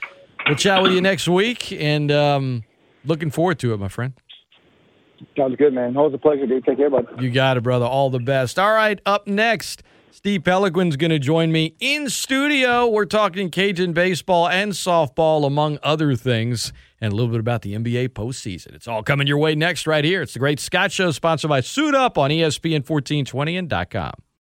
We'll 0.46 0.56
chat 0.56 0.82
with 0.82 0.92
you 0.92 1.00
next 1.00 1.28
week, 1.28 1.72
and 1.72 2.10
um, 2.10 2.64
looking 3.04 3.30
forward 3.30 3.60
to 3.60 3.72
it, 3.72 3.78
my 3.78 3.88
friend. 3.88 4.12
Sounds 5.36 5.54
good, 5.56 5.72
man. 5.72 5.96
Always 5.96 6.14
a 6.14 6.18
pleasure, 6.18 6.46
dude. 6.46 6.64
Take 6.64 6.78
care, 6.78 6.90
bud. 6.90 7.06
You 7.22 7.30
got 7.30 7.56
it, 7.56 7.62
brother. 7.62 7.86
All 7.86 8.10
the 8.10 8.18
best. 8.18 8.58
All 8.58 8.72
right, 8.72 9.00
up 9.06 9.28
next, 9.28 9.84
Steve 10.14 10.44
Peloquin's 10.44 10.96
going 10.96 11.10
to 11.10 11.18
join 11.18 11.50
me 11.50 11.74
in 11.80 12.10
studio. 12.10 12.86
We're 12.86 13.06
talking 13.06 13.50
Cajun 13.50 13.94
baseball 13.94 14.46
and 14.46 14.72
softball, 14.72 15.46
among 15.46 15.78
other 15.82 16.14
things, 16.16 16.70
and 17.00 17.14
a 17.14 17.16
little 17.16 17.30
bit 17.30 17.40
about 17.40 17.62
the 17.62 17.74
NBA 17.74 18.10
postseason. 18.10 18.74
It's 18.74 18.86
all 18.86 19.02
coming 19.02 19.26
your 19.26 19.38
way 19.38 19.54
next, 19.54 19.86
right 19.86 20.04
here. 20.04 20.20
It's 20.20 20.34
the 20.34 20.38
Great 20.38 20.60
Scott 20.60 20.92
Show, 20.92 21.12
sponsored 21.12 21.48
by 21.48 21.60
Suit 21.60 21.94
Up 21.94 22.18
on 22.18 22.28
ESPN 22.28 22.86
1420 22.86 23.56
and 23.56 23.70
.com. 23.90 24.12